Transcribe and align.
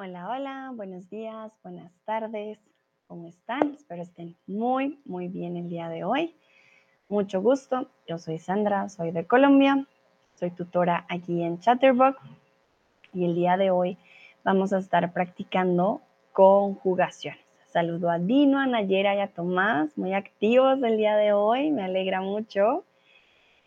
Hola, 0.00 0.30
hola, 0.30 0.72
buenos 0.76 1.10
días, 1.10 1.50
buenas 1.64 1.90
tardes, 2.04 2.60
¿cómo 3.08 3.26
están? 3.26 3.74
Espero 3.74 4.02
estén 4.04 4.36
muy, 4.46 5.00
muy 5.04 5.26
bien 5.26 5.56
el 5.56 5.68
día 5.68 5.88
de 5.88 6.04
hoy. 6.04 6.36
Mucho 7.08 7.42
gusto, 7.42 7.88
yo 8.06 8.16
soy 8.18 8.38
Sandra, 8.38 8.88
soy 8.90 9.10
de 9.10 9.26
Colombia, 9.26 9.84
soy 10.36 10.52
tutora 10.52 11.04
aquí 11.08 11.42
en 11.42 11.58
Chatterbox 11.58 12.16
y 13.12 13.24
el 13.24 13.34
día 13.34 13.56
de 13.56 13.72
hoy 13.72 13.98
vamos 14.44 14.72
a 14.72 14.78
estar 14.78 15.12
practicando 15.12 16.00
conjugaciones. 16.30 17.44
Saludo 17.66 18.08
a 18.08 18.20
Dino, 18.20 18.60
a 18.60 18.66
Nayera 18.66 19.16
y 19.16 19.18
a 19.18 19.26
Tomás, 19.26 19.98
muy 19.98 20.14
activos 20.14 20.80
el 20.80 20.96
día 20.96 21.16
de 21.16 21.32
hoy, 21.32 21.72
me 21.72 21.82
alegra 21.82 22.20
mucho. 22.20 22.84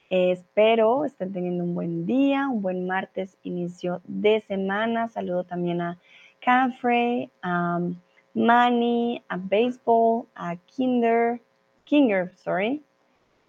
Eh, 0.09 0.31
espero 0.31 1.03
estén 1.03 1.33
teniendo 1.33 1.65
un 1.65 1.75
buen 1.75 2.05
día, 2.05 2.47
un 2.47 2.61
buen 2.61 2.87
martes, 2.87 3.37
inicio 3.43 4.01
de 4.05 4.39
semana. 4.41 5.09
Saludo 5.09 5.45
también 5.45 5.81
a 5.81 5.99
Caffrey, 6.41 7.29
a 7.43 7.79
Manny, 8.33 9.23
a 9.29 9.37
Baseball, 9.37 10.27
a 10.35 10.55
Kinder, 10.67 11.39
Kinger, 11.85 12.35
sorry, 12.35 12.81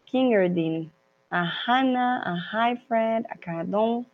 Kingerdin, 0.06 0.90
a 1.30 1.44
Hannah, 1.44 2.22
a 2.24 2.36
Hi 2.36 2.76
Fred, 2.76 3.24
a 3.30 3.38
Cardón. 3.38 4.06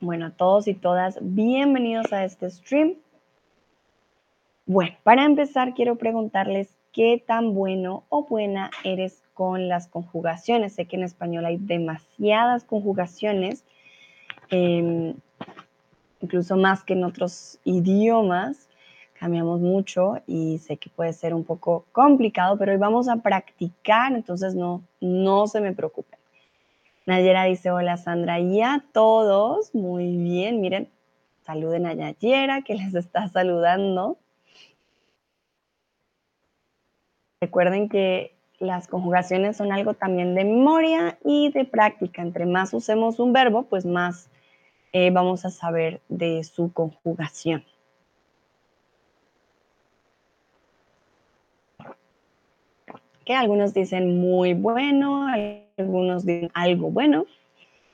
Bueno, 0.00 0.26
a 0.26 0.30
todos 0.30 0.68
y 0.68 0.74
todas, 0.74 1.18
bienvenidos 1.20 2.12
a 2.12 2.24
este 2.24 2.50
stream. 2.50 2.94
Bueno, 4.64 4.96
para 5.02 5.24
empezar 5.24 5.74
quiero 5.74 5.96
preguntarles 5.96 6.76
qué 6.92 7.22
tan 7.26 7.54
bueno 7.54 8.04
o 8.08 8.24
buena 8.24 8.70
eres 8.84 9.22
con 9.34 9.68
las 9.68 9.88
conjugaciones. 9.88 10.74
Sé 10.74 10.86
que 10.86 10.96
en 10.96 11.02
español 11.02 11.44
hay 11.44 11.56
demasiadas 11.56 12.64
conjugaciones 12.64 13.64
Em, 14.50 15.14
incluso 16.20 16.56
más 16.56 16.82
que 16.84 16.94
en 16.94 17.04
otros 17.04 17.58
idiomas. 17.64 18.68
Cambiamos 19.14 19.60
mucho 19.60 20.22
y 20.26 20.58
sé 20.58 20.78
que 20.78 20.88
puede 20.88 21.12
ser 21.12 21.34
un 21.34 21.44
poco 21.44 21.84
complicado, 21.92 22.56
pero 22.56 22.72
hoy 22.72 22.78
vamos 22.78 23.06
a 23.08 23.16
practicar, 23.16 24.12
entonces 24.12 24.54
no, 24.54 24.82
no 25.00 25.46
se 25.46 25.60
me 25.60 25.74
preocupen. 25.74 26.18
Nayera 27.04 27.44
dice, 27.44 27.70
hola 27.70 27.98
Sandra, 27.98 28.40
y 28.40 28.62
a 28.62 28.82
todos, 28.92 29.74
muy 29.74 30.16
bien, 30.16 30.60
miren, 30.62 30.88
saluden 31.42 31.86
a 31.86 31.94
Nayera 31.94 32.62
que 32.62 32.74
les 32.74 32.94
está 32.94 33.28
saludando. 33.28 34.16
Recuerden 37.42 37.90
que 37.90 38.34
las 38.58 38.86
conjugaciones 38.86 39.56
son 39.56 39.72
algo 39.72 39.94
también 39.94 40.34
de 40.34 40.44
memoria 40.44 41.18
y 41.24 41.50
de 41.50 41.64
práctica. 41.64 42.22
Entre 42.22 42.46
más 42.46 42.72
usemos 42.72 43.18
un 43.18 43.32
verbo, 43.32 43.64
pues 43.64 43.84
más 43.84 44.30
eh, 44.92 45.10
vamos 45.10 45.44
a 45.44 45.50
saber 45.50 46.00
de 46.08 46.42
su 46.44 46.72
conjugación. 46.72 47.64
Que 53.24 53.34
algunos 53.34 53.72
dicen 53.72 54.18
muy 54.20 54.54
bueno, 54.54 55.26
algunos 55.76 56.26
dicen 56.26 56.50
algo 56.54 56.90
bueno. 56.90 57.26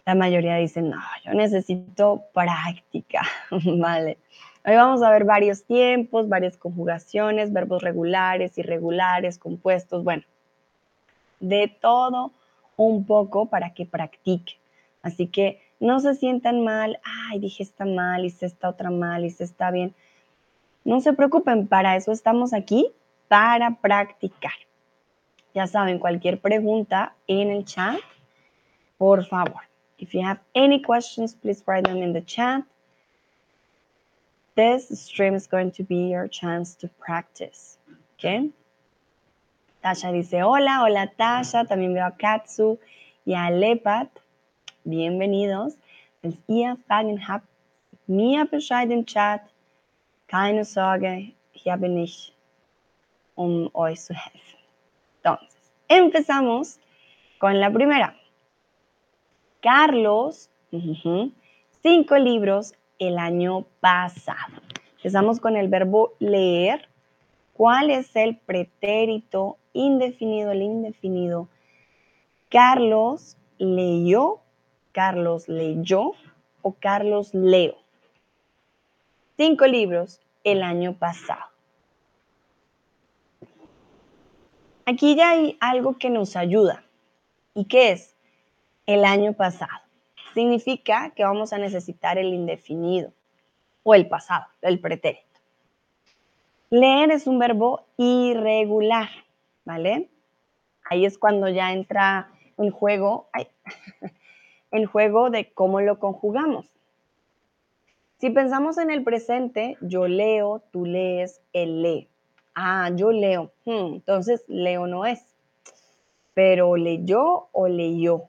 La 0.06 0.14
mayoría 0.14 0.56
dicen, 0.56 0.88
no, 0.88 1.00
yo 1.24 1.34
necesito 1.34 2.22
práctica, 2.32 3.22
¿vale? 3.78 4.18
Hoy 4.64 4.74
vamos 4.74 5.02
a 5.02 5.10
ver 5.10 5.24
varios 5.24 5.64
tiempos, 5.64 6.28
varias 6.28 6.56
conjugaciones, 6.56 7.52
verbos 7.52 7.82
regulares, 7.82 8.56
irregulares, 8.56 9.38
compuestos, 9.38 10.02
bueno, 10.02 10.22
de 11.40 11.68
todo 11.80 12.32
un 12.76 13.04
poco 13.04 13.46
para 13.46 13.74
que 13.74 13.86
practique. 13.86 14.58
Así 15.02 15.26
que 15.26 15.60
no 15.80 16.00
se 16.00 16.14
sientan 16.14 16.64
mal, 16.64 17.00
ay, 17.04 17.38
dije 17.38 17.62
está 17.62 17.84
mal, 17.84 18.24
hice 18.24 18.46
esta 18.46 18.68
otra 18.68 18.90
mal, 18.90 19.24
hice 19.24 19.44
está 19.44 19.70
bien. 19.70 19.94
No 20.84 21.00
se 21.00 21.12
preocupen, 21.12 21.66
para 21.66 21.96
eso 21.96 22.12
estamos 22.12 22.52
aquí, 22.52 22.90
para 23.28 23.76
practicar. 23.76 24.52
Ya 25.54 25.66
saben, 25.66 25.98
cualquier 25.98 26.40
pregunta 26.40 27.14
en 27.26 27.50
el 27.50 27.64
chat, 27.64 27.98
por 28.98 29.24
favor. 29.24 29.62
If 29.98 30.12
you 30.12 30.22
have 30.22 30.40
any 30.54 30.82
questions, 30.82 31.34
please 31.34 31.62
write 31.66 31.84
them 31.84 32.02
in 32.02 32.12
the 32.12 32.22
chat. 32.22 32.62
This 34.54 34.88
stream 34.88 35.34
is 35.34 35.46
going 35.46 35.70
to 35.72 35.82
be 35.82 36.08
your 36.08 36.28
chance 36.28 36.74
to 36.76 36.88
practice. 36.98 37.78
Okay? 38.18 38.50
Tasha 39.82 40.12
dice 40.12 40.42
hola, 40.42 40.82
hola 40.82 41.12
Tasha. 41.18 41.66
También 41.66 41.94
veo 41.94 42.06
a 42.06 42.12
Katsu 42.12 42.78
y 43.24 43.34
a 43.34 43.50
Lepat. 43.50 44.08
Bienvenidos. 44.86 45.76
Wenn 46.22 46.38
ihr 46.46 46.76
Fragen 46.86 47.26
habt, 47.26 47.46
mir 48.06 48.44
Bescheid 48.46 48.90
im 48.90 49.04
Chat. 49.04 49.42
Keine 50.28 50.64
Sorge, 50.64 51.32
hier 51.52 51.76
bin 51.76 51.98
ich, 51.98 52.32
um 53.34 53.68
euch 53.74 54.00
zu 54.00 54.14
helfen. 54.14 54.58
Entonces, 55.22 55.72
empezamos 55.88 56.78
con 57.38 57.58
la 57.58 57.70
primera. 57.70 58.14
Carlos, 59.60 60.48
cinco 61.82 62.16
libros 62.16 62.74
el 62.98 63.18
año 63.18 63.66
pasado. 63.80 64.62
Empezamos 64.96 65.40
con 65.40 65.56
el 65.56 65.68
verbo 65.68 66.12
leer. 66.20 66.88
¿Cuál 67.52 67.90
es 67.90 68.14
el 68.14 68.36
pretérito 68.36 69.56
indefinido, 69.72 70.52
el 70.52 70.62
indefinido? 70.62 71.48
Carlos 72.50 73.36
leyó 73.58 74.40
Carlos 74.96 75.46
leyó 75.46 76.12
o 76.62 76.72
Carlos 76.72 77.34
leo. 77.34 77.76
Cinco 79.36 79.66
libros 79.66 80.22
el 80.42 80.62
año 80.62 80.94
pasado. 80.94 81.44
Aquí 84.86 85.14
ya 85.14 85.32
hay 85.32 85.58
algo 85.60 85.98
que 85.98 86.08
nos 86.08 86.34
ayuda. 86.34 86.82
¿Y 87.52 87.66
qué 87.66 87.92
es? 87.92 88.16
El 88.86 89.04
año 89.04 89.34
pasado. 89.34 89.82
Significa 90.32 91.10
que 91.10 91.24
vamos 91.24 91.52
a 91.52 91.58
necesitar 91.58 92.16
el 92.16 92.32
indefinido 92.32 93.12
o 93.82 93.94
el 93.94 94.08
pasado, 94.08 94.46
el 94.62 94.80
pretérito. 94.80 95.40
Leer 96.70 97.10
es 97.10 97.26
un 97.26 97.38
verbo 97.38 97.84
irregular, 97.98 99.10
¿vale? 99.66 100.08
Ahí 100.88 101.04
es 101.04 101.18
cuando 101.18 101.50
ya 101.50 101.74
entra 101.74 102.30
en 102.56 102.70
juego. 102.70 103.28
el 104.76 104.86
juego 104.86 105.30
de 105.30 105.52
cómo 105.52 105.80
lo 105.80 105.98
conjugamos. 105.98 106.66
Si 108.18 108.30
pensamos 108.30 108.78
en 108.78 108.90
el 108.90 109.04
presente, 109.04 109.76
yo 109.82 110.08
leo, 110.08 110.62
tú 110.70 110.86
lees, 110.86 111.42
él 111.52 111.82
lee. 111.82 112.08
Ah, 112.54 112.90
yo 112.94 113.12
leo. 113.12 113.52
Hmm, 113.66 113.94
entonces, 113.94 114.42
leo 114.48 114.86
no 114.86 115.04
es. 115.04 115.26
Pero 116.32 116.76
leyó 116.76 117.48
o 117.52 117.68
leyó. 117.68 118.24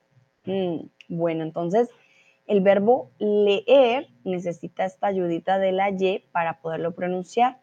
Hmm, 0.46 0.88
bueno, 1.08 1.44
entonces 1.44 1.90
el 2.48 2.62
verbo 2.62 3.12
leer 3.20 4.08
necesita 4.24 4.86
esta 4.86 5.08
ayudita 5.08 5.60
de 5.60 5.72
la 5.72 5.90
Y 5.90 6.24
para 6.32 6.60
poderlo 6.60 6.92
pronunciar. 6.92 7.60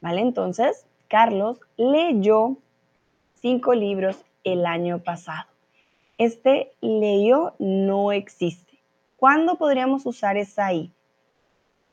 ¿Vale? 0.00 0.22
Entonces, 0.22 0.86
Carlos 1.08 1.60
leyó 1.76 2.56
cinco 3.34 3.74
libros 3.74 4.24
el 4.44 4.64
año 4.64 5.00
pasado. 5.00 5.46
Este 6.20 6.70
leyó 6.82 7.54
no 7.58 8.12
existe. 8.12 8.78
¿Cuándo 9.16 9.56
podríamos 9.56 10.04
usar 10.04 10.36
esa 10.36 10.70
I? 10.70 10.92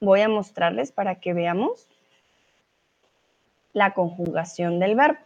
Voy 0.02 0.20
a 0.20 0.28
mostrarles 0.28 0.92
para 0.92 1.22
que 1.22 1.34
veamos 1.34 1.88
la 3.72 3.94
conjugación 3.94 4.80
del 4.80 4.96
verbo. 4.96 5.18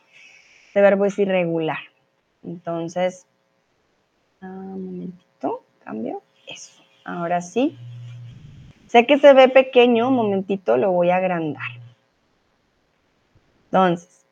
Este 0.67 0.81
verbo 0.81 1.05
es 1.05 1.17
irregular. 1.17 1.79
Entonces, 2.43 3.25
ah, 4.39 4.45
un 4.45 4.85
momentito, 4.85 5.63
cambio. 5.83 6.21
Eso, 6.47 6.83
ahora 7.03 7.41
sí. 7.41 7.75
Sé 8.85 9.07
que 9.07 9.17
se 9.17 9.33
ve 9.33 9.49
pequeño, 9.49 10.09
un 10.09 10.15
momentito 10.15 10.77
lo 10.77 10.91
voy 10.91 11.09
a 11.09 11.15
agrandar. 11.15 11.71
Entonces, 13.65 14.27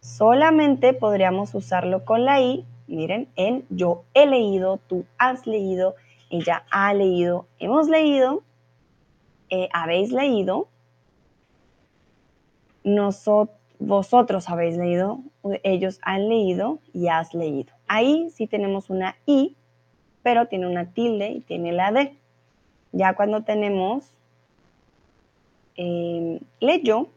solamente 0.00 0.92
podríamos 0.92 1.54
usarlo 1.54 2.04
con 2.04 2.26
la 2.26 2.42
I 2.42 2.66
miren, 2.90 3.28
en 3.36 3.64
yo 3.70 4.04
he 4.14 4.26
leído, 4.26 4.78
tú 4.88 5.04
has 5.18 5.46
leído, 5.46 5.94
ella 6.28 6.64
ha 6.70 6.92
leído, 6.92 7.46
hemos 7.58 7.88
leído, 7.88 8.42
eh, 9.48 9.68
habéis 9.72 10.12
leído, 10.12 10.68
nosotros, 12.84 13.56
vosotros 13.80 14.48
habéis 14.50 14.76
leído, 14.76 15.20
ellos 15.62 16.00
han 16.02 16.28
leído 16.28 16.78
y 16.92 17.08
has 17.08 17.32
leído. 17.32 17.72
Ahí 17.88 18.28
sí 18.30 18.46
tenemos 18.46 18.90
una 18.90 19.16
I, 19.24 19.56
pero 20.22 20.46
tiene 20.48 20.66
una 20.66 20.92
tilde 20.92 21.30
y 21.30 21.40
tiene 21.40 21.72
la 21.72 21.90
D. 21.90 22.14
Ya 22.92 23.14
cuando 23.14 23.42
tenemos 23.42 24.12
eh, 25.76 26.40
leyó, 26.60 27.08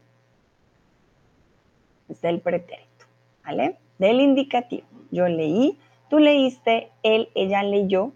es 2.08 2.22
del 2.22 2.40
pretérito, 2.40 3.04
¿vale? 3.44 3.76
Del 3.98 4.20
indicativo. 4.20 4.86
Yo 5.14 5.28
leí, 5.28 5.78
tú 6.10 6.18
leíste, 6.18 6.90
él, 7.04 7.28
ella 7.36 7.62
leyó, 7.62 8.12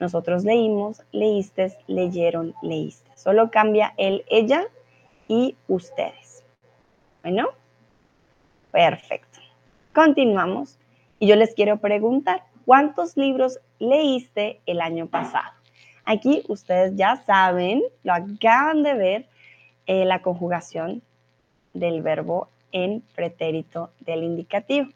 Nosotros 0.00 0.44
leímos, 0.44 1.02
leíste, 1.12 1.76
leyeron, 1.86 2.54
leíste. 2.60 3.08
Solo 3.14 3.50
cambia 3.52 3.94
el 3.98 4.24
ella 4.28 4.66
y 5.28 5.54
ustedes. 5.68 6.42
Bueno, 7.22 7.50
perfecto. 8.72 9.38
Continuamos. 9.94 10.76
Y 11.20 11.28
yo 11.28 11.36
les 11.36 11.54
quiero 11.54 11.76
preguntar, 11.76 12.42
¿cuántos 12.64 13.16
libros 13.16 13.60
leíste 13.78 14.60
el 14.66 14.80
año 14.80 15.06
pasado? 15.06 15.52
Aquí 16.04 16.42
ustedes 16.48 16.96
ya 16.96 17.22
saben, 17.26 17.82
lo 18.02 18.12
acaban 18.14 18.82
de 18.82 18.94
ver, 18.94 19.28
eh, 19.86 20.04
la 20.04 20.20
conjugación 20.20 21.02
del 21.74 22.02
verbo 22.02 22.48
en 22.72 23.02
pretérito 23.14 23.90
del 24.00 24.24
indicativo. 24.24 24.88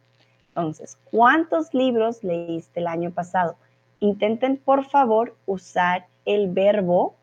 Entonces, 0.56 0.96
¿cuántos 1.10 1.74
libros 1.74 2.22
leíste 2.22 2.78
el 2.80 2.86
año 2.86 3.10
pasado? 3.10 3.56
Intenten, 3.98 4.56
por 4.56 4.84
favor, 4.84 5.34
usar 5.46 6.06
el 6.24 6.48
verbo, 6.48 7.16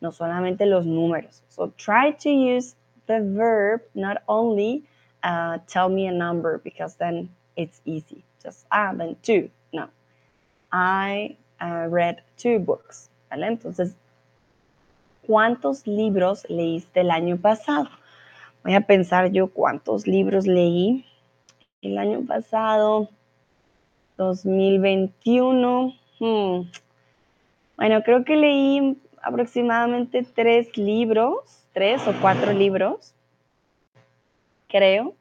no 0.00 0.10
solamente 0.10 0.66
los 0.66 0.84
números. 0.84 1.44
So 1.48 1.72
try 1.76 2.12
to 2.22 2.28
use 2.28 2.74
the 3.06 3.20
verb, 3.20 3.82
not 3.94 4.18
only 4.26 4.84
uh, 5.22 5.58
tell 5.68 5.88
me 5.88 6.08
a 6.08 6.12
number, 6.12 6.60
because 6.64 6.96
then 6.96 7.28
it's 7.54 7.80
easy. 7.84 8.24
Just, 8.42 8.66
ah, 8.72 8.92
then 8.92 9.16
two. 9.22 9.48
No. 9.72 9.88
I 10.72 11.36
uh, 11.60 11.86
read 11.88 12.22
two 12.36 12.58
books. 12.58 13.08
Entonces, 13.30 13.94
¿cuántos 15.26 15.86
libros 15.86 16.44
leíste 16.48 17.00
el 17.00 17.10
año 17.10 17.36
pasado? 17.36 17.88
Voy 18.64 18.74
a 18.74 18.80
pensar 18.80 19.30
yo 19.30 19.48
cuántos 19.48 20.06
libros 20.06 20.46
leí 20.46 21.04
el 21.86 21.98
año 21.98 22.24
pasado, 22.26 23.08
2021. 24.16 25.94
Hmm. 26.18 26.62
Bueno, 27.76 28.02
creo 28.02 28.24
que 28.24 28.36
leí 28.36 28.96
aproximadamente 29.22 30.26
tres 30.34 30.76
libros, 30.76 31.64
tres 31.72 32.06
o 32.06 32.14
cuatro 32.20 32.52
libros, 32.52 33.12
creo, 34.68 35.14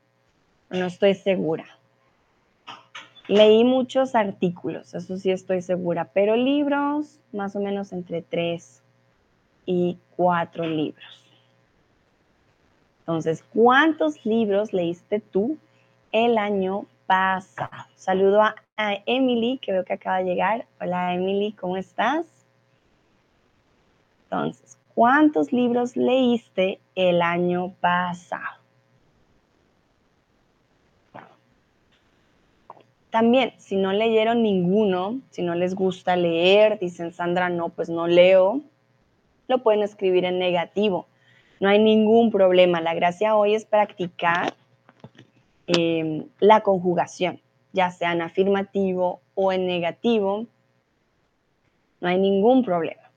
no 0.69 0.85
estoy 0.85 1.15
segura. 1.15 1.65
Leí 3.27 3.63
muchos 3.63 4.13
artículos, 4.13 4.93
eso 4.93 5.17
sí 5.17 5.31
estoy 5.31 5.61
segura, 5.61 6.09
pero 6.13 6.35
libros 6.35 7.19
más 7.33 7.55
o 7.55 7.59
menos 7.59 7.91
entre 7.91 8.21
tres 8.21 8.83
y 9.65 9.97
cuatro 10.15 10.65
libros. 10.65 11.03
Entonces, 12.99 13.43
¿cuántos 13.53 14.25
libros 14.25 14.73
leíste 14.73 15.19
tú 15.19 15.57
el 16.15 16.37
año 16.37 16.85
pasado? 17.07 17.69
Saludo 17.95 18.41
a, 18.41 18.55
Emily, 19.05 19.59
que 19.61 19.73
veo 19.73 19.83
que 19.83 19.93
acaba 19.93 20.19
de 20.19 20.23
llegar. 20.23 20.65
Hola 20.79 21.13
Emily, 21.13 21.51
¿cómo 21.51 21.75
estás? 21.75 22.25
Entonces, 24.23 24.77
¿cuántos 24.93 25.51
libros 25.51 25.97
leíste 25.97 26.79
el 26.95 27.21
año 27.21 27.73
pasado? 27.81 28.59
También, 33.09 33.53
si 33.57 33.75
no 33.75 33.91
leyeron 33.91 34.41
ninguno, 34.41 35.19
si 35.31 35.41
no 35.41 35.53
les 35.55 35.75
gusta 35.75 36.15
leer, 36.15 36.79
dicen 36.79 37.11
Sandra, 37.11 37.49
no, 37.49 37.69
pues 37.69 37.89
no 37.89 38.07
leo, 38.07 38.61
lo 39.47 39.57
pueden 39.59 39.83
escribir 39.83 40.23
en 40.23 40.39
negativo. 40.39 41.07
No 41.59 41.67
hay 41.67 41.79
ningún 41.79 42.31
problema. 42.31 42.79
La 42.79 42.93
gracia 42.93 43.35
hoy 43.35 43.55
es 43.55 43.65
practicar 43.65 44.53
em, 45.67 46.27
la 46.39 46.61
conjugación, 46.61 47.41
ya 47.73 47.91
sea 47.91 48.13
en 48.13 48.21
afirmativo 48.21 49.21
o 49.33 49.51
en 49.51 49.65
negativo. 49.67 50.47
No 52.01 52.07
hay 52.07 52.17
ningún 52.17 52.63
problema. 52.63 53.11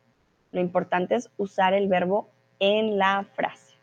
Lo 0.52 0.60
importante 0.60 1.14
es 1.14 1.30
usar 1.36 1.74
el 1.74 1.88
verbo 1.88 2.28
en 2.58 2.98
la 2.98 3.24
frase. 3.34 3.76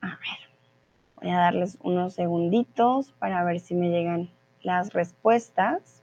A 0.00 0.08
ver, 0.08 0.50
voy 1.20 1.30
a 1.30 1.38
darles 1.38 1.78
unos 1.82 2.14
segunditos 2.14 3.12
para 3.12 3.44
ver 3.44 3.60
si 3.60 3.74
me 3.74 3.90
llegan 3.90 4.30
las 4.62 4.92
respuestas. 4.92 6.02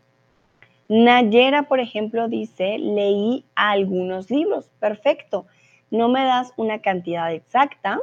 Nayera, 0.90 1.64
por 1.64 1.80
ejemplo, 1.80 2.28
dice, 2.28 2.78
leí 2.78 3.44
algunos 3.56 4.32
libros. 4.32 4.70
Perfecto. 4.80 5.46
No 5.92 6.08
me 6.10 6.24
das 6.24 6.54
una 6.56 6.80
cantidad 6.80 7.32
exacta. 7.34 8.00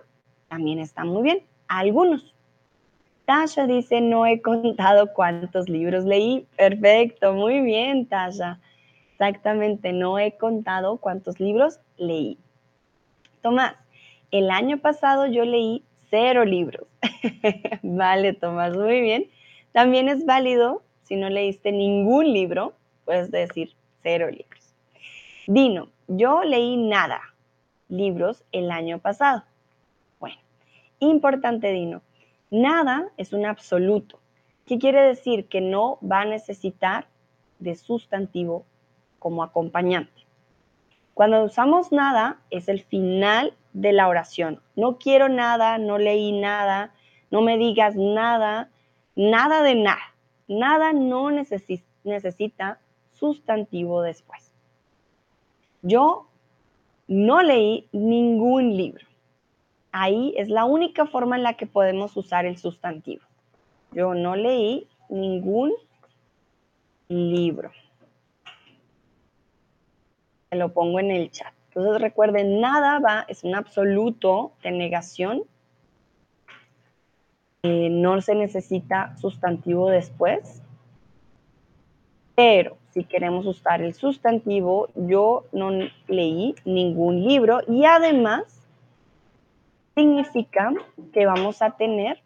También 0.54 0.78
está 0.78 1.02
muy 1.02 1.24
bien. 1.24 1.42
Algunos. 1.66 2.32
Tasha 3.24 3.66
dice, 3.66 4.00
no 4.00 4.24
he 4.24 4.40
contado 4.40 5.12
cuántos 5.12 5.68
libros 5.68 6.04
leí. 6.04 6.46
Perfecto. 6.56 7.32
Muy 7.32 7.60
bien, 7.60 8.06
Tasha. 8.06 8.60
Exactamente. 9.10 9.92
No 9.92 10.16
he 10.20 10.36
contado 10.36 10.98
cuántos 10.98 11.40
libros 11.40 11.80
leí. 11.96 12.38
Tomás, 13.42 13.74
el 14.30 14.48
año 14.48 14.78
pasado 14.78 15.26
yo 15.26 15.44
leí 15.44 15.82
cero 16.08 16.44
libros. 16.44 16.86
vale, 17.82 18.32
Tomás. 18.32 18.76
Muy 18.76 19.00
bien. 19.00 19.26
También 19.72 20.08
es 20.08 20.24
válido 20.24 20.82
si 21.02 21.16
no 21.16 21.30
leíste 21.30 21.72
ningún 21.72 22.32
libro, 22.32 22.74
puedes 23.04 23.32
decir 23.32 23.72
cero 24.04 24.30
libros. 24.30 24.72
Dino, 25.48 25.88
yo 26.06 26.44
leí 26.44 26.76
nada 26.76 27.20
libros 27.88 28.44
el 28.52 28.70
año 28.70 29.00
pasado. 29.00 29.42
Importante 31.10 31.72
Dino, 31.72 32.02
nada 32.50 33.08
es 33.16 33.32
un 33.32 33.46
absoluto. 33.46 34.20
¿Qué 34.66 34.78
quiere 34.78 35.02
decir? 35.02 35.46
Que 35.48 35.60
no 35.60 35.98
va 36.00 36.22
a 36.22 36.24
necesitar 36.24 37.06
de 37.58 37.74
sustantivo 37.74 38.64
como 39.18 39.42
acompañante. 39.42 40.26
Cuando 41.14 41.44
usamos 41.44 41.92
nada 41.92 42.40
es 42.50 42.68
el 42.68 42.80
final 42.80 43.54
de 43.72 43.92
la 43.92 44.08
oración. 44.08 44.60
No 44.76 44.98
quiero 44.98 45.28
nada, 45.28 45.78
no 45.78 45.98
leí 45.98 46.32
nada, 46.32 46.92
no 47.30 47.42
me 47.42 47.56
digas 47.58 47.94
nada, 47.94 48.70
nada 49.14 49.62
de 49.62 49.74
nada. 49.74 50.14
Nada 50.48 50.92
no 50.92 51.30
necesita 51.30 52.78
sustantivo 53.12 54.02
después. 54.02 54.52
Yo 55.82 56.26
no 57.06 57.42
leí 57.42 57.88
ningún 57.92 58.76
libro. 58.76 59.06
Ahí 59.96 60.34
es 60.36 60.48
la 60.48 60.64
única 60.64 61.06
forma 61.06 61.36
en 61.36 61.44
la 61.44 61.54
que 61.54 61.66
podemos 61.66 62.16
usar 62.16 62.46
el 62.46 62.58
sustantivo. 62.58 63.22
Yo 63.92 64.12
no 64.12 64.34
leí 64.34 64.88
ningún 65.08 65.72
libro. 67.06 67.70
Se 70.50 70.56
lo 70.56 70.72
pongo 70.72 70.98
en 70.98 71.12
el 71.12 71.30
chat. 71.30 71.54
Entonces 71.68 72.02
recuerden, 72.02 72.60
nada 72.60 72.98
va, 72.98 73.24
es 73.28 73.44
un 73.44 73.54
absoluto 73.54 74.50
de 74.64 74.72
negación 74.72 75.44
eh, 77.62 77.88
no 77.88 78.20
se 78.20 78.34
necesita 78.34 79.16
sustantivo 79.16 79.90
después, 79.90 80.60
pero 82.34 82.78
si 82.90 83.04
queremos 83.04 83.46
usar 83.46 83.80
el 83.80 83.94
sustantivo, 83.94 84.88
yo 84.96 85.44
no 85.52 85.70
leí 86.08 86.56
ningún 86.64 87.22
libro 87.22 87.60
y 87.68 87.84
además 87.84 88.63
significa 89.94 90.72
que 91.12 91.26
vamos 91.26 91.62
a 91.62 91.70
tener 91.72 92.20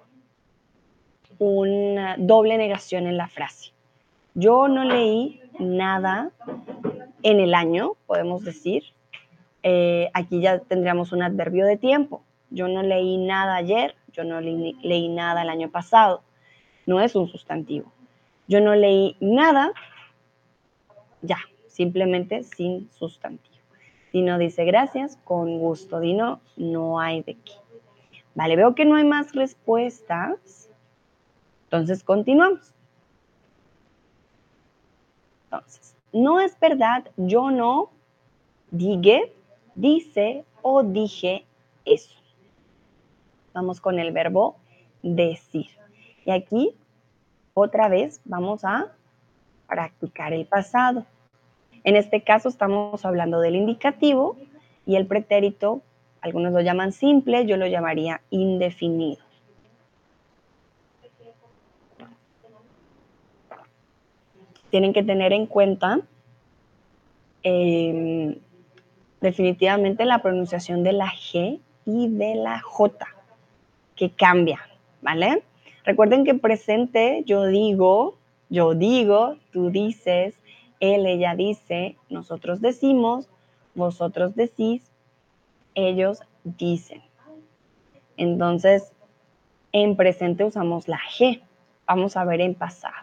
una 1.39 2.17
doble 2.19 2.57
negación 2.59 3.07
en 3.07 3.17
la 3.17 3.29
frase. 3.29 3.73
Yo 4.35 4.69
no 4.69 4.85
leí 4.85 5.41
nada 5.59 6.31
en 7.23 7.41
el 7.41 7.55
año, 7.55 7.93
podemos 8.07 8.45
decir. 8.45 8.85
Eh, 9.63 10.11
aquí 10.15 10.41
ya 10.41 10.61
tendríamos 10.61 11.13
un 11.13 11.23
adverbio 11.23 11.67
de 11.67 11.77
tiempo. 11.77 12.23
Yo 12.51 12.69
no 12.69 12.83
leí 12.83 13.19
nada 13.19 13.57
ayer, 13.57 13.95
yo 14.13 14.25
no 14.25 14.41
leí, 14.41 15.09
nada 15.09 15.43
el 15.43 15.51
año 15.51 15.71
pasado. 15.71 16.23
No 16.87 17.01
es 17.01 17.15
un 17.15 17.29
sustantivo. 17.29 17.93
Yo 18.47 18.61
no 18.61 18.75
leí 18.75 19.17
nada, 19.21 19.73
ya, 21.21 21.39
simplemente 21.67 22.45
sin 22.45 22.91
sustantivo. 22.93 23.48
Dino 24.19 24.37
dice 24.37 24.65
gracias, 24.65 25.17
con 25.23 25.61
gusto. 25.61 26.01
Dino, 26.01 26.41
no 26.57 26.99
hay 26.99 27.23
de 27.23 27.35
qué. 27.35 27.53
Vale, 28.35 28.57
veo 28.57 28.75
que 28.75 28.85
no 28.85 28.97
hay 28.97 29.05
más 29.05 29.33
respuestas. 29.33 30.69
Entonces, 31.67 32.03
continuamos. 32.03 32.75
Entonces, 35.45 35.95
no 36.13 36.41
es 36.41 36.59
verdad, 36.59 37.05
yo 37.17 37.53
no 37.53 37.91
dije, 38.73 39.33
dice 39.77 40.45
o 40.63 40.83
dije 40.83 41.45
eso. 41.85 42.17
Vamos 43.55 43.81
con 43.81 44.01
el 44.01 44.11
verbo 44.11 44.57
decir. 45.01 45.69
Y 46.25 46.33
aquí, 46.33 46.75
otra 47.55 47.89
vez, 47.89 48.21
vamos 48.25 48.65
a 48.65 48.93
practicar 49.69 50.33
el 50.33 50.45
pasado. 50.45 51.07
En 51.85 51.97
este 51.97 52.23
caso 52.23 52.49
estamos 52.49 53.05
hablando 53.05 53.41
del 53.41 53.57
indicativo 53.57 54.37
y 54.87 54.97
el 54.97 55.07
pretérito, 55.07 55.83
algunos 56.21 56.53
lo 56.53 56.61
llaman 56.61 56.93
simple, 56.93 57.47
yo 57.47 57.57
lo 57.57 57.67
llamaría 57.67 58.21
indefinido. 58.31 59.29
tienen 64.71 64.93
que 64.93 65.03
tener 65.03 65.33
en 65.33 65.47
cuenta 65.47 66.01
em, 67.43 68.37
definitivamente 69.21 70.05
la 70.05 70.23
pronunciación 70.23 70.83
de 70.83 70.93
la 70.93 71.07
G 71.07 71.61
y 71.87 72.09
de 72.09 72.35
la 72.35 72.61
J, 72.61 73.07
que 73.97 74.11
cambia, 74.11 74.61
¿vale? 75.01 75.43
Recuerden 75.85 76.25
que 76.25 76.35
presente 76.35 77.23
yo 77.25 77.47
digo, 77.47 78.17
yo 78.51 78.75
digo, 78.75 79.37
tú 79.53 79.71
dices, 79.71 80.35
él, 80.81 81.07
ella 81.07 81.35
dice, 81.35 81.97
nosotros 82.09 82.61
decimos, 82.61 83.29
vosotros 83.75 84.35
decís, 84.35 84.83
ellos 85.75 86.21
dicen. 86.45 87.03
Entonces, 88.17 88.93
en 89.73 89.97
presente 89.97 90.45
usamos 90.45 90.89
la 90.89 90.99
G. 90.99 91.41
Vamos 91.87 92.17
a 92.17 92.25
ver 92.25 92.41
en 92.41 92.55
pasado. 92.55 92.95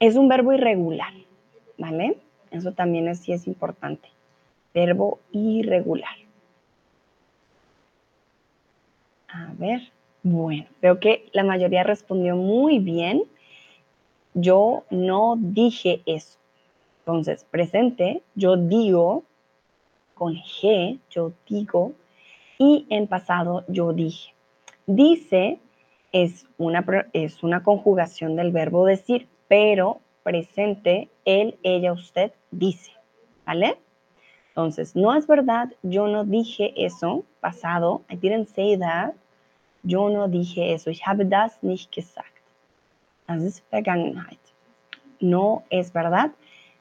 Es 0.00 0.14
un 0.16 0.28
verbo 0.28 0.52
irregular, 0.52 1.12
¿vale? 1.76 2.18
Eso 2.50 2.72
también 2.72 3.08
es, 3.08 3.20
sí 3.20 3.32
es 3.32 3.46
importante. 3.46 4.08
Verbo 4.72 5.18
irregular. 5.32 6.14
A 9.28 9.52
ver, 9.58 9.90
bueno, 10.22 10.66
veo 10.80 11.00
que 11.00 11.28
la 11.32 11.44
mayoría 11.44 11.82
respondió 11.82 12.36
muy 12.36 12.78
bien. 12.78 13.24
Yo 14.34 14.84
no 14.90 15.36
dije 15.38 16.02
eso. 16.06 16.38
Entonces, 17.00 17.44
presente, 17.50 18.22
yo 18.34 18.56
digo, 18.56 19.24
con 20.14 20.34
G, 20.34 20.98
yo 21.10 21.32
digo, 21.48 21.92
y 22.58 22.86
en 22.90 23.06
pasado 23.06 23.64
yo 23.68 23.92
dije. 23.92 24.34
Dice 24.86 25.60
es 26.12 26.46
una, 26.56 26.84
es 27.12 27.42
una 27.42 27.62
conjugación 27.62 28.36
del 28.36 28.52
verbo 28.52 28.84
decir, 28.86 29.28
pero 29.46 30.00
presente, 30.22 31.08
él, 31.24 31.58
ella, 31.62 31.92
usted 31.92 32.32
dice, 32.50 32.92
¿vale? 33.46 33.78
Entonces, 34.48 34.96
no 34.96 35.14
es 35.14 35.26
verdad, 35.26 35.72
yo 35.82 36.08
no 36.08 36.24
dije 36.24 36.72
eso, 36.76 37.24
pasado, 37.40 38.02
I 38.10 38.16
didn't 38.16 38.48
say 38.48 38.76
that, 38.78 39.14
yo 39.82 40.08
no 40.10 40.28
dije 40.28 40.74
eso, 40.74 40.90
ich 40.90 41.06
habe 41.06 41.24
das 41.24 41.62
nicht 41.62 41.92
gesagt. 41.92 42.37
Das 43.28 43.42
ist 43.42 43.62
Vergangenheit. 43.70 44.40
No 45.20 45.62
es 45.68 45.92
verdad, 45.92 46.32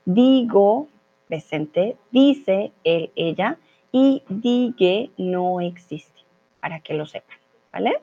digo, 0.05 0.87
presente, 1.27 1.97
dice 2.11 2.71
él, 2.83 3.11
ella, 3.15 3.57
y 3.91 4.23
digue 4.29 5.11
no 5.17 5.59
existe, 5.59 6.21
para 6.61 6.79
que 6.79 6.93
lo 6.93 7.05
sepan, 7.05 7.37
¿vale? 7.71 8.01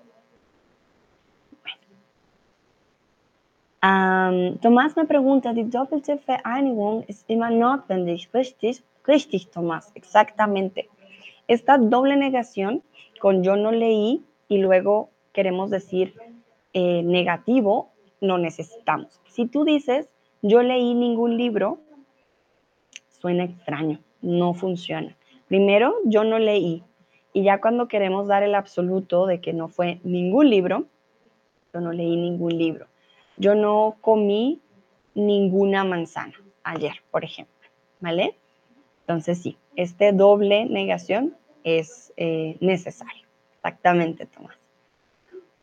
Tomás 4.60 4.96
me 4.96 5.04
pregunta, 5.04 5.52
die 5.52 5.64
doppelte 5.64 6.16
Vereinigung 6.16 7.04
ist 7.06 7.28
immer 7.28 7.50
notwendig, 7.50 8.30
richtig? 8.32 8.82
Richtig, 9.06 9.50
Tomás, 9.50 9.92
exactamente. 9.94 10.88
Esta 11.48 11.76
doble 11.76 12.16
negación 12.16 12.82
con 13.20 13.42
yo 13.42 13.56
no 13.56 13.72
leí 13.72 14.24
y 14.48 14.58
luego 14.58 15.10
queremos 15.34 15.68
decir 15.68 16.14
eh, 16.72 17.02
negativo, 17.02 17.90
no 18.24 18.38
necesitamos. 18.38 19.20
Si 19.28 19.46
tú 19.46 19.64
dices 19.64 20.08
yo 20.46 20.62
leí 20.62 20.92
ningún 20.92 21.38
libro, 21.38 21.78
suena 23.08 23.44
extraño, 23.44 23.98
no 24.20 24.52
funciona. 24.52 25.16
Primero, 25.48 25.94
yo 26.04 26.22
no 26.22 26.38
leí. 26.38 26.84
Y 27.32 27.44
ya 27.44 27.62
cuando 27.62 27.88
queremos 27.88 28.26
dar 28.28 28.42
el 28.42 28.54
absoluto 28.54 29.24
de 29.24 29.40
que 29.40 29.54
no 29.54 29.68
fue 29.68 30.00
ningún 30.04 30.50
libro, 30.50 30.84
yo 31.72 31.80
no 31.80 31.92
leí 31.92 32.14
ningún 32.14 32.58
libro. 32.58 32.86
Yo 33.38 33.54
no 33.54 33.96
comí 34.02 34.60
ninguna 35.14 35.82
manzana 35.82 36.34
ayer, 36.62 36.96
por 37.10 37.24
ejemplo, 37.24 37.66
¿vale? 38.00 38.36
Entonces 39.00 39.38
sí, 39.38 39.56
este 39.76 40.12
doble 40.12 40.66
negación 40.66 41.34
es 41.62 42.12
eh, 42.18 42.58
necesario. 42.60 43.26
Exactamente, 43.56 44.26
Tomás. 44.26 44.58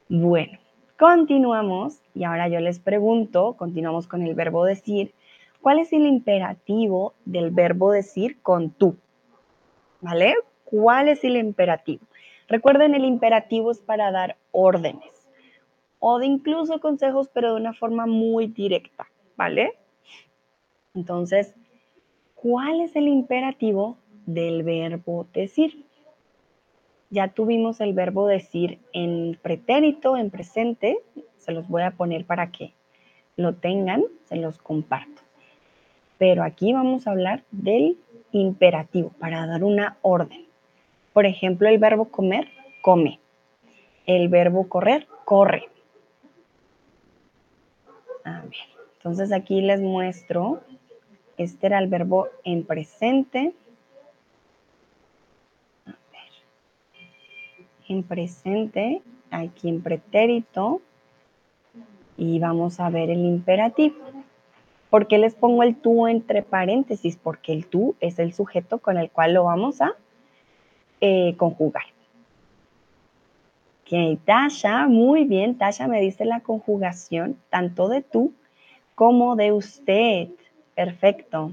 Bueno, 0.10 0.58
continuamos 1.02 2.00
y 2.14 2.26
ahora 2.26 2.48
yo 2.48 2.60
les 2.60 2.80
pregunto, 2.80 3.56
continuamos 3.58 4.06
con 4.06 4.22
el 4.22 4.36
verbo 4.36 4.66
decir, 4.66 5.16
¿cuál 5.60 5.80
es 5.80 5.92
el 5.94 6.06
imperativo 6.06 7.16
del 7.26 7.50
verbo 7.50 7.92
decir 7.92 8.40
con 8.44 8.70
tú? 8.70 8.96
¿Vale? 10.00 10.36
¿Cuál 10.64 11.10
es 11.10 11.24
el 11.24 11.38
imperativo? 11.38 12.06
Recuerden, 12.48 12.94
el 12.94 13.04
imperativo 13.04 13.72
es 13.72 13.80
para 13.80 14.12
dar 14.12 14.38
órdenes 14.52 15.28
o 15.98 16.20
de 16.20 16.28
incluso 16.28 16.80
consejos, 16.80 17.32
pero 17.34 17.56
de 17.56 17.62
una 17.62 17.74
forma 17.74 18.06
muy 18.06 18.46
directa, 18.46 19.08
¿vale? 19.36 19.74
Entonces, 20.94 21.56
¿cuál 22.36 22.80
es 22.80 22.96
el 22.96 23.08
imperativo 23.08 23.98
del 24.28 24.62
verbo 24.62 25.26
decir? 25.34 25.84
Ya 27.12 27.28
tuvimos 27.28 27.82
el 27.82 27.94
verbo 27.94 28.26
decir 28.26 28.80
en 28.94 29.38
pretérito, 29.42 30.18
en 30.18 30.32
presente, 30.32 30.98
se 31.38 31.52
los 31.52 31.68
voy 31.68 31.84
a 31.84 31.92
poner 31.92 32.26
para 32.26 32.52
que 32.52 32.74
lo 33.36 33.54
tengan, 33.54 34.04
se 34.26 34.38
los 34.38 34.58
comparto. 34.58 35.22
Pero 36.18 36.44
aquí 36.44 36.72
vamos 36.72 37.06
a 37.06 37.12
hablar 37.12 37.44
del 37.52 37.98
imperativo, 38.32 39.12
para 39.20 39.46
dar 39.46 39.64
una 39.64 39.98
orden. 40.02 40.46
Por 41.14 41.26
ejemplo, 41.26 41.68
el 41.68 41.78
verbo 41.78 42.06
comer, 42.06 42.48
come. 42.82 43.20
El 44.06 44.30
verbo 44.30 44.70
correr, 44.70 45.08
corre. 45.26 45.68
Entonces 48.98 49.32
aquí 49.32 49.62
les 49.62 49.82
muestro. 49.82 50.62
Este 51.38 51.68
era 51.68 51.80
el 51.80 51.88
verbo 51.88 52.28
en 52.44 52.64
presente. 52.64 53.54
En 57.92 58.04
presente, 58.04 59.02
aquí 59.32 59.68
en 59.68 59.82
pretérito. 59.82 60.82
Y 62.16 62.40
vamos 62.40 62.80
a 62.80 62.90
ver 62.90 63.10
el 63.10 63.20
imperativo. 63.20 63.98
¿Por 64.90 65.08
qué 65.08 65.18
les 65.18 65.36
pongo 65.36 65.62
el 65.62 65.76
tú 65.76 66.08
entre 66.08 66.42
paréntesis? 66.42 67.18
Porque 67.22 67.52
el 67.52 67.66
tú 67.66 67.96
es 68.00 68.18
el 68.18 68.34
sujeto 68.34 68.78
con 68.80 68.98
el 68.98 69.12
cual 69.12 69.34
lo 69.34 69.44
vamos 69.44 69.82
a 69.82 69.92
eh, 71.02 71.36
conjugar. 71.36 71.84
Ok, 73.82 74.20
Tasha, 74.24 74.88
muy 74.88 75.26
bien. 75.26 75.58
Tasha 75.58 75.90
me 75.90 76.00
dice 76.00 76.24
la 76.24 76.40
conjugación 76.40 77.36
tanto 77.50 77.90
de 77.90 78.04
tú 78.04 78.32
como 78.96 79.36
de 79.36 79.52
usted. 79.52 80.30
Perfecto. 80.76 81.52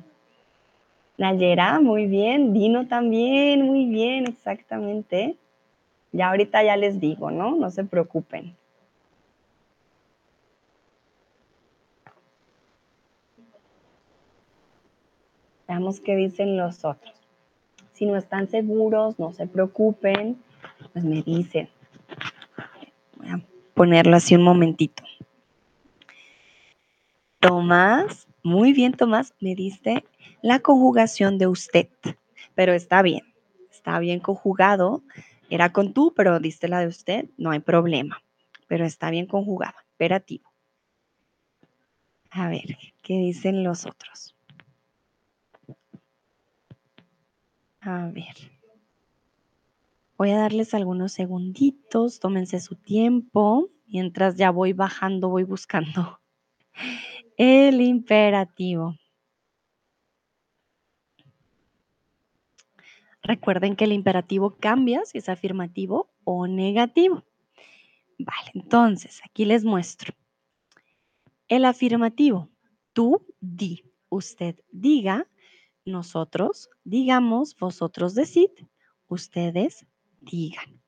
Nayera, 1.17 1.81
muy 1.81 2.07
bien. 2.07 2.53
Dino 2.53 2.87
también, 2.87 3.67
muy 3.67 3.87
bien, 3.87 4.29
exactamente. 4.29 5.37
Ya 6.13 6.31
ahorita 6.31 6.63
ya 6.63 6.77
les 6.77 7.01
digo, 7.01 7.31
¿no? 7.31 7.57
No 7.57 7.71
se 7.71 7.85
preocupen. 7.85 8.57
Veamos 15.69 16.01
qué 16.01 16.17
dicen 16.17 16.57
los 16.57 16.85
otros. 16.85 17.15
Si 17.93 18.07
no 18.07 18.17
están 18.17 18.49
seguros, 18.49 19.19
no 19.19 19.33
se 19.33 19.47
preocupen, 19.47 20.43
pues 20.93 21.05
me 21.05 21.23
dicen. 21.23 21.69
Voy 23.17 23.29
a 23.29 23.41
ponerlo 23.75 24.17
así 24.17 24.35
un 24.35 24.45
momentito. 24.45 25.03
Tomás, 27.41 28.27
muy 28.43 28.73
bien 28.73 28.95
Tomás, 28.95 29.35
me 29.41 29.55
diste 29.55 30.05
la 30.43 30.61
conjugación 30.61 31.39
de 31.39 31.47
usted, 31.49 31.89
pero 32.55 32.73
está 32.73 33.03
bien, 33.03 33.23
está 33.71 33.99
bien 33.99 34.21
conjugado. 34.21 35.03
Era 35.51 35.73
con 35.73 35.93
tú, 35.93 36.13
pero 36.15 36.41
diste 36.41 36.69
la 36.69 36.81
de 36.81 36.87
usted, 36.87 37.31
no 37.39 37.51
hay 37.51 37.61
problema, 37.61 38.23
pero 38.67 38.85
está 38.85 39.11
bien 39.11 39.27
conjugado, 39.27 39.77
imperativo. 39.93 40.49
A 42.31 42.49
ver, 42.49 42.77
¿qué 43.03 43.15
dicen 43.15 43.65
los 43.65 43.87
otros? 43.87 44.37
A 47.81 48.09
ver. 48.09 48.37
Voy 50.19 50.31
a 50.33 50.39
darles 50.39 50.75
algunos 50.75 51.13
segunditos, 51.13 52.21
tómense 52.21 52.61
su 52.61 52.75
tiempo, 52.75 53.71
mientras 53.87 54.37
ya 54.37 54.51
voy 54.51 54.73
bajando, 54.73 55.29
voy 55.29 55.45
buscando 55.45 56.21
el 57.37 57.81
imperativo. 57.81 58.97
Recuerden 63.29 63.77
que 63.77 63.85
el 63.85 63.93
imperativo 63.93 64.57
cambia 64.59 65.05
si 65.05 65.19
es 65.19 65.29
afirmativo 65.29 66.11
o 66.25 66.47
negativo. 66.47 67.25
Vale, 68.19 68.51
entonces 68.55 69.21
aquí 69.23 69.45
les 69.45 69.65
muestro. 69.65 70.15
El 71.47 71.67
afirmativo, 71.67 72.49
tú 72.95 73.27
di, 73.39 73.85
usted 74.09 74.57
diga, 74.73 75.29
nosotros 75.85 76.71
digamos, 76.85 77.55
vosotros 77.55 78.15
decid, 78.15 78.49
ustedes 79.09 79.87
digan. 80.23 80.81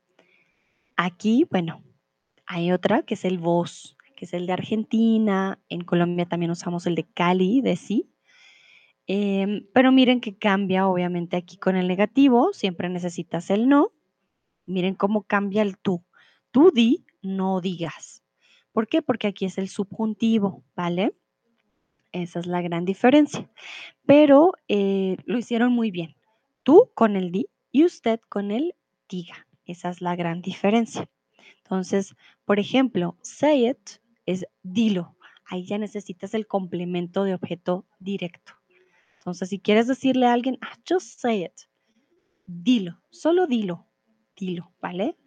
Aquí, 0.97 1.47
bueno, 1.51 1.85
hay 2.47 2.73
otra 2.73 3.03
que 3.03 3.15
es 3.15 3.27
el 3.27 3.37
vos, 3.37 3.99
que 4.17 4.25
es 4.25 4.33
el 4.33 4.47
de 4.47 4.55
Argentina. 4.55 5.59
En 5.69 5.83
Colombia 5.83 6.25
también 6.25 6.53
usamos 6.53 6.87
el 6.87 6.95
de 6.95 7.05
Cali, 7.05 7.61
de 7.61 7.77
sí. 7.77 8.11
Em, 9.13 9.67
pero 9.73 9.91
miren 9.91 10.21
que 10.21 10.39
cambia, 10.39 10.87
obviamente, 10.87 11.37
aquí 11.37 11.57
con 11.57 11.75
el 11.75 11.89
negativo. 11.89 12.53
Siempre 12.53 12.89
necesitas 12.89 13.51
el 13.51 13.69
no. 13.69 13.91
Miren 14.67 14.95
cómo 14.95 15.25
cambia 15.25 15.63
el 15.63 15.79
tú. 15.79 16.05
Tú 16.53 16.71
di, 16.71 17.05
no 17.21 17.61
digas. 17.61 18.23
¿Por 18.71 18.87
qué? 18.87 19.03
Porque 19.03 19.27
aquí 19.27 19.47
es 19.47 19.59
el 19.59 19.69
subjuntivo, 19.69 20.63
¿vale? 20.77 21.13
Esa 22.13 22.39
es 22.39 22.47
la 22.47 22.63
gran 22.63 22.85
diferencia. 22.85 23.51
Pero 24.07 24.53
eh, 24.69 25.17
lo 25.25 25.39
hicieron 25.39 25.73
muy 25.73 25.91
bien. 25.91 26.15
Tú 26.63 26.93
con 26.95 27.17
el 27.17 27.33
di 27.33 27.49
y 27.73 27.85
usted 27.85 28.21
con 28.29 28.53
el 28.53 28.77
diga. 29.09 29.49
Esa 29.65 29.89
es 29.89 30.01
la 30.01 30.15
gran 30.15 30.41
diferencia. 30.41 31.11
Entonces, 31.65 32.15
por 32.45 32.61
ejemplo, 32.61 33.17
say 33.23 33.71
it 33.71 33.91
es 34.25 34.47
dilo. 34.63 35.17
Ahí 35.47 35.65
ya 35.67 35.79
necesitas 35.79 36.33
el 36.33 36.47
complemento 36.47 37.25
de 37.25 37.35
objeto 37.35 37.85
directo. 37.99 38.60
Entonces, 39.21 39.51
si 39.51 39.59
quieres 39.59 39.87
decirle 39.87 40.27
a 40.27 40.33
alguien, 40.33 40.57
ah, 40.63 40.73
just 40.89 41.21
say 41.21 41.45
it, 41.45 41.53
dilo, 42.47 43.03
solo 43.11 43.47
dilo, 43.47 43.87
dilo, 44.35 44.73
¿vale? 44.81 45.19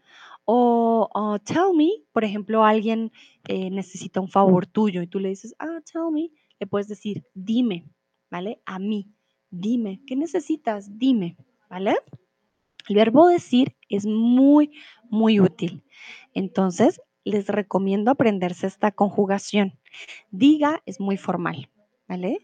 O 0.46 1.40
tell 1.46 1.76
me, 1.76 1.90
por 2.12 2.24
ejemplo, 2.24 2.66
alguien 2.66 3.12
eh, 3.48 3.70
necesita 3.70 4.20
un 4.20 4.30
favor 4.30 4.66
tuyo 4.66 5.04
y 5.04 5.08
tú 5.08 5.20
le 5.20 5.30
dices, 5.30 5.56
ah, 5.60 5.80
tell 5.92 6.12
me, 6.12 6.32
le 6.60 6.66
puedes 6.66 6.88
decir, 6.88 7.24
dime, 7.36 7.86
¿vale? 8.32 8.62
A 8.66 8.80
mí, 8.80 9.14
dime, 9.52 10.02
¿qué 10.08 10.16
necesitas? 10.16 10.98
Dime, 10.98 11.38
¿vale? 11.70 11.96
El 12.90 12.96
verbo 12.96 13.28
decir 13.28 13.76
es 13.90 14.08
muy, 14.08 14.72
muy 15.08 15.40
útil. 15.40 15.84
Entonces, 16.34 17.00
les 17.24 17.48
recomiendo 17.48 18.10
aprenderse 18.10 18.66
esta 18.66 18.92
conjugación. 18.92 19.80
Diga 20.32 20.82
es 20.88 21.00
muy 21.00 21.18
formal, 21.18 21.70
¿vale? 22.08 22.40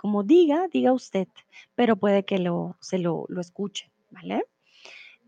Como 0.00 0.22
diga, 0.22 0.66
diga 0.72 0.94
usted, 0.94 1.28
pero 1.74 1.94
puede 1.94 2.24
que 2.24 2.38
lo, 2.38 2.78
se 2.80 2.98
lo, 2.98 3.26
lo 3.28 3.42
escuche, 3.42 3.92
¿vale? 4.10 4.46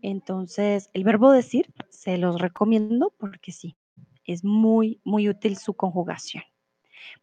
Entonces, 0.01 0.89
el 0.93 1.03
verbo 1.03 1.31
decir 1.31 1.71
se 1.89 2.17
los 2.17 2.41
recomiendo 2.41 3.13
porque 3.19 3.51
sí, 3.51 3.77
es 4.25 4.43
muy, 4.43 4.99
muy 5.03 5.29
útil 5.29 5.57
su 5.57 5.75
conjugación. 5.75 6.43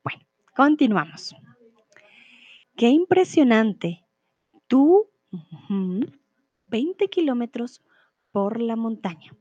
Bueno, 0.04 0.21
continuamos. 0.54 1.35
Qué 2.76 2.88
impresionante. 2.88 4.04
Tú, 4.69 5.11
20 6.69 7.09
kilómetros 7.09 7.83
por 8.30 8.61
la 8.61 8.76
montaña. 8.76 9.35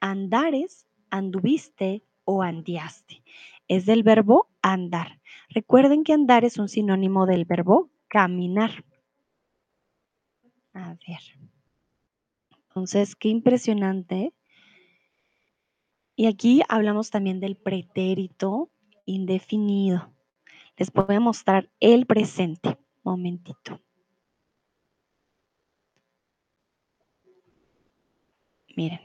Andares, 0.00 0.86
anduviste 1.10 2.02
o 2.24 2.42
andiaste. 2.42 3.22
Es 3.68 3.86
del 3.86 4.02
verbo 4.02 4.48
andar. 4.62 5.20
Recuerden 5.50 6.04
que 6.04 6.12
andar 6.12 6.44
es 6.44 6.58
un 6.58 6.68
sinónimo 6.68 7.26
del 7.26 7.44
verbo 7.44 7.90
caminar. 8.08 8.84
A 10.72 10.94
ver. 11.06 11.20
Entonces, 12.68 13.14
qué 13.16 13.28
impresionante. 13.28 14.32
Y 16.16 16.26
aquí 16.26 16.62
hablamos 16.68 17.10
también 17.10 17.40
del 17.40 17.56
pretérito 17.56 18.70
indefinido. 19.04 20.12
Les 20.76 20.92
voy 20.92 21.14
a 21.14 21.20
mostrar 21.20 21.70
el 21.80 22.06
presente. 22.06 22.78
Momentito. 23.02 23.80
Miren, 28.76 29.00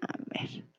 a 0.00 0.06
ver. 0.26 0.73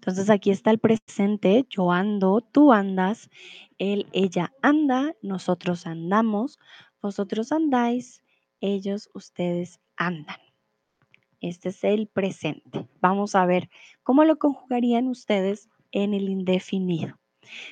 Entonces 0.00 0.30
aquí 0.30 0.50
está 0.50 0.70
el 0.70 0.78
presente, 0.78 1.66
yo 1.68 1.92
ando, 1.92 2.40
tú 2.40 2.72
andas, 2.72 3.28
él, 3.76 4.06
ella 4.12 4.50
anda, 4.62 5.14
nosotros 5.20 5.86
andamos, 5.86 6.58
vosotros 7.02 7.52
andáis, 7.52 8.22
ellos, 8.62 9.10
ustedes 9.12 9.78
andan. 9.96 10.38
Este 11.42 11.68
es 11.68 11.84
el 11.84 12.06
presente. 12.06 12.88
Vamos 13.02 13.34
a 13.34 13.44
ver 13.44 13.68
cómo 14.02 14.24
lo 14.24 14.38
conjugarían 14.38 15.06
ustedes 15.06 15.68
en 15.92 16.14
el 16.14 16.30
indefinido. 16.30 17.20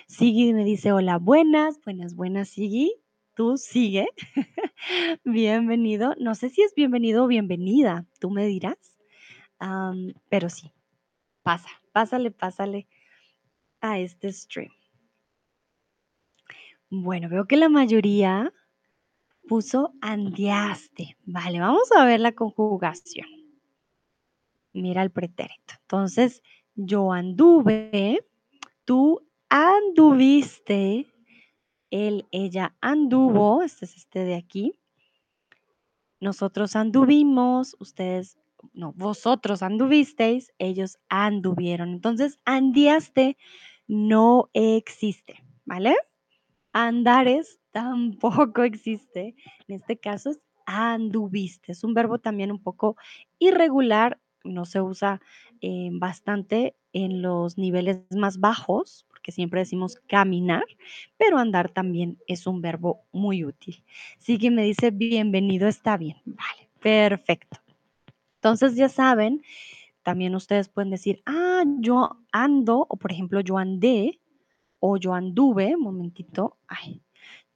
Sigui 0.07 0.53
me 0.53 0.65
dice, 0.65 0.93
hola, 0.93 1.17
buenas, 1.17 1.81
buenas, 1.83 2.15
buenas, 2.15 2.51
Sigui. 2.51 2.93
Tú 3.33 3.57
sigue. 3.57 4.07
bienvenido. 5.25 6.15
No 6.19 6.35
sé 6.35 6.51
si 6.51 6.61
es 6.61 6.75
bienvenido 6.75 7.25
o 7.25 7.27
bienvenida, 7.27 8.05
tú 8.21 8.29
me 8.29 8.45
dirás. 8.45 8.99
pero 10.29 10.51
sí, 10.51 10.73
pasa, 11.49 11.71
pásale, 11.93 12.31
pásale 12.31 12.87
a 13.81 13.99
este 13.99 14.31
stream. 14.31 14.71
Bueno, 16.91 17.31
veo 17.31 17.47
que 17.47 17.57
la 17.57 17.71
mayoría 17.71 18.53
puso 19.49 19.95
andiaste. 20.03 21.17
Vale, 21.25 21.59
vamos 21.59 21.91
a 21.93 22.05
ver 22.05 22.21
la 22.21 22.33
conjugación. 22.33 23.27
Mira 24.75 25.03
el 25.03 25.11
pretérito. 25.11 25.73
Entonces, 25.81 26.43
yo 26.75 27.13
anduve, 27.13 28.27
tú 28.85 29.27
anduviste, 29.49 31.07
él, 31.91 32.27
ella 32.31 32.77
anduvo, 32.83 33.63
este 33.63 33.87
es 33.87 33.97
este 33.97 34.19
de 34.25 34.35
aquí. 34.35 34.79
Nosotros 36.21 36.77
anduvimos, 36.77 37.75
ustedes, 37.79 38.37
no, 38.73 38.93
vosotros 38.97 39.63
anduvisteis, 39.63 40.53
ellos 40.59 40.99
anduvieron. 41.09 41.91
Entonces, 41.91 42.39
andiaste 42.45 43.37
no 43.87 44.51
existe, 44.53 45.43
¿vale? 45.65 45.97
Andares 46.73 47.61
tampoco 47.73 48.63
existe. 48.63 49.35
En 49.69 49.77
este 49.77 49.99
caso 49.99 50.31
es 50.31 50.41
anduviste. 50.67 51.73
Es 51.73 51.83
un 51.83 51.95
verbo 51.95 52.19
también 52.19 52.53
un 52.53 52.63
poco 52.63 52.97
irregular, 53.39 54.21
no 54.45 54.67
se 54.67 54.81
usa 54.83 55.21
eh, 55.61 55.89
bastante 55.93 56.77
en 56.93 57.23
los 57.23 57.59
niveles 57.59 58.01
más 58.11 58.39
bajos, 58.39 59.07
porque 59.09 59.33
siempre 59.33 59.61
decimos 59.61 59.97
caminar, 60.09 60.65
pero 61.17 61.39
andar 61.39 61.71
también 61.71 62.19
es 62.27 62.47
un 62.47 62.61
verbo 62.61 63.03
muy 63.13 63.45
útil. 63.45 63.83
Sí 64.19 64.39
que 64.39 64.51
me 64.51 64.63
dice 64.63 64.91
bienvenido, 64.91 65.69
está 65.69 65.97
bien. 65.97 66.19
Vale, 66.27 66.69
perfecto. 66.81 67.59
Entonces 68.49 68.77
ya 68.77 68.89
saben, 68.89 69.43
también 70.03 70.35
ustedes 70.35 70.69
pueden 70.69 70.91
decir, 70.91 71.23
ah, 71.27 71.65
yo 71.81 72.19
ando, 72.33 72.87
o 72.89 72.97
por 72.97 73.13
ejemplo, 73.13 73.41
yo 73.41 73.59
andé, 73.59 74.21
o 74.81 74.97
yo 74.97 75.13
anduve, 75.15 75.77
momentito, 75.77 76.57
ay, 76.67 77.03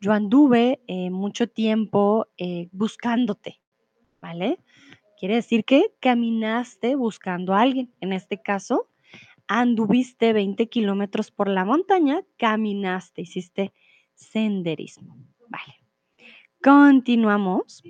yo 0.01 0.13
anduve 0.13 0.81
eh, 0.87 1.11
mucho 1.11 1.49
tiempo 1.49 2.27
eh, 2.37 2.69
buscándote, 2.73 3.61
¿vale? 4.21 4.59
Quiere 5.19 5.37
decir 5.37 5.65
que 5.65 5.95
caminaste 6.01 6.97
buscando 6.97 7.55
a 7.55 7.61
alguien. 7.61 7.93
En 8.01 8.13
este 8.13 8.43
caso, 8.43 8.89
anduviste 9.47 10.33
20 10.33 10.69
kilómetros 10.69 11.31
por 11.31 11.49
la 11.49 11.65
montaña, 11.65 12.23
caminaste, 12.37 13.23
hiciste 13.23 13.73
senderismo. 14.15 15.17
Vale. 15.49 15.75
Continuamos 16.63 17.83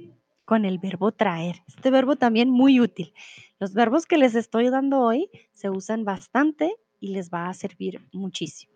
con 0.44 0.64
el 0.64 0.78
verbo 0.78 1.12
traer. 1.12 1.62
Este 1.68 1.90
verbo 1.90 2.16
también 2.16 2.50
muy 2.50 2.80
útil. 2.80 3.12
Los 3.58 3.74
verbos 3.74 4.06
que 4.06 4.18
les 4.18 4.34
estoy 4.34 4.70
dando 4.70 5.00
hoy 5.00 5.30
se 5.52 5.70
usan 5.70 6.04
bastante 6.04 6.74
y 7.00 7.08
les 7.08 7.30
va 7.30 7.48
a 7.48 7.54
servir 7.54 8.00
muchísimo. 8.12 8.72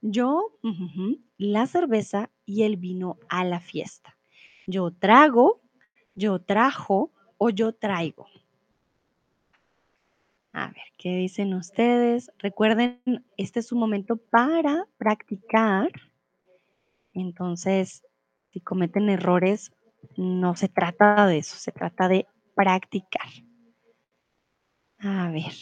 Yo, 0.00 0.58
la 1.38 1.66
cerveza 1.66 2.30
y 2.44 2.64
el 2.64 2.76
vino 2.76 3.18
a 3.28 3.44
la 3.44 3.60
fiesta. 3.60 4.16
Yo 4.66 4.90
trago, 4.90 5.62
yo 6.14 6.40
trajo 6.40 7.10
o 7.38 7.48
yo 7.48 7.72
traigo. 7.72 8.26
A 10.52 10.66
ver, 10.68 10.84
¿qué 10.98 11.16
dicen 11.16 11.54
ustedes? 11.54 12.30
Recuerden, 12.38 13.00
este 13.36 13.60
es 13.60 13.72
un 13.72 13.80
momento 13.80 14.16
para 14.16 14.86
practicar. 14.98 15.90
Entonces, 17.14 18.04
si 18.52 18.60
cometen 18.60 19.08
errores, 19.08 19.72
no 20.16 20.56
se 20.56 20.68
trata 20.68 21.26
de 21.26 21.38
eso, 21.38 21.56
se 21.56 21.72
trata 21.72 22.08
de 22.08 22.26
practicar. 22.54 23.28
A 24.98 25.30
ver. 25.30 25.52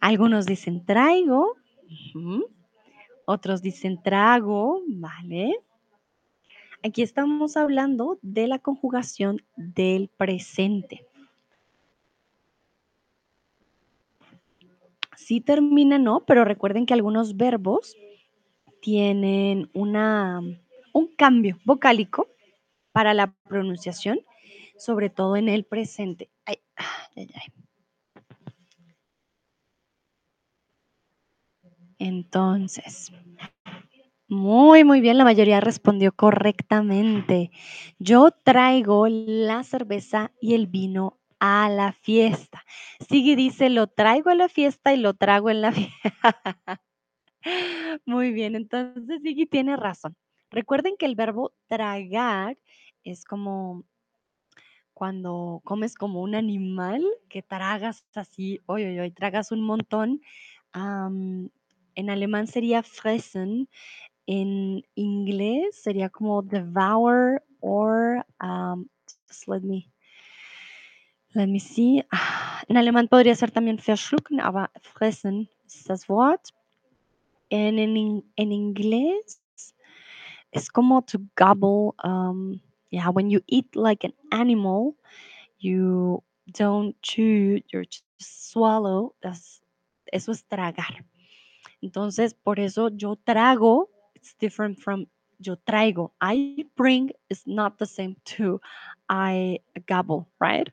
Algunos 0.00 0.46
dicen 0.46 0.84
traigo, 0.84 1.56
otros 3.24 3.62
dicen 3.62 4.02
trago, 4.02 4.82
¿vale? 4.88 5.54
Aquí 6.84 7.02
estamos 7.02 7.56
hablando 7.56 8.18
de 8.22 8.48
la 8.48 8.58
conjugación 8.58 9.40
del 9.56 10.08
presente. 10.08 11.06
Sí 15.16 15.40
termina 15.40 15.98
no, 15.98 16.24
pero 16.26 16.44
recuerden 16.44 16.84
que 16.84 16.94
algunos 16.94 17.36
verbos 17.36 17.96
tienen 18.80 19.70
una, 19.72 20.40
un 20.92 21.08
cambio 21.08 21.58
vocálico 21.64 22.28
para 22.92 23.14
la 23.14 23.34
pronunciación, 23.44 24.20
sobre 24.76 25.10
todo 25.10 25.36
en 25.36 25.48
el 25.48 25.64
presente. 25.64 26.30
Entonces, 31.98 33.12
muy, 34.28 34.82
muy 34.82 35.00
bien, 35.00 35.18
la 35.18 35.24
mayoría 35.24 35.60
respondió 35.60 36.12
correctamente. 36.12 37.50
Yo 37.98 38.30
traigo 38.30 39.06
la 39.08 39.62
cerveza 39.62 40.32
y 40.40 40.54
el 40.54 40.66
vino 40.66 41.20
a 41.38 41.68
la 41.68 41.92
fiesta. 41.92 42.64
Sigue 43.08 43.36
dice, 43.36 43.68
lo 43.68 43.88
traigo 43.88 44.30
a 44.30 44.34
la 44.34 44.48
fiesta 44.48 44.94
y 44.94 44.96
lo 44.96 45.14
trago 45.14 45.50
en 45.50 45.60
la 45.60 45.72
fiesta. 45.72 46.82
Muy 48.06 48.32
bien, 48.32 48.54
entonces 48.54 49.20
Siggy 49.22 49.46
tiene 49.46 49.76
razón. 49.76 50.16
Recuerden 50.52 50.96
que 50.98 51.06
el 51.06 51.16
verbo 51.16 51.52
tragar 51.66 52.58
es 53.04 53.24
como 53.24 53.84
cuando 54.94 55.60
comes 55.64 55.94
como 55.94 56.20
un 56.20 56.34
animal 56.34 57.02
que 57.28 57.42
tragas 57.42 58.04
así, 58.14 58.60
oye, 58.66 59.00
oye, 59.00 59.10
tragas 59.10 59.50
un 59.50 59.62
montón. 59.62 60.20
en 60.74 62.10
alemán 62.10 62.46
sería 62.46 62.82
fressen, 62.82 63.68
en 64.26 64.84
inglés 64.94 65.82
sería 65.82 66.08
como 66.08 66.42
devour 66.42 67.42
or 67.60 68.24
just 69.26 69.48
let 69.48 69.62
me 69.62 69.90
let 71.34 71.48
me 71.48 71.58
see. 71.58 72.04
Ah, 72.12 72.62
en 72.68 72.76
alemán 72.76 73.08
podría 73.08 73.34
ser 73.34 73.50
también 73.50 73.78
verschlucken, 73.78 74.40
aber 74.40 74.70
fressen 74.80 75.48
ist 75.66 75.88
das 75.88 76.08
Wort. 76.08 76.50
En, 77.50 77.78
en, 77.78 78.24
en 78.36 78.52
inglés 78.52 79.41
es 80.52 80.68
como 80.68 81.02
to 81.02 81.18
gobble. 81.36 81.94
Um, 82.04 82.60
yeah, 82.90 83.08
when 83.08 83.30
you 83.30 83.40
eat 83.46 83.74
like 83.74 84.04
an 84.04 84.12
animal, 84.30 84.94
you 85.58 86.22
don't 86.52 86.94
chew, 87.02 87.60
you 87.72 87.84
swallow. 88.18 89.14
eso 90.12 90.32
es 90.32 90.44
tragar. 90.44 91.04
Entonces, 91.80 92.34
por 92.34 92.60
eso 92.60 92.90
yo 92.90 93.16
trago, 93.16 93.88
it's 94.14 94.34
different 94.38 94.78
from 94.78 95.06
yo 95.40 95.56
traigo. 95.56 96.12
I 96.20 96.66
bring 96.76 97.10
is 97.28 97.46
not 97.46 97.78
the 97.78 97.86
same 97.86 98.16
to 98.36 98.60
I 99.08 99.60
gobble, 99.86 100.28
right? 100.40 100.68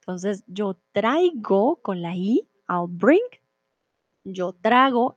Entonces, 0.00 0.42
yo 0.46 0.76
traigo 0.94 1.80
con 1.82 2.02
la 2.02 2.12
I, 2.14 2.42
I'll 2.68 2.88
bring. 2.88 3.26
Yo 4.24 4.52
trago, 4.52 5.16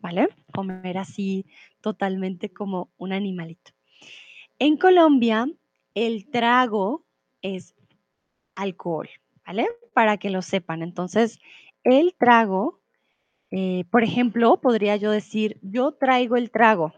¿vale? 0.00 0.28
Comer 0.52 0.98
así 0.98 1.46
totalmente 1.80 2.52
como 2.52 2.90
un 2.96 3.12
animalito. 3.12 3.72
En 4.58 4.76
Colombia, 4.76 5.46
el 5.94 6.30
trago 6.30 7.04
es 7.42 7.74
alcohol, 8.54 9.08
¿vale? 9.46 9.68
Para 9.94 10.18
que 10.18 10.30
lo 10.30 10.42
sepan. 10.42 10.82
Entonces, 10.82 11.38
el 11.82 12.14
trago, 12.14 12.80
eh, 13.50 13.84
por 13.90 14.04
ejemplo, 14.04 14.60
podría 14.60 14.96
yo 14.96 15.10
decir, 15.10 15.58
yo 15.62 15.92
traigo 15.92 16.36
el 16.36 16.50
trago. 16.50 16.92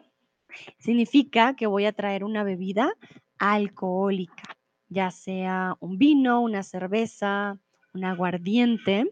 Significa 0.78 1.54
que 1.56 1.66
voy 1.66 1.86
a 1.86 1.92
traer 1.92 2.24
una 2.24 2.44
bebida 2.44 2.92
alcohólica, 3.38 4.56
ya 4.88 5.10
sea 5.10 5.76
un 5.80 5.98
vino, 5.98 6.40
una 6.40 6.62
cerveza, 6.62 7.58
un 7.94 8.04
aguardiente. 8.04 9.10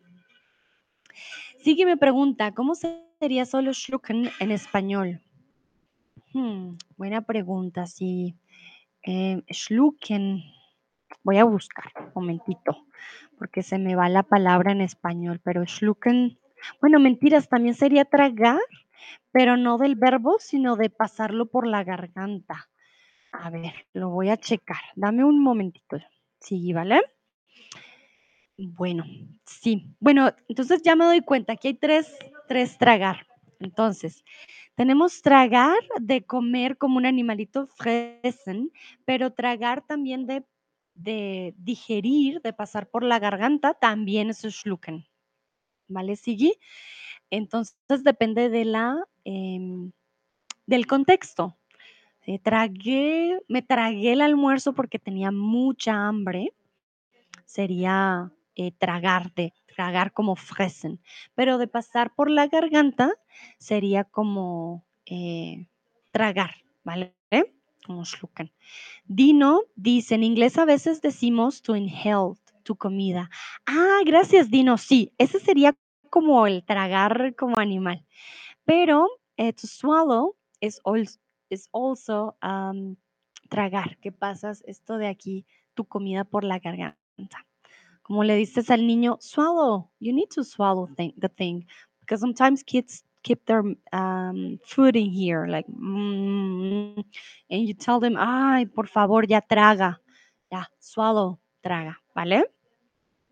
Sí 1.63 1.77
que 1.77 1.87
me 1.87 1.97
pregunta, 1.97 2.53
¿cómo 2.53 2.75
sería 3.21 3.45
solo 3.45 3.75
schlucken 3.75 4.31
en 4.41 4.51
español? 4.51 5.21
Hmm, 6.33 6.77
buena 6.97 7.21
pregunta, 7.21 7.87
sí. 7.87 8.35
Eh, 9.03 9.43
schlucken. 9.51 10.43
Voy 11.23 11.37
a 11.37 11.45
buscar, 11.45 11.93
un 11.99 12.13
momentito, 12.15 12.87
porque 13.39 13.63
se 13.63 13.79
me 13.79 13.95
va 13.95 14.09
la 14.09 14.23
palabra 14.23 14.73
en 14.73 14.81
español, 14.81 15.39
pero 15.45 15.67
schlucken. 15.67 16.39
Bueno, 16.81 16.99
mentiras, 16.99 17.51
también 17.51 17.75
sería 17.75 18.07
tragar, 18.07 18.61
pero 19.33 19.59
no 19.59 19.77
del 19.77 19.97
verbo, 19.97 20.39
sino 20.39 20.77
de 20.77 20.89
pasarlo 20.89 21.45
por 21.45 21.67
la 21.67 21.85
garganta. 21.85 22.71
A 23.33 23.51
ver, 23.51 23.75
lo 23.93 24.09
voy 24.09 24.31
a 24.31 24.39
checar. 24.39 24.81
Dame 24.97 25.25
un 25.25 25.43
momentito. 25.43 25.99
Sí, 26.41 26.73
¿vale? 26.73 27.03
Bueno, 28.57 29.05
sí. 29.45 29.95
Bueno, 30.01 30.35
entonces 30.49 30.83
ya 30.83 30.97
me 30.97 31.05
doy 31.05 31.21
cuenta 31.21 31.57
que 31.57 31.69
hay 31.69 31.75
tres, 31.75 32.17
tres 32.51 32.77
tragar. 32.79 33.29
Entonces, 33.61 34.25
tenemos 34.75 35.23
tragar 35.23 35.79
de 36.01 36.27
comer 36.27 36.77
como 36.79 36.97
un 36.97 37.07
animalito 37.07 37.69
fressen, 37.69 38.73
pero 39.05 39.33
tragar 39.33 39.87
también 39.87 40.27
de, 40.27 40.45
de 40.95 41.55
digerir, 41.59 42.41
de 42.43 42.53
pasar 42.53 42.89
por 42.91 43.05
la 43.05 43.21
garganta, 43.21 43.75
también 43.75 44.31
es 44.31 44.41
schlucken. 44.41 45.07
¿Vale, 45.87 46.17
Sigui? 46.17 46.55
Entonces 47.31 47.77
depende 48.03 48.49
de 48.49 48.65
la, 48.65 48.97
em, 49.23 49.93
del 50.67 50.89
contexto. 50.89 51.57
Eh, 52.27 52.41
tragué, 52.41 53.39
me 53.47 53.63
tragué 53.63 54.15
el 54.15 54.23
almuerzo 54.23 54.73
porque 54.73 54.99
tenía 54.99 55.31
mucha 55.31 56.09
hambre. 56.09 56.53
Sería 57.45 58.33
eh, 58.57 58.73
tragarte, 58.73 59.55
tragar 59.75 60.13
como 60.13 60.37
fressen, 60.37 61.01
pero 61.35 61.59
de 61.59 61.69
pasar 61.69 62.15
por 62.15 62.31
la 62.31 62.47
garganta 62.47 63.13
sería 63.59 64.05
como 64.05 64.85
eh, 65.07 65.67
tragar, 66.11 66.57
¿vale? 66.85 67.15
Como 67.87 68.05
schlucken. 68.05 68.53
Dino 69.05 69.63
dice, 69.77 70.15
en 70.17 70.25
inglés 70.25 70.59
a 70.59 70.65
veces 70.65 71.01
decimos 71.01 71.63
to 71.63 71.77
inhale 71.77 72.35
tu 72.63 72.77
comida. 72.77 73.31
Ah, 73.67 74.01
gracias 74.05 74.51
Dino, 74.51 74.77
sí, 74.79 75.13
ese 75.19 75.41
sería 75.41 75.77
como 76.11 76.47
el 76.47 76.65
tragar 76.65 77.35
como 77.37 77.59
animal, 77.59 78.05
pero 78.65 79.09
eh, 79.37 79.53
to 79.53 79.67
swallow 79.67 80.37
es 80.61 80.81
also, 80.85 81.19
also 81.73 82.37
tragar, 83.49 83.99
que 83.99 84.13
pasas 84.13 84.63
esto 84.67 84.99
de 84.99 85.09
aquí, 85.09 85.47
tu 85.75 85.85
comida 85.85 86.25
por 86.25 86.45
la 86.45 86.59
garganta 86.59 87.47
como 88.11 88.25
le 88.25 88.35
dices 88.35 88.69
al 88.71 88.89
niño, 88.89 89.19
swallow, 89.21 89.89
you 90.01 90.13
need 90.13 90.27
to 90.35 90.43
swallow 90.43 90.89
the 90.97 91.29
thing. 91.29 91.65
Because 92.01 92.21
sometimes 92.21 92.65
kids 92.65 93.05
keep 93.23 93.47
their 93.47 93.63
um, 93.93 94.59
food 94.65 94.97
in 94.97 95.13
here, 95.13 95.47
like, 95.47 95.69
mm, 95.69 97.05
and 97.51 97.69
you 97.69 97.73
tell 97.73 98.01
them, 98.01 98.17
ay, 98.19 98.67
por 98.67 98.89
favor, 98.89 99.25
ya 99.29 99.41
traga, 99.41 100.01
ya, 100.51 100.69
swallow, 100.81 101.39
traga, 101.63 102.03
¿vale? 102.13 102.51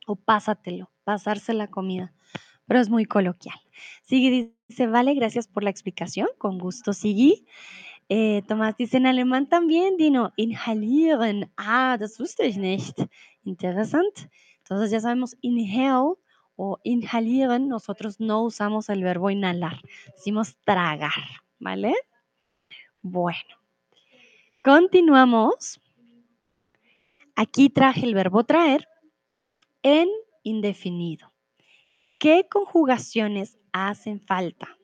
O 0.06 0.14
pásatelo, 0.14 0.88
pasarse 1.02 1.52
la 1.54 1.66
comida. 1.66 2.12
Pero 2.68 2.78
es 2.78 2.88
muy 2.88 3.04
coloquial. 3.04 3.58
Sigui 4.04 4.54
dice, 4.68 4.86
vale, 4.86 5.14
gracias 5.14 5.48
por 5.48 5.64
la 5.64 5.70
explicación. 5.70 6.28
Con 6.38 6.56
gusto, 6.56 6.92
Sigui. 6.92 7.46
Eh, 8.08 8.42
Tomás 8.46 8.76
dice 8.76 8.98
en 8.98 9.06
alemán 9.06 9.48
también, 9.48 9.96
Dino, 9.96 10.32
inhalieren. 10.36 11.50
Ah, 11.56 11.96
das 11.98 12.20
wusste 12.20 12.46
ich 12.46 12.58
nicht. 12.58 12.96
Interesante. 13.42 14.30
Entonces 14.68 14.90
ya 14.90 15.00
sabemos 15.00 15.34
inhale 15.40 16.16
o 16.56 16.78
inhalieren, 16.82 17.68
nosotros 17.68 18.20
no 18.20 18.42
usamos 18.42 18.90
el 18.90 19.02
verbo 19.02 19.30
inhalar, 19.30 19.80
decimos 20.14 20.56
tragar, 20.64 21.24
¿vale? 21.58 21.94
Bueno, 23.00 23.56
continuamos. 24.62 25.80
Aquí 27.34 27.70
traje 27.70 28.04
el 28.04 28.14
verbo 28.14 28.44
traer 28.44 28.86
en 29.82 30.08
indefinido. 30.42 31.32
¿Qué 32.18 32.46
conjugaciones 32.50 33.56
hacen 33.72 34.20
falta? 34.20 34.76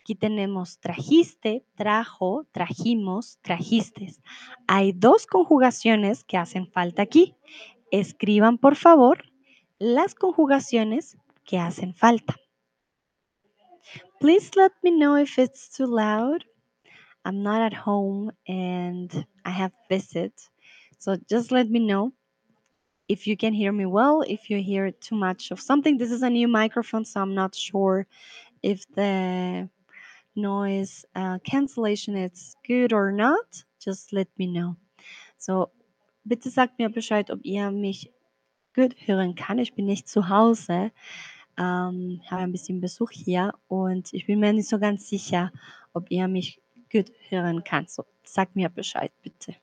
Aquí 0.00 0.16
tenemos 0.16 0.80
trajiste, 0.80 1.64
trajo, 1.76 2.46
trajimos, 2.50 3.38
trajistes. 3.42 4.20
Hay 4.66 4.92
dos 4.92 5.26
conjugaciones 5.26 6.24
que 6.24 6.38
hacen 6.38 6.66
falta 6.66 7.02
aquí. 7.02 7.36
Escriban, 7.92 8.58
por 8.58 8.76
favor, 8.76 9.24
las 9.78 10.14
conjugaciones 10.14 11.16
que 11.44 11.58
hacen 11.58 11.94
falta. 11.94 12.36
Please 14.20 14.50
let 14.56 14.72
me 14.82 14.90
know 14.90 15.16
if 15.16 15.38
it's 15.38 15.68
too 15.70 15.86
loud. 15.86 16.44
I'm 17.24 17.42
not 17.42 17.62
at 17.62 17.74
home 17.74 18.32
and 18.46 19.26
I 19.44 19.50
have 19.50 19.72
visit. 19.88 20.32
So 20.98 21.16
just 21.28 21.52
let 21.52 21.68
me 21.70 21.78
know 21.80 22.12
if 23.08 23.26
you 23.26 23.36
can 23.36 23.52
hear 23.54 23.72
me 23.72 23.86
well, 23.86 24.22
if 24.26 24.50
you 24.50 24.62
hear 24.62 24.90
too 24.90 25.16
much 25.16 25.50
of 25.50 25.60
something. 25.60 25.98
This 25.98 26.10
is 26.10 26.22
a 26.22 26.30
new 26.30 26.48
microphone, 26.48 27.04
so 27.04 27.20
I'm 27.20 27.34
not 27.34 27.54
sure 27.54 28.06
if 28.62 28.84
the 28.94 29.68
noise 30.36 31.04
uh, 31.14 31.38
cancellation 31.44 32.16
is 32.16 32.56
good 32.66 32.92
or 32.92 33.12
not. 33.12 33.64
Just 33.80 34.12
let 34.12 34.28
me 34.38 34.46
know. 34.46 34.76
So 35.38 35.70
bitte 36.28 36.50
sagt 36.50 36.78
mir 36.78 36.88
Bescheid, 36.88 37.30
ob 37.30 37.44
ihr 37.44 37.70
mich 37.70 38.12
gut 38.74 38.94
hören 39.06 39.34
kann. 39.34 39.58
Ich 39.58 39.74
bin 39.74 39.86
nicht 39.86 40.08
zu 40.08 40.28
Hause, 40.28 40.92
ähm, 41.58 42.20
habe 42.30 42.42
ein 42.42 42.52
bisschen 42.52 42.80
Besuch 42.80 43.10
hier 43.10 43.52
und 43.68 44.12
ich 44.12 44.26
bin 44.26 44.40
mir 44.40 44.52
nicht 44.52 44.68
so 44.68 44.78
ganz 44.78 45.08
sicher, 45.08 45.50
ob 45.92 46.10
ihr 46.10 46.28
mich 46.28 46.60
gut 46.92 47.10
hören 47.28 47.64
kann. 47.64 47.86
So, 47.88 48.04
sagt 48.22 48.54
mir 48.54 48.68
Bescheid, 48.68 49.12
bitte. 49.22 49.54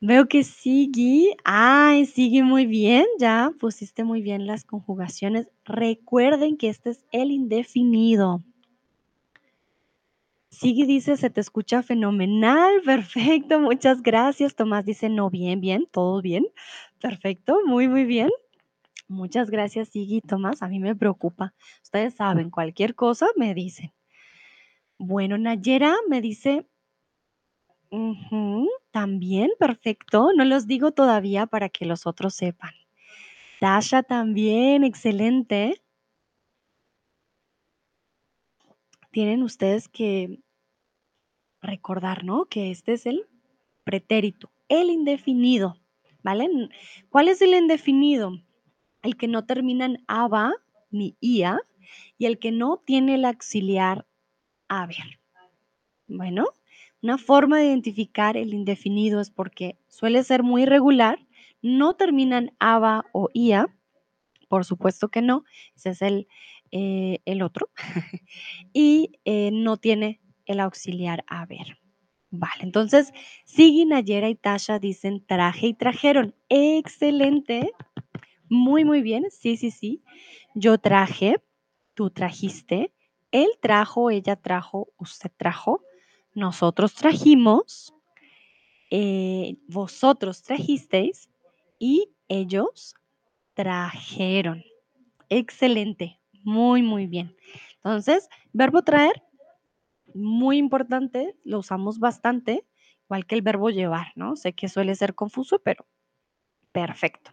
Veo 0.00 0.26
que 0.26 0.42
sigue. 0.44 1.36
Ay, 1.44 2.04
sigue 2.04 2.42
muy 2.42 2.66
bien, 2.66 3.06
ya 3.18 3.50
pusiste 3.58 4.04
muy 4.04 4.20
bien 4.22 4.46
las 4.46 4.64
conjugaciones. 4.64 5.48
Recuerden 5.64 6.58
que 6.58 6.68
este 6.68 6.90
es 6.90 7.04
el 7.12 7.30
indefinido. 7.30 8.42
Sigue 10.58 10.86
dice, 10.86 11.18
se 11.18 11.28
te 11.28 11.42
escucha 11.42 11.82
fenomenal, 11.82 12.80
perfecto, 12.82 13.60
muchas 13.60 14.02
gracias. 14.02 14.54
Tomás 14.54 14.86
dice, 14.86 15.10
no, 15.10 15.28
bien, 15.28 15.60
bien, 15.60 15.86
todo 15.92 16.22
bien. 16.22 16.46
Perfecto, 16.98 17.58
muy, 17.66 17.88
muy 17.88 18.06
bien. 18.06 18.30
Muchas 19.06 19.50
gracias, 19.50 19.90
Sigui 19.90 20.22
Tomás. 20.22 20.62
A 20.62 20.68
mí 20.68 20.78
me 20.80 20.96
preocupa. 20.96 21.52
Ustedes 21.82 22.14
saben, 22.14 22.48
cualquier 22.48 22.94
cosa 22.94 23.26
me 23.36 23.52
dicen. 23.52 23.92
Bueno, 24.96 25.36
Nayera 25.36 25.94
me 26.08 26.22
dice, 26.22 26.66
también, 28.92 29.50
perfecto. 29.58 30.30
No 30.34 30.46
los 30.46 30.66
digo 30.66 30.92
todavía 30.92 31.46
para 31.46 31.68
que 31.68 31.84
los 31.84 32.06
otros 32.06 32.34
sepan. 32.34 32.72
Tasha 33.60 34.02
también, 34.02 34.84
excelente. 34.84 35.82
Tienen 39.10 39.42
ustedes 39.42 39.88
que 39.88 40.40
recordar, 41.66 42.24
¿no? 42.24 42.46
Que 42.46 42.70
este 42.70 42.94
es 42.94 43.06
el 43.06 43.26
pretérito, 43.84 44.50
el 44.68 44.90
indefinido, 44.90 45.76
¿vale? 46.22 46.48
¿Cuál 47.10 47.28
es 47.28 47.42
el 47.42 47.54
indefinido? 47.54 48.32
El 49.02 49.16
que 49.16 49.28
no 49.28 49.44
termina 49.44 49.84
en 49.84 50.02
aba 50.08 50.52
ni 50.90 51.16
ia 51.20 51.60
y 52.18 52.26
el 52.26 52.38
que 52.38 52.52
no 52.52 52.82
tiene 52.84 53.14
el 53.14 53.24
auxiliar 53.24 54.06
haber. 54.68 55.20
Bueno, 56.08 56.46
una 57.02 57.18
forma 57.18 57.58
de 57.58 57.66
identificar 57.66 58.36
el 58.36 58.54
indefinido 58.54 59.20
es 59.20 59.30
porque 59.30 59.78
suele 59.88 60.24
ser 60.24 60.42
muy 60.42 60.62
irregular, 60.62 61.18
no 61.62 61.94
termina 61.94 62.38
en 62.38 62.52
aba 62.58 63.04
o 63.12 63.28
ia, 63.32 63.66
por 64.48 64.64
supuesto 64.64 65.08
que 65.08 65.22
no, 65.22 65.44
ese 65.74 65.90
es 65.90 66.02
el, 66.02 66.28
eh, 66.70 67.20
el 67.24 67.42
otro, 67.42 67.70
y 68.72 69.18
eh, 69.24 69.50
no 69.52 69.76
tiene 69.76 70.20
el 70.46 70.60
auxiliar 70.60 71.24
haber. 71.28 71.78
Vale, 72.30 72.62
entonces 72.62 73.12
Sigui, 73.44 73.84
Nayera 73.84 74.28
y 74.28 74.34
Tasha 74.34 74.78
dicen 74.78 75.24
traje 75.26 75.68
y 75.68 75.74
trajeron. 75.74 76.34
Excelente. 76.48 77.72
Muy, 78.48 78.84
muy 78.84 79.02
bien. 79.02 79.26
Sí, 79.30 79.56
sí, 79.56 79.70
sí. 79.70 80.02
Yo 80.54 80.78
traje, 80.78 81.42
tú 81.94 82.10
trajiste, 82.10 82.92
él 83.32 83.48
trajo, 83.60 84.10
ella 84.10 84.36
trajo, 84.36 84.88
usted 84.98 85.30
trajo, 85.36 85.82
nosotros 86.34 86.94
trajimos, 86.94 87.94
eh, 88.90 89.56
vosotros 89.68 90.42
trajisteis 90.42 91.28
y 91.78 92.10
ellos 92.28 92.94
trajeron. 93.54 94.62
Excelente. 95.28 96.20
Muy, 96.44 96.82
muy 96.82 97.06
bien. 97.06 97.34
Entonces, 97.76 98.28
verbo 98.52 98.82
traer 98.82 99.22
muy 100.16 100.58
importante, 100.58 101.36
lo 101.44 101.58
usamos 101.58 101.98
bastante, 101.98 102.66
igual 103.04 103.26
que 103.26 103.34
el 103.34 103.42
verbo 103.42 103.70
llevar, 103.70 104.08
¿no? 104.16 104.36
Sé 104.36 104.54
que 104.54 104.68
suele 104.68 104.94
ser 104.94 105.14
confuso, 105.14 105.60
pero 105.60 105.86
perfecto. 106.72 107.32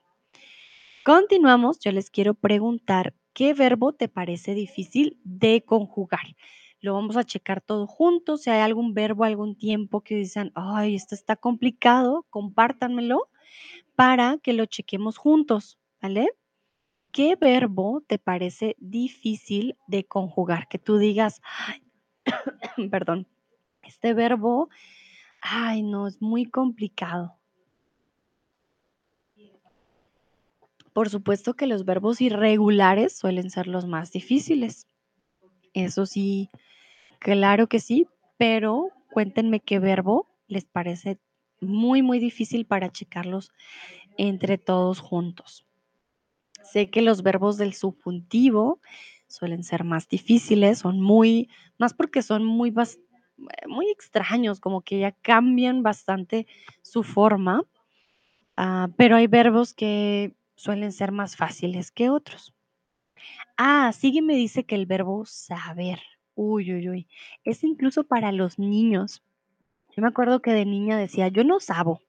Continuamos, 1.03 1.79
yo 1.79 1.91
les 1.91 2.09
quiero 2.09 2.33
preguntar, 2.33 3.13
¿qué 3.33 3.53
verbo 3.53 3.93
te 3.93 4.07
parece 4.07 4.53
difícil 4.53 5.19
de 5.23 5.63
conjugar? 5.65 6.35
Lo 6.79 6.93
vamos 6.93 7.17
a 7.17 7.23
checar 7.23 7.61
todo 7.61 7.87
juntos. 7.87 8.43
Si 8.43 8.49
hay 8.49 8.61
algún 8.61 8.93
verbo, 8.93 9.23
algún 9.23 9.57
tiempo 9.57 10.01
que 10.01 10.15
dicen, 10.15 10.51
ay, 10.55 10.95
esto 10.95 11.15
está 11.15 11.35
complicado, 11.35 12.25
compártanmelo 12.29 13.29
para 13.95 14.37
que 14.37 14.53
lo 14.53 14.65
chequemos 14.65 15.17
juntos, 15.17 15.77
¿vale? 16.01 16.29
¿Qué 17.11 17.35
verbo 17.35 18.03
te 18.07 18.17
parece 18.17 18.75
difícil 18.79 19.77
de 19.87 20.05
conjugar? 20.05 20.67
Que 20.67 20.79
tú 20.79 20.97
digas, 20.97 21.41
perdón, 22.91 23.27
este 23.83 24.13
verbo, 24.13 24.69
ay, 25.41 25.83
no, 25.83 26.07
es 26.07 26.21
muy 26.21 26.45
complicado. 26.45 27.37
Por 30.93 31.09
supuesto 31.09 31.55
que 31.55 31.65
los 31.65 31.85
verbos 31.85 32.21
irregulares 32.21 33.17
suelen 33.17 33.49
ser 33.49 33.67
los 33.67 33.87
más 33.87 34.11
difíciles. 34.11 34.87
Eso 35.73 36.05
sí, 36.05 36.49
claro 37.19 37.67
que 37.67 37.79
sí, 37.79 38.07
pero 38.37 38.89
cuéntenme 39.11 39.59
qué 39.59 39.79
verbo 39.79 40.27
les 40.47 40.65
parece 40.65 41.17
muy, 41.61 42.03
muy 42.03 42.19
difícil 42.19 42.65
para 42.65 42.91
checarlos 42.91 43.51
entre 44.17 44.57
todos 44.57 44.99
juntos. 44.99 45.65
Sé 46.63 46.89
que 46.89 47.01
los 47.01 47.23
verbos 47.23 47.57
del 47.57 47.73
subjuntivo 47.73 48.79
suelen 49.33 49.63
ser 49.63 49.83
más 49.83 50.07
difíciles, 50.07 50.79
son 50.79 51.01
muy, 51.01 51.49
más 51.79 51.93
porque 51.93 52.21
son 52.21 52.45
muy, 52.45 52.71
muy 53.67 53.89
extraños, 53.89 54.59
como 54.59 54.81
que 54.81 54.99
ya 54.99 55.11
cambian 55.11 55.81
bastante 55.81 56.45
su 56.83 57.01
forma, 57.01 57.63
ah, 58.57 58.89
pero 58.95 59.15
hay 59.15 59.25
verbos 59.25 59.73
que 59.73 60.35
suelen 60.55 60.91
ser 60.91 61.11
más 61.11 61.35
fáciles 61.35 61.91
que 61.91 62.11
otros. 62.11 62.53
Ah, 63.57 63.91
sigue 63.91 64.21
me 64.21 64.35
dice 64.35 64.65
que 64.65 64.75
el 64.75 64.85
verbo 64.85 65.25
saber, 65.25 65.99
uy, 66.35 66.71
uy, 66.71 66.89
uy, 66.89 67.07
es 67.43 67.63
incluso 67.63 68.03
para 68.03 68.31
los 68.31 68.59
niños. 68.59 69.23
Yo 69.95 70.03
me 70.03 70.09
acuerdo 70.09 70.41
que 70.41 70.51
de 70.51 70.65
niña 70.65 70.95
decía, 70.95 71.27
yo 71.27 71.43
no 71.43 71.59
sabo, 71.59 72.01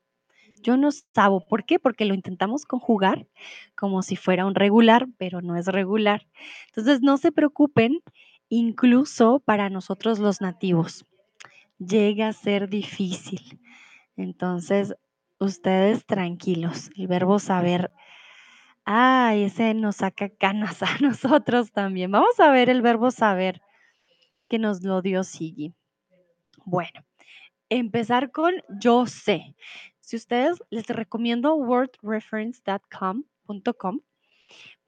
yo 0.64 0.76
no 0.76 0.90
sabo. 0.90 1.46
¿Por 1.46 1.64
qué? 1.64 1.78
Porque 1.78 2.04
lo 2.04 2.14
intentamos 2.14 2.64
conjugar 2.64 3.28
como 3.76 4.02
si 4.02 4.16
fuera 4.16 4.46
un 4.46 4.54
regular, 4.54 5.06
pero 5.18 5.42
no 5.42 5.56
es 5.56 5.66
regular. 5.66 6.26
Entonces, 6.68 7.02
no 7.02 7.18
se 7.18 7.30
preocupen, 7.30 8.00
incluso 8.48 9.40
para 9.40 9.70
nosotros 9.70 10.18
los 10.18 10.40
nativos 10.40 11.06
llega 11.78 12.28
a 12.28 12.32
ser 12.32 12.68
difícil. 12.68 13.60
Entonces, 14.16 14.94
ustedes 15.38 16.04
tranquilos, 16.06 16.90
el 16.96 17.06
verbo 17.06 17.38
saber, 17.38 17.90
ay, 18.84 19.44
ese 19.44 19.74
nos 19.74 19.96
saca 19.96 20.28
canas 20.28 20.82
a 20.82 20.98
nosotros 21.00 21.72
también. 21.72 22.10
Vamos 22.10 22.38
a 22.40 22.50
ver 22.50 22.68
el 22.68 22.82
verbo 22.82 23.10
saber 23.10 23.60
que 24.48 24.58
nos 24.58 24.82
lo 24.82 25.02
dio 25.02 25.24
Sigi. 25.24 25.74
Bueno, 26.64 27.04
empezar 27.68 28.30
con 28.30 28.54
yo 28.80 29.06
sé. 29.06 29.54
Si 30.04 30.16
ustedes 30.16 30.58
les 30.68 30.86
recomiendo 30.86 31.54
wordreference.com.com. 31.54 34.00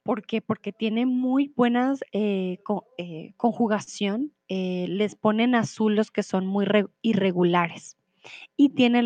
¿Por 0.02 0.26
qué? 0.26 0.42
Porque 0.42 0.72
tiene 0.72 1.06
muy 1.06 1.54
buenas 1.56 2.04
eh, 2.12 2.58
eh, 2.98 3.32
conjugación. 3.38 4.34
Eh, 4.48 4.84
les 4.90 5.14
ponen 5.14 5.54
azul 5.54 5.96
los 5.96 6.10
que 6.10 6.22
son 6.22 6.46
muy 6.46 6.66
irregulares. 7.00 7.96
Y 8.56 8.68
tiene 8.70 9.02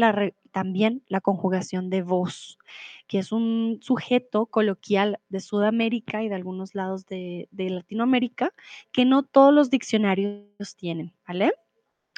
también 0.51 1.05
la 1.07 1.20
conjugación 1.20 1.90
de 1.90 2.03
voz, 2.03 2.59
que 3.07 3.18
es 3.18 3.31
un 3.31 3.79
sujeto 3.81 4.46
coloquial 4.46 5.20
de 5.29 5.38
Sudamérica 5.38 6.25
y 6.25 6.29
de 6.29 6.35
algunos 6.35 6.75
lados 6.75 7.07
de, 7.07 7.46
de 7.53 7.70
Latinoamérica 7.70 8.53
que 8.90 9.05
no 9.05 9.23
todos 9.23 9.55
los 9.55 9.70
diccionarios 9.70 10.75
tienen, 10.77 11.14
¿vale? 11.29 11.53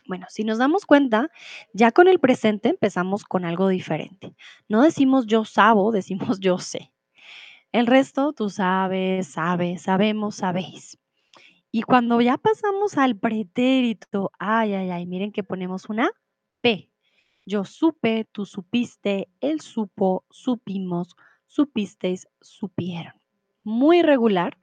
Bueno, 0.07 0.27
si 0.29 0.45
nos 0.45 0.59
damos 0.59 0.85
cuenta, 0.85 1.31
ya 1.73 1.93
con 1.93 2.09
el 2.09 2.19
presente 2.19 2.71
empezamos 2.71 3.25
con 3.25 3.45
algo 3.45 3.69
diferente. 3.69 4.35
No 4.69 4.83
decimos 4.83 5.27
yo 5.27 5.45
sabo, 5.45 5.93
decimos 5.93 6.41
yo 6.41 6.59
sé. 6.59 6.93
El 7.73 7.87
resto, 7.87 8.33
tú 8.33 8.51
sabes, 8.51 9.29
sabes, 9.29 9.83
sabemos, 9.83 10.37
sabéis. 10.37 10.99
Y 11.71 11.83
cuando 11.83 12.21
ya 12.21 12.37
pasamos 12.37 12.99
al 12.99 13.17
pretérito, 13.17 14.31
ay, 14.39 14.75
ay, 14.75 14.91
ay, 14.91 15.07
miren 15.07 15.33
que 15.33 15.43
ponemos 15.43 15.89
una 15.89 16.11
P. 16.61 16.91
Yo 17.47 17.65
supe, 17.65 18.27
tú 18.31 18.45
supiste, 18.45 19.29
él 19.41 19.61
supo, 19.63 20.25
supimos, 20.31 21.17
supisteis, 21.47 22.29
supieron. 22.41 23.15
Muy 23.65 24.03
regular. 24.03 24.59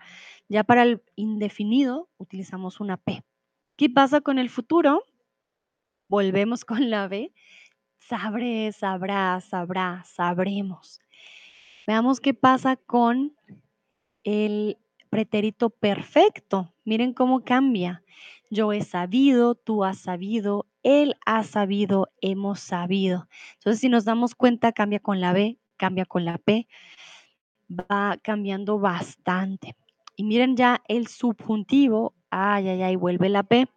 Ya 0.50 0.64
para 0.64 0.84
el 0.84 1.02
indefinido 1.16 2.10
utilizamos 2.18 2.80
una 2.80 2.98
P. 2.98 3.24
¿Qué 3.76 3.90
pasa 3.90 4.22
con 4.22 4.38
el 4.38 4.50
futuro? 4.50 5.04
Volvemos 6.10 6.66
con 6.66 6.90
la 6.90 7.08
B. 7.08 7.32
Sabré, 8.00 8.72
sabrá, 8.72 9.40
sabrá, 9.42 10.04
sabremos. 10.08 11.00
Veamos 11.86 12.20
qué 12.20 12.34
pasa 12.34 12.78
con 12.78 13.36
el 14.24 14.80
pretérito 15.12 15.70
perfecto. 15.70 16.74
Miren 16.84 17.14
cómo 17.14 17.44
cambia. 17.44 18.04
Yo 18.50 18.74
he 18.74 18.82
sabido, 18.82 19.54
tú 19.54 19.84
has 19.84 20.00
sabido, 20.00 20.66
él 20.82 21.16
ha 21.28 21.44
sabido, 21.44 22.10
hemos 22.22 22.60
sabido. 22.60 23.28
Entonces, 23.58 23.80
si 23.80 23.88
nos 23.90 24.04
damos 24.04 24.34
cuenta, 24.34 24.72
cambia 24.72 25.00
con 25.00 25.22
la 25.22 25.32
B, 25.32 25.60
cambia 25.78 26.06
con 26.06 26.26
la 26.26 26.40
P, 26.40 26.68
va 27.70 28.18
cambiando 28.24 28.80
bastante. 28.80 29.76
Y 30.16 30.24
miren 30.24 30.56
ya 30.56 30.82
el 30.88 31.06
subjuntivo, 31.06 32.16
ay, 32.32 32.68
ay, 32.70 32.82
ay, 32.82 32.96
vuelve 32.96 33.30
la 33.30 33.44
P. 33.44 33.68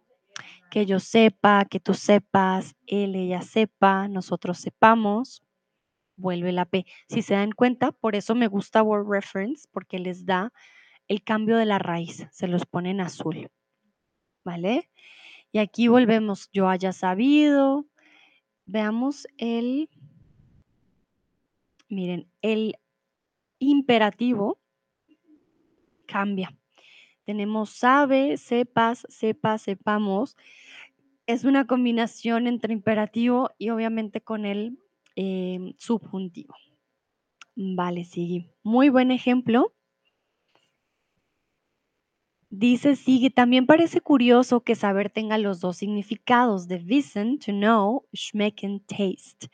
Que 0.73 0.87
yo 0.87 0.99
sepa, 0.99 1.65
que 1.65 1.79
tú 1.79 1.93
sepas, 1.93 2.75
él, 2.87 3.13
ella 3.13 3.43
sepa, 3.43 4.07
nosotros 4.07 4.57
sepamos. 4.57 5.43
vuelve 6.15 6.51
la 6.51 6.65
P. 6.65 6.87
Si 7.07 7.21
se 7.21 7.35
dan 7.35 7.51
cuenta, 7.51 7.91
por 7.91 8.15
eso 8.15 8.33
me 8.33 8.47
gusta 8.47 8.81
Word 8.81 9.07
Reference, 9.07 9.67
porque 9.71 9.99
les 9.99 10.25
da 10.25 10.51
el 11.07 11.23
cambio 11.23 11.57
de 11.57 11.65
la 11.65 11.77
raíz, 11.77 12.25
se 12.31 12.47
los 12.47 12.65
pone 12.65 12.89
en 12.89 13.01
azul. 13.01 13.51
¿Vale? 14.43 14.89
Y 15.51 15.59
aquí 15.59 15.89
volvemos, 15.89 16.49
yo 16.51 16.67
haya 16.67 16.91
sabido. 16.91 17.85
Veamos 18.65 19.27
el, 19.37 19.91
miren, 21.87 22.27
el 22.41 22.79
imperativo 23.59 24.57
cambia. 26.07 26.57
Tenemos 27.25 27.69
sabe, 27.69 28.37
sepas, 28.37 29.05
sepa, 29.09 29.57
sepamos. 29.57 30.35
Es 31.25 31.45
una 31.45 31.65
combinación 31.65 32.47
entre 32.47 32.73
imperativo 32.73 33.51
y 33.57 33.69
obviamente 33.69 34.21
con 34.21 34.45
el 34.45 34.77
em, 35.15 35.73
subjuntivo. 35.77 36.55
Vale, 37.55 38.03
sigue. 38.03 38.49
Muy 38.63 38.89
buen 38.89 39.11
ejemplo. 39.11 39.73
Dice 42.49 42.95
sigue, 42.95 43.31
también 43.31 43.65
parece 43.65 43.99
curioso 43.99 44.61
que 44.61 44.75
saber 44.75 45.09
tenga 45.09 45.39
los 45.39 45.59
dos 45.59 45.77
significados 45.77 46.67
de 46.67 46.75
wissen, 46.75 47.39
to 47.39 47.51
know, 47.51 48.05
schmecken, 48.13 48.79
taste. 48.81 49.49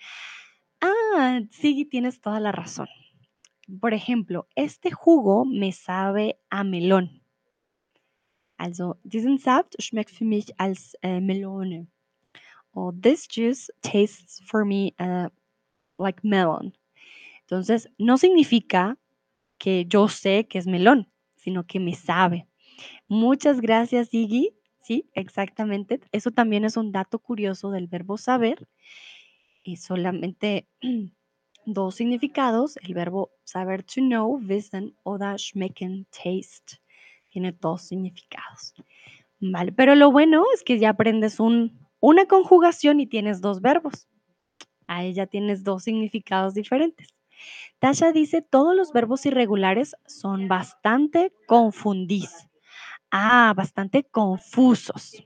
Ah, 0.81 1.39
sí, 1.49 1.85
tienes 1.85 2.19
toda 2.19 2.41
la 2.41 2.51
razón. 2.51 2.89
Por 3.79 3.93
ejemplo, 3.93 4.47
este 4.55 4.91
jugo 4.91 5.45
me 5.45 5.71
sabe 5.71 6.39
a 6.49 6.65
melón. 6.65 7.18
Also, 8.59 8.97
diesen 9.03 9.37
Saft 9.37 9.81
schmeckt 9.81 10.11
für 10.11 10.25
mich 10.25 10.59
als 10.59 10.93
äh, 11.01 11.21
Melone. 11.21 11.87
Or 12.73 12.93
this 12.93 13.25
juice 13.25 13.71
tastes 13.81 14.41
for 14.45 14.65
me 14.65 14.93
uh, 14.99 15.29
like 15.97 16.19
melon. 16.23 16.73
Entonces, 17.41 17.89
no 17.97 18.17
significa 18.17 18.97
que 19.57 19.85
yo 19.87 20.09
sé 20.09 20.45
que 20.47 20.59
es 20.59 20.67
melón, 20.67 21.07
sino 21.35 21.65
que 21.65 21.79
me 21.79 21.95
sabe. 21.95 22.47
Muchas 23.07 23.61
gracias, 23.61 24.13
Iggy. 24.13 24.53
Sí, 24.81 25.09
exactamente. 25.13 26.01
Eso 26.11 26.31
también 26.31 26.65
es 26.65 26.75
un 26.75 26.91
dato 26.91 27.19
curioso 27.19 27.71
del 27.71 27.87
verbo 27.87 28.17
saber. 28.17 28.67
Y 29.63 29.77
solamente 29.77 30.67
dos 31.65 31.95
significados. 31.95 32.77
El 32.83 32.93
verbo 32.93 33.31
saber 33.45 33.83
to 33.83 34.01
know, 34.01 34.37
wissen 34.37 34.95
oder 35.03 35.37
schmecken, 35.37 36.07
taste. 36.11 36.81
Tiene 37.39 37.57
dos 37.57 37.83
significados. 37.83 38.73
Vale, 39.39 39.71
pero 39.71 39.95
lo 39.95 40.11
bueno 40.11 40.43
es 40.53 40.61
que 40.61 40.77
ya 40.77 40.89
aprendes 40.89 41.39
un, 41.39 41.87
una 42.01 42.25
conjugación 42.25 42.99
y 42.99 43.07
tienes 43.07 43.39
dos 43.39 43.61
verbos. 43.61 44.09
Ahí 44.87 45.13
ya 45.13 45.25
tienes 45.25 45.63
dos 45.63 45.83
significados 45.83 46.53
diferentes. 46.53 47.07
Tasha 47.79 48.11
dice, 48.11 48.41
todos 48.41 48.75
los 48.75 48.91
verbos 48.91 49.25
irregulares 49.25 49.95
son 50.05 50.49
bastante 50.49 51.31
confundís. 51.47 52.45
Ah, 53.09 53.53
bastante 53.55 54.03
confusos. 54.03 55.23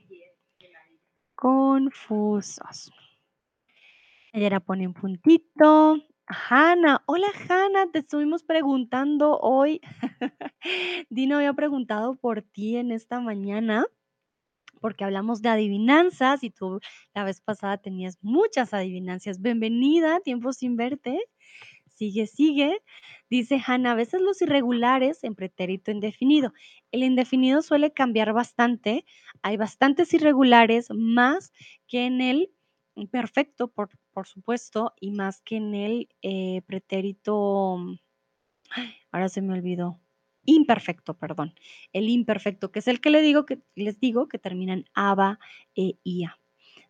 Confusos. 1.34 2.92
Ella 4.32 4.60
pone 4.60 4.86
un 4.86 4.94
puntito. 4.94 5.96
Hanna, 6.26 7.02
hola 7.06 7.28
Hanna, 7.48 7.90
te 7.92 7.98
estuvimos 8.00 8.42
preguntando 8.44 9.38
hoy. 9.40 9.80
Dino 11.10 11.36
había 11.36 11.52
preguntado 11.52 12.16
por 12.16 12.42
ti 12.42 12.76
en 12.76 12.92
esta 12.92 13.20
mañana 13.20 13.86
porque 14.80 15.04
hablamos 15.04 15.42
de 15.42 15.50
adivinanzas 15.50 16.44
y 16.44 16.50
tú 16.50 16.80
la 17.14 17.24
vez 17.24 17.40
pasada 17.40 17.78
tenías 17.78 18.18
muchas 18.22 18.74
adivinanzas. 18.74 19.40
Bienvenida, 19.42 20.20
tiempo 20.20 20.52
sin 20.52 20.76
verte. 20.76 21.20
Sigue, 21.86 22.26
sigue. 22.26 22.80
Dice 23.30 23.60
Hanna, 23.66 23.92
a 23.92 23.96
veces 23.96 24.22
los 24.22 24.42
irregulares 24.42 25.24
en 25.24 25.34
pretérito 25.34 25.90
indefinido. 25.90 26.52
El 26.92 27.04
indefinido 27.04 27.62
suele 27.62 27.92
cambiar 27.92 28.32
bastante. 28.34 29.06
Hay 29.42 29.56
bastantes 29.58 30.14
irregulares 30.14 30.88
más 30.90 31.52
que 31.88 32.06
en 32.06 32.20
el 32.22 32.50
perfecto, 33.10 33.68
por, 33.68 33.90
por 34.12 34.26
supuesto, 34.26 34.94
y 35.00 35.10
más 35.10 35.40
que 35.42 35.56
en 35.56 35.74
el 35.74 36.08
eh, 36.22 36.62
pretérito, 36.66 37.78
ahora 39.10 39.28
se 39.28 39.42
me 39.42 39.52
olvidó, 39.52 40.00
imperfecto, 40.44 41.14
perdón, 41.14 41.54
el 41.92 42.08
imperfecto, 42.08 42.70
que 42.70 42.78
es 42.78 42.88
el 42.88 43.00
que, 43.00 43.10
le 43.10 43.22
digo 43.22 43.46
que 43.46 43.60
les 43.74 43.98
digo 44.00 44.28
que 44.28 44.38
terminan 44.38 44.84
aba 44.94 45.38
e 45.74 45.98
ia. 46.04 46.38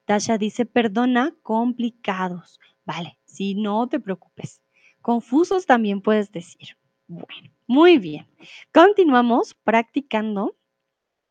Tasha 0.04 0.38
dice, 0.38 0.66
perdona, 0.66 1.34
complicados. 1.42 2.60
Vale, 2.84 3.18
si 3.24 3.54
no 3.54 3.88
te 3.88 3.98
preocupes. 3.98 4.60
Confusos 5.00 5.66
también 5.66 6.02
puedes 6.02 6.30
decir. 6.30 6.76
Bueno, 7.06 7.50
muy 7.66 7.98
bien. 7.98 8.26
Continuamos 8.72 9.54
practicando. 9.54 10.56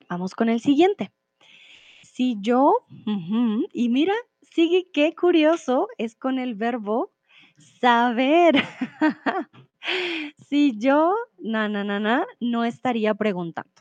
Vamos 0.09 0.33
con 0.33 0.49
el 0.49 0.59
siguiente. 0.59 1.11
Si 2.01 2.37
yo, 2.41 2.85
y 3.73 3.89
mira, 3.89 4.13
sigue 4.53 4.87
qué 4.93 5.15
curioso, 5.15 5.87
es 5.97 6.15
con 6.15 6.37
el 6.37 6.53
verbo 6.53 7.11
saber. 7.81 8.63
si 10.47 10.77
yo, 10.77 11.15
na, 11.39 11.67
na, 11.67 11.83
na, 11.83 11.99
na, 11.99 12.25
no 12.39 12.63
estaría 12.63 13.13
preguntando. 13.15 13.71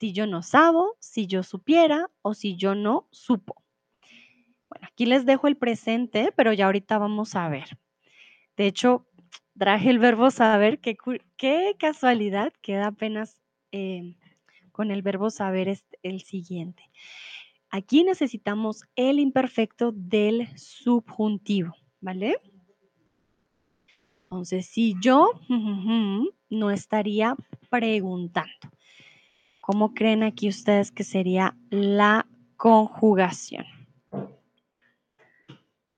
Si 0.00 0.12
yo 0.12 0.26
no 0.26 0.42
sabo, 0.42 0.96
si 0.98 1.26
yo 1.26 1.42
supiera 1.42 2.10
o 2.22 2.34
si 2.34 2.56
yo 2.56 2.74
no 2.74 3.06
supo. 3.10 3.62
Bueno, 4.68 4.88
aquí 4.90 5.04
les 5.06 5.26
dejo 5.26 5.46
el 5.46 5.56
presente, 5.56 6.32
pero 6.34 6.52
ya 6.52 6.66
ahorita 6.66 6.98
vamos 6.98 7.36
a 7.36 7.48
ver. 7.48 7.78
De 8.56 8.66
hecho, 8.66 9.06
traje 9.58 9.90
el 9.90 9.98
verbo 9.98 10.30
saber, 10.30 10.80
qué, 10.80 10.96
qué 11.36 11.76
casualidad, 11.78 12.52
queda 12.62 12.88
apenas 12.88 13.36
eh, 13.70 14.16
con 14.72 14.90
el 14.90 15.02
verbo 15.02 15.30
saber 15.30 15.68
es 15.68 15.84
el 16.02 16.22
siguiente. 16.22 16.82
Aquí 17.74 18.04
necesitamos 18.04 18.84
el 18.96 19.18
imperfecto 19.18 19.92
del 19.92 20.46
subjuntivo, 20.58 21.74
¿vale? 22.02 22.36
Entonces, 24.24 24.66
si 24.66 24.94
yo 25.00 25.30
no 26.50 26.70
estaría 26.70 27.34
preguntando, 27.70 28.52
¿cómo 29.62 29.94
creen 29.94 30.22
aquí 30.22 30.50
ustedes 30.50 30.92
que 30.92 31.02
sería 31.02 31.56
la 31.70 32.26
conjugación? 32.58 33.64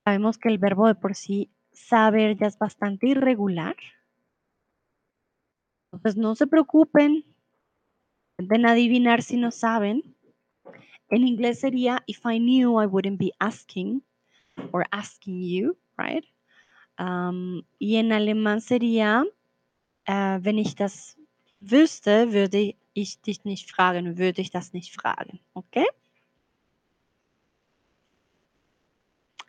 Sabemos 0.05 0.37
que 0.37 0.47
el 0.47 0.59
verbo 0.59 0.87
de 0.87 0.95
por 0.95 1.13
sí 1.13 1.51
saber 1.73 2.37
ya 2.37 2.47
es 2.47 2.57
bastante 2.57 3.07
irregular. 3.07 3.75
Entonces, 5.91 6.15
no 6.15 6.35
se 6.35 6.47
preocupen, 6.47 7.25
intenten 8.37 8.65
adivinar 8.65 9.23
si 9.23 9.35
no 9.35 9.51
saben. 9.51 10.14
En 11.09 11.27
inglés 11.27 11.59
sería, 11.59 12.03
if 12.07 12.25
I 12.25 12.39
knew, 12.39 12.81
I 12.81 12.87
wouldn't 12.87 13.19
be 13.19 13.31
asking 13.39 14.01
or 14.71 14.85
asking 14.91 15.41
you, 15.41 15.77
right? 15.97 16.25
Um, 16.97 17.63
y 17.77 17.97
en 17.97 18.11
alemán 18.11 18.61
sería, 18.61 19.23
uh, 20.07 20.39
wenn 20.41 20.57
ich 20.57 20.75
das 20.75 21.17
wüsste, 21.59 22.31
würde 22.31 22.75
ich 22.93 23.21
dich 23.21 23.43
nicht 23.43 23.69
fragen, 23.71 24.17
würde 24.17 24.41
ich 24.41 24.51
das 24.51 24.73
nicht 24.73 24.93
fragen, 24.93 25.39
¿ok? 25.53 25.77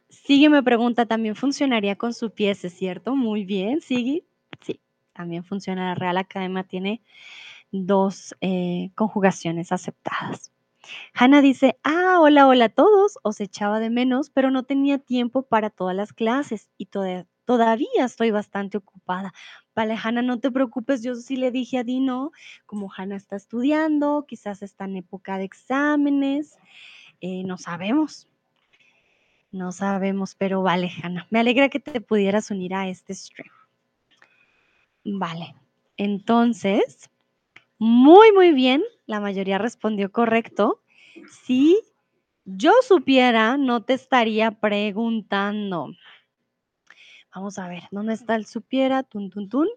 Sigue 0.08 0.50
me 0.50 0.62
pregunta, 0.62 1.06
¿también 1.06 1.36
funcionaría 1.36 1.96
con 1.96 2.12
su 2.12 2.30
pieza, 2.30 2.68
cierto? 2.68 3.14
Muy 3.14 3.44
bien, 3.44 3.80
sigue. 3.80 4.24
Sí, 4.60 4.80
también 5.12 5.44
funciona. 5.44 5.90
La 5.90 5.94
Real 5.94 6.16
Academia 6.16 6.64
tiene 6.64 7.00
dos 7.70 8.34
eh, 8.40 8.90
conjugaciones 8.94 9.70
aceptadas. 9.72 10.52
Hanna 11.14 11.40
dice, 11.42 11.78
ah, 11.84 12.18
hola, 12.20 12.46
hola 12.46 12.66
a 12.66 12.68
todos, 12.68 13.18
os 13.22 13.40
echaba 13.40 13.78
de 13.80 13.90
menos, 13.90 14.30
pero 14.30 14.50
no 14.50 14.64
tenía 14.64 14.98
tiempo 14.98 15.42
para 15.42 15.70
todas 15.70 15.94
las 15.96 16.12
clases 16.12 16.70
y 16.78 16.86
todavía 16.86 18.04
estoy 18.04 18.30
bastante 18.30 18.78
ocupada. 18.78 19.32
Vale, 19.74 19.96
Hanna, 20.02 20.22
no 20.22 20.40
te 20.40 20.50
preocupes, 20.50 21.02
yo 21.02 21.14
sí 21.14 21.36
le 21.36 21.50
dije 21.50 21.78
a 21.78 21.84
Dino, 21.84 22.32
como 22.66 22.90
Hanna 22.94 23.16
está 23.16 23.36
estudiando, 23.36 24.24
quizás 24.26 24.62
está 24.62 24.84
en 24.84 24.96
época 24.96 25.38
de 25.38 25.44
exámenes, 25.44 26.58
eh, 27.20 27.42
no 27.44 27.58
sabemos. 27.58 28.28
No 29.52 29.72
sabemos, 29.72 30.34
pero 30.34 30.62
vale, 30.62 30.90
Hanna. 31.02 31.26
Me 31.30 31.40
alegra 31.40 31.68
que 31.68 31.80
te 31.80 32.00
pudieras 32.00 32.50
unir 32.50 32.74
a 32.74 32.88
este 32.88 33.14
stream. 33.14 33.48
Vale, 35.04 35.54
entonces, 35.96 37.08
muy, 37.78 38.32
muy 38.32 38.52
bien. 38.52 38.82
La 39.06 39.20
mayoría 39.20 39.58
respondió 39.58 40.10
correcto. 40.10 40.82
Si 41.44 41.80
yo 42.44 42.72
supiera, 42.82 43.56
no 43.56 43.82
te 43.84 43.94
estaría 43.94 44.50
preguntando. 44.50 45.88
Vamos 47.34 47.58
a 47.58 47.68
ver, 47.68 47.84
¿dónde 47.90 48.14
está 48.14 48.34
el 48.36 48.46
supiera? 48.46 49.02
Tun, 49.02 49.30
tun, 49.30 49.48
tun. 49.48 49.68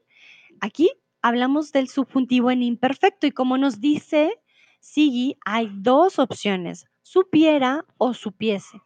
Aquí 0.62 0.92
hablamos 1.22 1.72
del 1.72 1.90
subjuntivo 1.90 2.52
en 2.52 2.64
imperfecto 2.64 3.28
y 3.28 3.32
como 3.32 3.58
nos 3.58 3.80
dice 3.80 4.40
Sigi, 4.80 5.38
hay 5.46 5.70
dos 5.74 6.20
opciones, 6.20 6.86
supiera 7.02 7.86
o 7.98 8.14
supiese. 8.14 8.82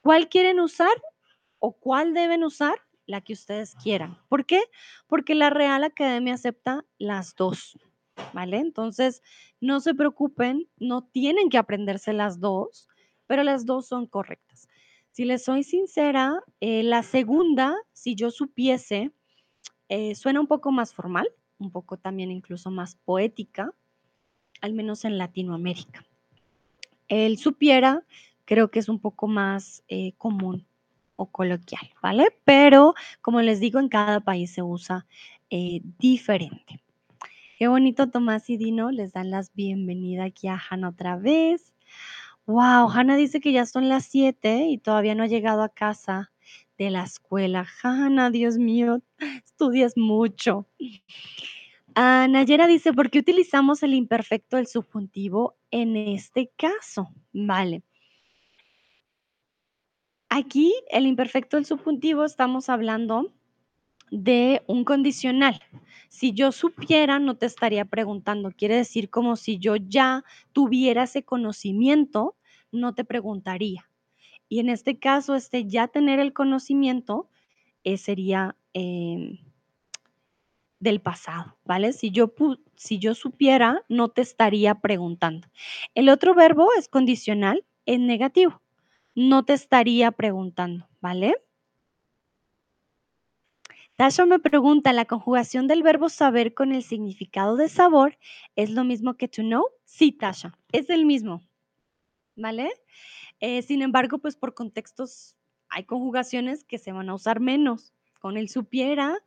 ¿Cuál 0.00 0.28
quieren 0.28 0.60
usar 0.60 1.02
o 1.58 1.72
cuál 1.72 2.14
deben 2.14 2.44
usar? 2.44 2.80
la 3.10 3.20
que 3.20 3.32
ustedes 3.32 3.74
quieran. 3.74 4.16
¿Por 4.28 4.46
qué? 4.46 4.62
Porque 5.06 5.34
la 5.34 5.50
Real 5.50 5.84
Academia 5.84 6.34
acepta 6.34 6.86
las 6.96 7.34
dos, 7.34 7.76
¿vale? 8.32 8.58
Entonces, 8.58 9.22
no 9.60 9.80
se 9.80 9.94
preocupen, 9.94 10.68
no 10.78 11.02
tienen 11.02 11.48
que 11.48 11.58
aprenderse 11.58 12.12
las 12.12 12.40
dos, 12.40 12.88
pero 13.26 13.42
las 13.42 13.66
dos 13.66 13.86
son 13.86 14.06
correctas. 14.06 14.68
Si 15.10 15.24
les 15.24 15.44
soy 15.44 15.64
sincera, 15.64 16.40
eh, 16.60 16.82
la 16.82 17.02
segunda, 17.02 17.74
si 17.92 18.14
yo 18.14 18.30
supiese, 18.30 19.12
eh, 19.88 20.14
suena 20.14 20.40
un 20.40 20.46
poco 20.46 20.70
más 20.70 20.94
formal, 20.94 21.28
un 21.58 21.70
poco 21.70 21.96
también 21.96 22.30
incluso 22.30 22.70
más 22.70 22.94
poética, 22.94 23.72
al 24.60 24.72
menos 24.72 25.04
en 25.04 25.18
Latinoamérica. 25.18 26.04
El 27.08 27.38
supiera 27.38 28.04
creo 28.44 28.70
que 28.70 28.78
es 28.78 28.88
un 28.88 28.98
poco 28.98 29.26
más 29.28 29.82
eh, 29.88 30.12
común 30.16 30.66
o 31.16 31.26
coloquial, 31.26 31.90
¿vale? 32.02 32.34
Pero 32.44 32.94
como 33.20 33.42
les 33.42 33.60
digo, 33.60 33.78
en 33.78 33.88
cada 33.88 34.20
país 34.20 34.52
se 34.52 34.62
usa 34.62 35.06
eh, 35.50 35.80
diferente. 35.98 36.80
Qué 37.60 37.68
bonito 37.68 38.08
Tomás 38.08 38.48
y 38.48 38.56
Dino, 38.56 38.90
les 38.90 39.12
dan 39.12 39.30
las 39.30 39.52
bienvenidas 39.52 40.28
aquí 40.28 40.48
a 40.48 40.58
Hanna 40.58 40.88
otra 40.88 41.16
vez. 41.16 41.74
Wow, 42.46 42.88
Hanna 42.88 43.16
dice 43.16 43.38
que 43.38 43.52
ya 43.52 43.66
son 43.66 43.90
las 43.90 44.06
7 44.06 44.68
y 44.70 44.78
todavía 44.78 45.14
no 45.14 45.24
ha 45.24 45.26
llegado 45.26 45.62
a 45.62 45.68
casa 45.68 46.32
de 46.78 46.88
la 46.88 47.04
escuela. 47.04 47.68
Hanna, 47.82 48.30
Dios 48.30 48.56
mío, 48.56 49.02
estudias 49.44 49.98
mucho. 49.98 50.66
Ah, 51.94 52.28
Nayera 52.30 52.66
dice, 52.66 52.94
¿por 52.94 53.10
qué 53.10 53.18
utilizamos 53.18 53.82
el 53.82 53.92
imperfecto 53.92 54.56
del 54.56 54.66
subjuntivo 54.66 55.58
en 55.70 55.98
este 55.98 56.50
caso? 56.56 57.10
Vale. 57.34 57.82
Aquí, 60.30 60.72
el 60.88 61.06
imperfecto 61.06 61.58
del 61.58 61.66
subjuntivo, 61.66 62.24
estamos 62.24 62.70
hablando 62.70 63.34
de 64.10 64.62
un 64.66 64.84
condicional. 64.84 65.60
Si 66.08 66.32
yo 66.32 66.52
supiera, 66.52 67.18
no 67.18 67.36
te 67.36 67.46
estaría 67.46 67.84
preguntando. 67.84 68.50
Quiere 68.50 68.76
decir 68.76 69.10
como 69.10 69.36
si 69.36 69.58
yo 69.58 69.76
ya 69.76 70.24
tuviera 70.52 71.04
ese 71.04 71.22
conocimiento, 71.22 72.36
no 72.72 72.94
te 72.94 73.04
preguntaría. 73.04 73.88
Y 74.48 74.58
en 74.58 74.68
este 74.68 74.98
caso, 74.98 75.36
este 75.36 75.66
ya 75.66 75.88
tener 75.88 76.18
el 76.18 76.32
conocimiento 76.32 77.28
eh, 77.84 77.96
sería 77.96 78.56
em, 78.74 79.38
del 80.80 81.00
pasado, 81.00 81.56
¿vale? 81.64 81.92
Si 81.92 82.10
yo, 82.10 82.32
si 82.74 82.98
yo 82.98 83.14
supiera, 83.14 83.84
no 83.88 84.08
te 84.08 84.22
estaría 84.22 84.74
preguntando. 84.74 85.46
El 85.94 86.08
otro 86.08 86.34
verbo 86.34 86.68
es 86.76 86.88
condicional, 86.88 87.64
en 87.86 88.06
negativo. 88.06 88.60
No 89.14 89.44
te 89.44 89.52
estaría 89.52 90.10
preguntando, 90.10 90.88
¿vale? 91.00 91.36
Tasha 94.00 94.24
me 94.24 94.38
pregunta, 94.38 94.94
¿la 94.94 95.04
conjugación 95.04 95.66
del 95.66 95.82
verbo 95.82 96.08
saber 96.08 96.54
con 96.54 96.72
el 96.72 96.82
significado 96.82 97.56
de 97.56 97.68
sabor 97.68 98.16
es 98.56 98.70
lo 98.70 98.82
mismo 98.82 99.18
que 99.18 99.28
to 99.28 99.42
know? 99.42 99.66
Sí, 99.84 100.10
Tasha, 100.10 100.56
es 100.72 100.88
el 100.88 101.04
mismo, 101.04 101.42
¿vale? 102.34 102.70
Eh, 103.40 103.60
sin 103.60 103.82
embargo, 103.82 104.16
pues 104.16 104.36
por 104.36 104.54
contextos 104.54 105.36
hay 105.68 105.84
conjugaciones 105.84 106.64
que 106.64 106.78
se 106.78 106.92
van 106.92 107.10
a 107.10 107.14
usar 107.14 107.40
menos. 107.40 107.92
Con 108.20 108.38
el 108.38 108.48
supiera, 108.48 109.18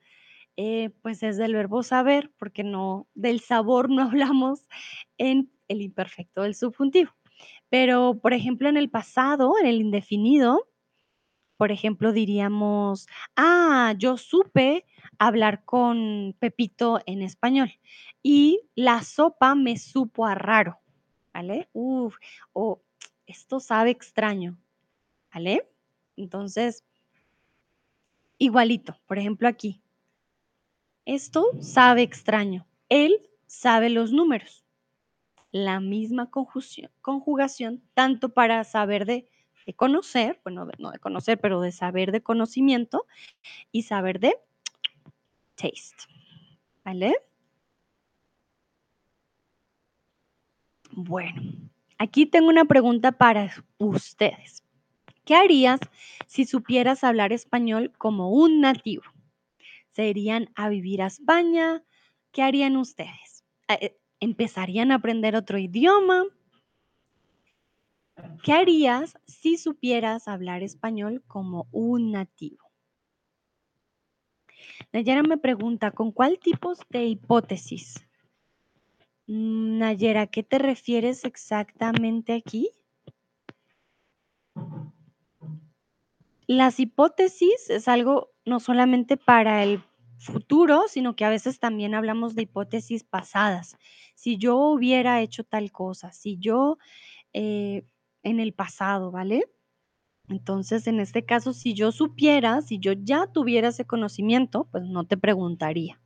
eh, 0.57 0.89
pues 1.03 1.21
es 1.21 1.37
del 1.37 1.53
verbo 1.53 1.83
saber, 1.83 2.31
porque 2.39 2.63
no, 2.63 3.07
del 3.13 3.41
sabor 3.41 3.91
no 3.91 4.01
hablamos 4.09 4.65
en 5.19 5.51
el 5.67 5.83
imperfecto 5.83 6.41
del 6.41 6.55
subjuntivo. 6.55 7.11
Pero, 7.69 8.19
por 8.19 8.33
ejemplo, 8.33 8.69
en 8.69 8.77
el 8.77 8.89
pasado, 8.89 9.53
en 9.61 9.67
el 9.67 9.81
indefinido, 9.81 10.67
por 11.57 11.71
ejemplo, 11.71 12.11
diríamos, 12.11 13.07
ah, 13.35 13.93
yo 13.97 14.17
supe 14.17 14.85
hablar 15.17 15.63
con 15.65 16.35
Pepito 16.39 16.99
en 17.05 17.21
español 17.21 17.71
y 18.21 18.61
la 18.75 19.03
sopa 19.03 19.55
me 19.55 19.77
supo 19.77 20.25
a 20.25 20.35
raro, 20.35 20.79
¿vale? 21.33 21.69
Uf, 21.73 22.17
o 22.53 22.81
esto 23.25 23.59
sabe 23.59 23.91
extraño, 23.91 24.57
¿vale? 25.33 25.69
Entonces, 26.15 26.83
igualito, 28.37 28.99
por 29.05 29.17
ejemplo 29.17 29.47
aquí, 29.47 29.81
esto 31.05 31.45
sabe 31.59 32.01
extraño, 32.01 32.65
él 32.89 33.29
sabe 33.45 33.89
los 33.89 34.11
números, 34.11 34.63
la 35.51 35.79
misma 35.79 36.29
conjugación, 36.31 36.91
conjugación 37.01 37.83
tanto 37.93 38.33
para 38.33 38.63
saber 38.63 39.05
de 39.05 39.29
de 39.65 39.73
conocer, 39.73 40.39
bueno, 40.43 40.67
no 40.77 40.91
de 40.91 40.99
conocer, 40.99 41.39
pero 41.39 41.61
de 41.61 41.71
saber 41.71 42.11
de 42.11 42.21
conocimiento 42.21 43.05
y 43.71 43.83
saber 43.83 44.19
de 44.19 44.37
taste. 45.55 46.03
¿Vale? 46.83 47.15
Bueno, 50.91 51.41
aquí 51.97 52.25
tengo 52.25 52.49
una 52.49 52.65
pregunta 52.65 53.13
para 53.13 53.51
ustedes. 53.77 54.63
¿Qué 55.25 55.35
harías 55.35 55.79
si 56.27 56.45
supieras 56.45 57.03
hablar 57.03 57.31
español 57.31 57.91
como 57.97 58.29
un 58.29 58.61
nativo? 58.61 59.03
¿Se 59.91 60.07
irían 60.07 60.49
a 60.55 60.69
vivir 60.69 61.01
a 61.01 61.07
España? 61.07 61.83
¿Qué 62.31 62.41
harían 62.41 62.77
ustedes? 62.77 63.43
Eh, 63.69 63.97
¿Empezarían 64.19 64.91
a 64.91 64.95
aprender 64.95 65.35
otro 65.35 65.57
idioma? 65.57 66.25
¿Qué 68.43 68.53
harías 68.53 69.13
si 69.25 69.57
supieras 69.57 70.27
hablar 70.27 70.63
español 70.63 71.23
como 71.27 71.67
un 71.71 72.11
nativo? 72.11 72.71
Nayera 74.91 75.23
me 75.23 75.37
pregunta, 75.37 75.91
¿con 75.91 76.11
cuál 76.11 76.39
tipo 76.39 76.73
de 76.89 77.05
hipótesis? 77.05 78.05
Mm, 79.27 79.79
Nayera, 79.79 80.27
¿qué 80.27 80.43
te 80.43 80.59
refieres 80.59 81.23
exactamente 81.23 82.33
aquí? 82.33 82.69
Las 86.47 86.79
hipótesis 86.79 87.69
es 87.69 87.87
algo 87.87 88.31
no 88.45 88.59
solamente 88.59 89.15
para 89.17 89.63
el 89.63 89.81
futuro, 90.17 90.83
sino 90.87 91.15
que 91.15 91.25
a 91.25 91.29
veces 91.29 91.59
también 91.59 91.95
hablamos 91.95 92.35
de 92.35 92.43
hipótesis 92.43 93.03
pasadas. 93.03 93.77
Si 94.15 94.37
yo 94.37 94.57
hubiera 94.57 95.21
hecho 95.21 95.43
tal 95.43 95.71
cosa, 95.71 96.11
si 96.11 96.37
yo 96.37 96.77
eh, 97.33 97.85
en 98.23 98.39
el 98.39 98.53
pasado, 98.53 99.11
¿vale? 99.11 99.45
Entonces, 100.29 100.87
en 100.87 100.99
este 100.99 101.25
caso, 101.25 101.53
si 101.53 101.73
yo 101.73 101.91
supiera, 101.91 102.61
si 102.61 102.79
yo 102.79 102.93
ya 102.93 103.27
tuviera 103.27 103.69
ese 103.69 103.85
conocimiento, 103.85 104.67
pues 104.71 104.85
no 104.85 105.05
te 105.05 105.17
preguntaría. 105.17 105.99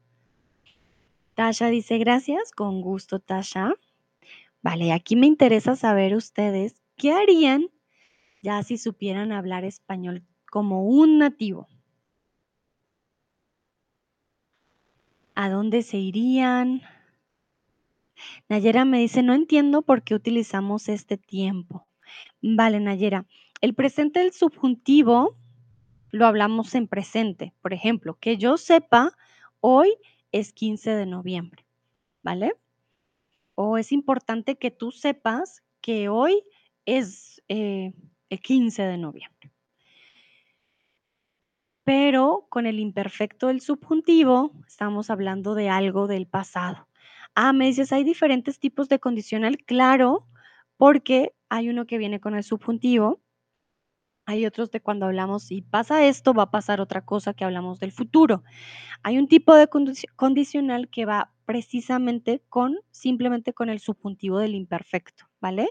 Tasha 1.36 1.68
dice, 1.68 2.00
gracias, 2.00 2.52
con 2.52 2.82
gusto, 2.82 3.20
Tasha. 3.20 3.74
Vale, 4.64 4.92
aquí 4.92 5.16
me 5.16 5.28
interesa 5.28 5.76
saber 5.76 6.16
ustedes 6.16 6.82
qué 6.96 7.14
harían 7.14 7.70
ya 8.42 8.64
si 8.64 8.78
supieran 8.78 9.32
hablar 9.32 9.64
español 9.64 10.24
como 10.50 10.86
un 10.86 11.20
nativo. 11.20 11.68
¿A 15.36 15.50
dónde 15.50 15.84
se 15.84 15.98
irían? 15.98 16.82
Nayera 18.50 18.86
me 18.86 19.00
dice, 19.00 19.22
no 19.22 19.34
entiendo 19.34 19.84
por 19.84 20.02
qué 20.04 20.16
utilizamos 20.16 20.90
este 20.90 21.18
tiempo. 21.18 21.87
Vale, 22.42 22.80
Nayera. 22.80 23.26
El 23.62 23.74
presente 23.74 24.20
del 24.20 24.32
subjuntivo 24.34 25.36
lo 26.12 26.26
hablamos 26.26 26.76
en 26.76 26.88
presente. 26.88 27.54
Por 27.62 27.74
ejemplo, 27.74 28.18
que 28.20 28.38
yo 28.38 28.58
sepa, 28.58 29.12
hoy 29.60 29.96
es 30.32 30.54
15 30.54 30.92
de 30.92 31.06
noviembre, 31.06 31.66
¿vale? 32.22 32.54
O 33.56 33.78
es 33.78 33.92
importante 33.92 34.58
que 34.58 34.72
tú 34.72 34.92
sepas 34.92 35.64
que 35.82 36.10
hoy 36.10 36.44
es 36.86 37.42
eh, 37.48 37.94
el 38.30 38.42
15 38.42 38.84
de 38.84 38.98
noviembre. 38.98 39.52
Pero 41.84 42.48
con 42.50 42.66
el 42.66 42.80
imperfecto 42.80 43.48
del 43.48 43.62
subjuntivo 43.62 44.52
estamos 44.68 45.10
hablando 45.10 45.56
de 45.56 45.70
algo 45.70 46.08
del 46.08 46.28
pasado. 46.28 46.88
Ah, 47.34 47.54
me 47.54 47.68
dices, 47.68 47.94
hay 47.94 48.04
diferentes 48.04 48.60
tipos 48.60 48.90
de 48.90 49.00
condicional. 49.00 49.58
Claro, 49.64 50.28
porque 50.76 51.34
hay 51.50 51.70
uno 51.70 51.86
que 51.86 51.98
viene 51.98 52.20
con 52.20 52.36
el 52.36 52.44
subjuntivo, 52.44 53.22
hay 54.26 54.46
otros 54.46 54.72
de 54.72 54.82
cuando 54.82 55.06
hablamos, 55.06 55.44
si 55.44 55.62
pasa 55.62 56.06
esto, 56.06 56.34
va 56.34 56.44
a 56.44 56.52
pasar 56.52 56.82
otra 56.82 57.06
cosa 57.06 57.34
que 57.34 57.46
hablamos 57.46 57.80
del 57.80 57.94
futuro. 57.94 58.44
Hay 59.02 59.18
un 59.18 59.30
tipo 59.30 59.56
de 59.56 59.70
condicional 60.18 60.90
que 60.90 61.06
va 61.06 61.32
precisamente 61.46 62.44
con, 62.50 62.78
simplemente 62.92 63.54
con 63.54 63.70
el 63.70 63.80
subjuntivo 63.80 64.40
del 64.40 64.54
imperfecto, 64.54 65.30
¿vale? 65.40 65.70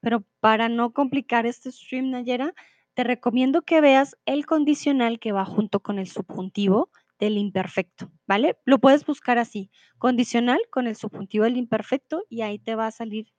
Pero 0.00 0.24
para 0.40 0.68
no 0.68 0.92
complicar 0.92 1.46
este 1.46 1.70
stream, 1.70 2.10
Nayera, 2.10 2.52
te 2.94 3.04
recomiendo 3.04 3.62
que 3.62 3.80
veas 3.80 4.16
el 4.26 4.44
condicional 4.44 5.20
que 5.20 5.30
va 5.30 5.44
junto 5.44 5.78
con 5.78 6.00
el 6.00 6.08
subjuntivo 6.08 6.90
del 7.20 7.38
imperfecto, 7.38 8.10
¿vale? 8.26 8.58
Lo 8.64 8.80
puedes 8.80 9.06
buscar 9.06 9.38
así, 9.38 9.70
condicional 9.98 10.60
con 10.70 10.88
el 10.88 10.96
subjuntivo 10.96 11.44
del 11.44 11.56
imperfecto 11.56 12.24
y 12.28 12.42
ahí 12.42 12.58
te 12.58 12.74
va 12.74 12.88
a 12.88 12.90
salir 12.90 13.32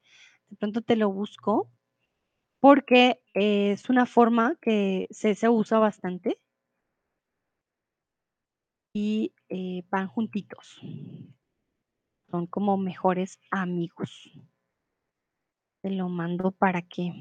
de 0.49 0.57
pronto 0.57 0.81
te 0.81 0.95
lo 0.95 1.11
busco, 1.11 1.71
porque 2.59 3.21
es 3.33 3.89
una 3.89 4.05
forma 4.05 4.55
que 4.61 5.07
se, 5.11 5.35
se 5.35 5.49
usa 5.49 5.79
bastante. 5.79 6.39
y 8.95 9.33
eh, 9.49 9.83
van 9.89 10.07
juntitos. 10.07 10.79
Son 12.31 12.47
como 12.47 12.77
mejores 12.77 13.39
amigos. 13.51 14.31
Te 15.81 15.89
lo 15.91 16.07
mando 16.07 16.51
para 16.51 16.81
que. 16.81 17.11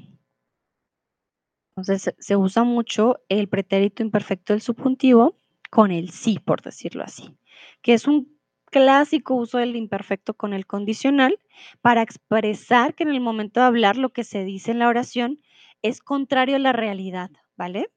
Entonces 1.75 2.15
se 2.17 2.35
usa 2.37 2.63
mucho 2.63 3.19
el 3.27 3.49
pretérito 3.49 4.01
imperfecto 4.01 4.53
del 4.53 4.61
subjuntivo 4.61 5.37
con 5.69 5.91
el 5.91 6.11
sí, 6.11 6.39
por 6.39 6.61
decirlo 6.61 7.03
así, 7.03 7.37
que 7.81 7.93
es 7.93 8.07
un 8.07 8.34
clásico 8.75 9.35
uso 9.35 9.57
del 9.57 9.77
imperfecto 9.77 10.33
con 10.33 10.53
el 10.53 10.67
condicional 10.67 11.39
para 11.79 12.01
expresar 12.01 12.93
que 12.93 13.03
en 13.03 13.09
el 13.11 13.21
momento 13.21 13.61
de 13.61 13.67
hablar 13.67 13.95
lo 13.95 14.09
que 14.09 14.25
se 14.25 14.43
dice 14.43 14.71
en 14.71 14.79
la 14.79 14.89
oración 14.89 15.39
es 15.81 16.01
contrario 16.01 16.57
a 16.57 16.59
la 16.59 16.73
realidad, 16.73 17.31
¿vale? 17.55 17.89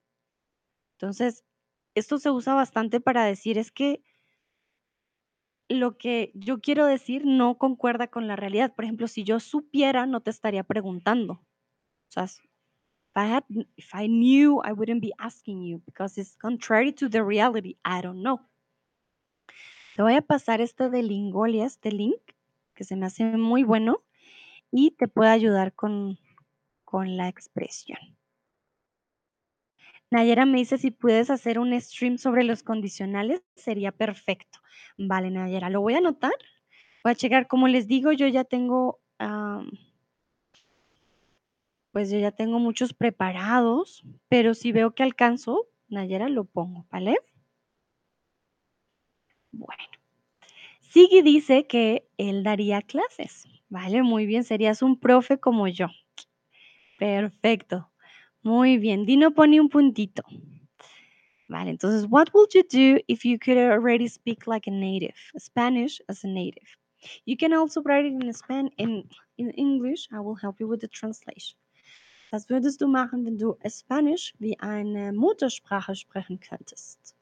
Entonces, 0.95 1.43
esto 1.97 2.19
se 2.19 2.31
usa 2.31 2.55
bastante 2.55 3.01
para 3.01 3.25
decir 3.25 3.59
es 3.59 3.73
que 3.73 4.05
lo 5.69 5.99
que 5.99 6.31
yo 6.35 6.61
quiero 6.61 6.87
decir 6.87 7.27
no 7.27 7.59
concuerda 7.59 8.07
con 8.07 8.29
la 8.29 8.37
realidad. 8.37 8.73
Por 8.73 8.85
ejemplo, 8.85 9.09
si 9.09 9.25
yo 9.25 9.41
supiera, 9.41 10.07
no 10.07 10.21
te 10.21 10.31
estaría 10.31 10.63
preguntando. 10.63 11.33
O 11.33 12.11
sea, 12.11 12.27
if 13.77 13.93
I, 13.93 14.07
knew, 14.07 14.63
I 14.65 14.71
wouldn't 14.75 15.03
be 15.03 15.13
asking 15.19 15.61
you 15.65 15.83
because 15.85 16.21
it's 16.21 16.37
contrary 16.37 16.93
to 16.93 17.09
the 17.09 17.25
reality. 17.25 17.79
I 17.85 18.01
don't 18.01 18.23
know. 18.23 18.48
Te 19.99 20.03
voy 20.03 20.15
a 20.15 20.23
pasar 20.23 20.61
este 20.61 20.91
de 20.91 21.03
Lingolia, 21.03 21.67
este 21.67 21.91
link, 21.91 22.21
que 22.77 22.85
se 22.85 22.95
me 22.95 23.07
hace 23.07 23.25
muy 23.37 23.65
bueno 23.65 24.05
y 24.71 24.93
te 24.93 25.09
puede 25.09 25.31
ayudar 25.31 25.75
con, 25.75 26.21
con 26.85 27.17
la 27.17 27.27
expresión. 27.27 27.99
Nayera 30.09 30.47
me 30.47 30.59
dice 30.59 30.79
si 30.79 30.93
puedes 30.93 31.31
hacer 31.31 31.59
un 31.59 31.73
stream 31.81 32.17
sobre 32.17 32.45
los 32.45 32.63
condicionales, 32.63 33.43
sería 33.57 33.91
perfecto. 33.91 34.61
Vale, 34.97 35.33
Nayera, 35.33 35.69
lo 35.69 35.81
voy 35.81 35.95
a 35.95 35.99
anotar. 35.99 36.31
Voy 37.03 37.11
a 37.11 37.17
checar, 37.17 37.49
como 37.49 37.67
les 37.67 37.89
digo, 37.89 38.13
yo 38.13 38.29
ya 38.29 38.45
tengo, 38.45 39.01
pues 41.91 42.09
yo 42.09 42.21
ya 42.21 42.31
tengo 42.31 42.61
muchos 42.61 42.95
preparados, 42.95 44.05
pero 44.29 44.55
si 44.55 44.71
veo 44.71 44.95
que 44.95 45.03
alcanzo, 45.03 45.67
Nayera, 45.89 46.29
lo 46.29 46.45
pongo, 46.45 46.87
¿vale? 46.89 47.17
Bueno. 49.59 49.83
Sigui 50.81 51.23
dice 51.23 51.67
que 51.67 52.09
él 52.17 52.45
daría 52.45 52.81
clases, 52.81 53.47
¿vale? 53.69 54.03
Muy 54.03 54.25
bien, 54.25 54.45
serías 54.45 54.83
un 54.83 54.99
profe 54.99 55.39
como 55.39 55.67
yo. 55.67 55.89
Perfecto. 56.99 57.91
Muy 58.43 58.79
bien. 58.79 59.05
Dino 59.05 59.33
pone 59.33 59.61
un 59.61 59.69
puntito. 59.69 60.23
Vale, 61.49 61.71
entonces, 61.71 62.07
what 62.09 62.29
would 62.35 62.51
you 62.55 62.63
do 62.63 63.01
if 63.09 63.25
you 63.25 63.39
could 63.39 63.59
already 63.59 64.07
speak 64.07 64.47
like 64.47 64.69
a 64.69 64.71
native, 64.71 65.17
Spanish 65.39 66.01
as 66.09 66.23
a 66.23 66.29
native? 66.29 66.69
You 67.25 67.37
can 67.37 67.53
also 67.53 67.83
write 67.83 68.07
it 68.07 68.13
in, 68.13 68.33
Span 68.33 68.71
in, 68.79 69.09
in 69.39 69.51
English. 69.53 70.09
I 70.13 70.21
will 70.21 70.37
help 70.37 70.61
you 70.61 70.69
with 70.69 70.81
the 70.81 70.89
translation. 70.89 71.57
Was 72.33 72.49
würdest 72.49 72.81
du 72.81 72.87
machen, 72.87 73.25
wenn 73.25 73.39
du 73.39 73.57
Spanisch 73.69 74.35
wie 74.39 74.59
eine 74.61 75.13
Muttersprache 75.13 75.95
sprechen 75.95 76.39
könntest? 76.39 77.18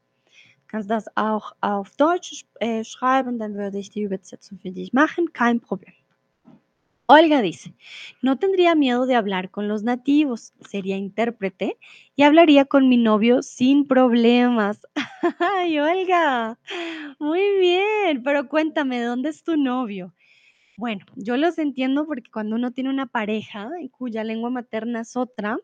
Kannst 0.68 0.90
das 0.90 1.06
auch 1.16 1.52
auf 1.60 1.90
Deutsch 1.96 2.44
äh, 2.60 2.84
schreiben, 2.84 3.38
dann 3.38 3.54
würde 3.54 3.78
ich 3.78 3.90
die 3.90 4.02
Übersetzung 4.02 4.58
für 4.58 4.70
dich 4.70 4.92
machen. 4.92 5.32
Kein 5.32 5.60
Problem. 5.60 5.94
Olga 7.08 7.40
dice, 7.40 7.72
no 8.20 8.36
tendría 8.36 8.74
miedo 8.74 9.06
de 9.06 9.14
hablar 9.14 9.52
con 9.52 9.68
los 9.68 9.84
nativos, 9.84 10.52
sería 10.68 10.96
intérprete 10.96 11.78
y 12.16 12.24
hablaría 12.24 12.64
con 12.64 12.88
mi 12.88 12.96
novio 12.96 13.42
sin 13.42 13.86
problemas. 13.86 14.80
Ay, 15.38 15.78
Olga, 15.78 16.58
muy 17.20 17.58
bien, 17.60 18.24
pero 18.24 18.48
cuéntame, 18.48 19.00
¿dónde 19.00 19.28
es 19.28 19.44
tu 19.44 19.56
novio? 19.56 20.14
Bueno, 20.76 21.06
yo 21.14 21.36
los 21.36 21.58
entiendo 21.58 22.06
porque 22.06 22.30
cuando 22.30 22.56
uno 22.56 22.72
tiene 22.72 22.90
una 22.90 23.06
pareja 23.06 23.70
cuya 23.92 24.24
lengua 24.24 24.50
materna 24.50 25.00
es 25.02 25.16
otra, 25.16 25.58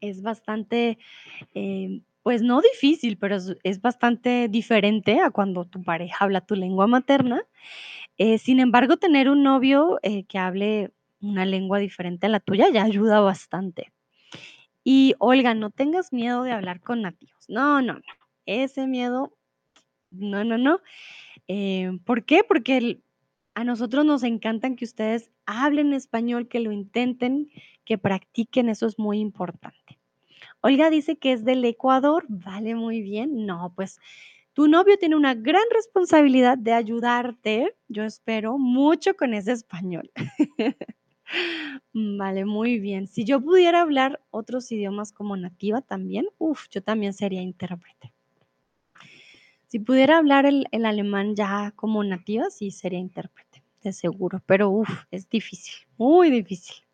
es 0.00 0.20
bastante, 0.20 0.98
eh, 1.54 2.02
pues 2.26 2.42
no 2.42 2.60
difícil, 2.60 3.18
pero 3.18 3.36
es 3.62 3.80
bastante 3.80 4.48
diferente 4.48 5.20
a 5.20 5.30
cuando 5.30 5.64
tu 5.64 5.84
pareja 5.84 6.24
habla 6.24 6.40
tu 6.40 6.56
lengua 6.56 6.88
materna. 6.88 7.44
Eh, 8.18 8.38
sin 8.38 8.58
embargo, 8.58 8.96
tener 8.96 9.28
un 9.30 9.44
novio 9.44 10.00
eh, 10.02 10.24
que 10.24 10.36
hable 10.40 10.90
una 11.20 11.44
lengua 11.46 11.78
diferente 11.78 12.26
a 12.26 12.28
la 12.28 12.40
tuya 12.40 12.68
ya 12.68 12.82
ayuda 12.82 13.20
bastante. 13.20 13.92
Y 14.82 15.14
Olga, 15.20 15.54
no 15.54 15.70
tengas 15.70 16.12
miedo 16.12 16.42
de 16.42 16.50
hablar 16.50 16.80
con 16.80 17.00
nativos. 17.02 17.44
No, 17.48 17.80
no, 17.80 17.92
no. 17.92 18.02
Ese 18.44 18.88
miedo, 18.88 19.32
no, 20.10 20.42
no, 20.42 20.58
no. 20.58 20.80
Eh, 21.46 21.96
¿Por 22.04 22.24
qué? 22.24 22.42
Porque 22.42 22.98
a 23.54 23.62
nosotros 23.62 24.04
nos 24.04 24.24
encantan 24.24 24.74
que 24.74 24.84
ustedes 24.84 25.30
hablen 25.46 25.92
español, 25.92 26.48
que 26.48 26.58
lo 26.58 26.72
intenten, 26.72 27.52
que 27.84 27.98
practiquen. 27.98 28.68
Eso 28.68 28.88
es 28.88 28.98
muy 28.98 29.20
importante. 29.20 29.95
Olga 30.66 30.90
dice 30.90 31.16
que 31.16 31.30
es 31.30 31.44
del 31.44 31.64
Ecuador. 31.64 32.24
Vale, 32.28 32.74
muy 32.74 33.00
bien. 33.00 33.46
No, 33.46 33.72
pues 33.76 34.00
tu 34.52 34.66
novio 34.66 34.98
tiene 34.98 35.14
una 35.14 35.34
gran 35.34 35.62
responsabilidad 35.72 36.58
de 36.58 36.72
ayudarte, 36.72 37.76
yo 37.86 38.02
espero, 38.02 38.58
mucho 38.58 39.14
con 39.14 39.32
ese 39.32 39.52
español. 39.52 40.10
Vale, 41.92 42.44
muy 42.44 42.80
bien. 42.80 43.06
Si 43.06 43.24
yo 43.24 43.40
pudiera 43.40 43.80
hablar 43.80 44.20
otros 44.30 44.72
idiomas 44.72 45.12
como 45.12 45.36
nativa 45.36 45.82
también, 45.82 46.26
uff, 46.38 46.66
yo 46.70 46.82
también 46.82 47.12
sería 47.12 47.42
intérprete. 47.42 48.12
Si 49.68 49.78
pudiera 49.78 50.18
hablar 50.18 50.46
el, 50.46 50.66
alemán 50.84 51.36
ya 51.36 51.72
como 51.76 52.02
nativa, 52.02 52.50
sí 52.50 52.72
sería 52.72 52.98
intérprete, 52.98 53.62
de 53.84 53.92
seguro, 53.92 54.42
pero 54.46 54.70
uff, 54.70 55.04
es 55.12 55.28
difícil, 55.28 55.74
muy 55.96 56.28
difícil. 56.28 56.85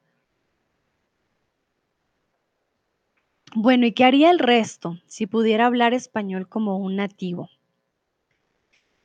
Bueno, 3.54 3.86
¿y 3.86 3.92
qué 3.92 4.04
haría 4.04 4.30
el 4.30 4.38
resto 4.38 4.98
si 5.06 5.26
pudiera 5.26 5.66
hablar 5.66 5.92
español 5.92 6.48
como 6.48 6.78
un 6.78 6.96
nativo? 6.96 7.50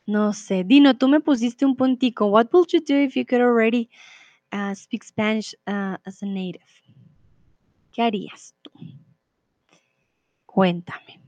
No 0.06 0.32
sé. 0.32 0.64
Dino, 0.64 0.98
tú 0.98 1.10
me 1.10 1.20
pusiste 1.20 1.66
un 1.66 1.76
puntico. 1.76 2.28
What 2.28 2.48
would 2.54 2.70
you 2.72 2.80
do 2.80 2.96
if 2.96 3.16
you 3.16 3.26
could 3.26 3.42
already 3.42 3.90
uh, 4.54 4.74
speak 4.74 5.04
Spanish 5.04 5.54
uh, 5.68 5.98
as 6.06 6.24
a 6.24 6.26
native? 6.26 6.64
¿Qué 7.92 8.04
harías 8.04 8.56
tú? 8.62 8.72
Cuéntame. 10.46 11.20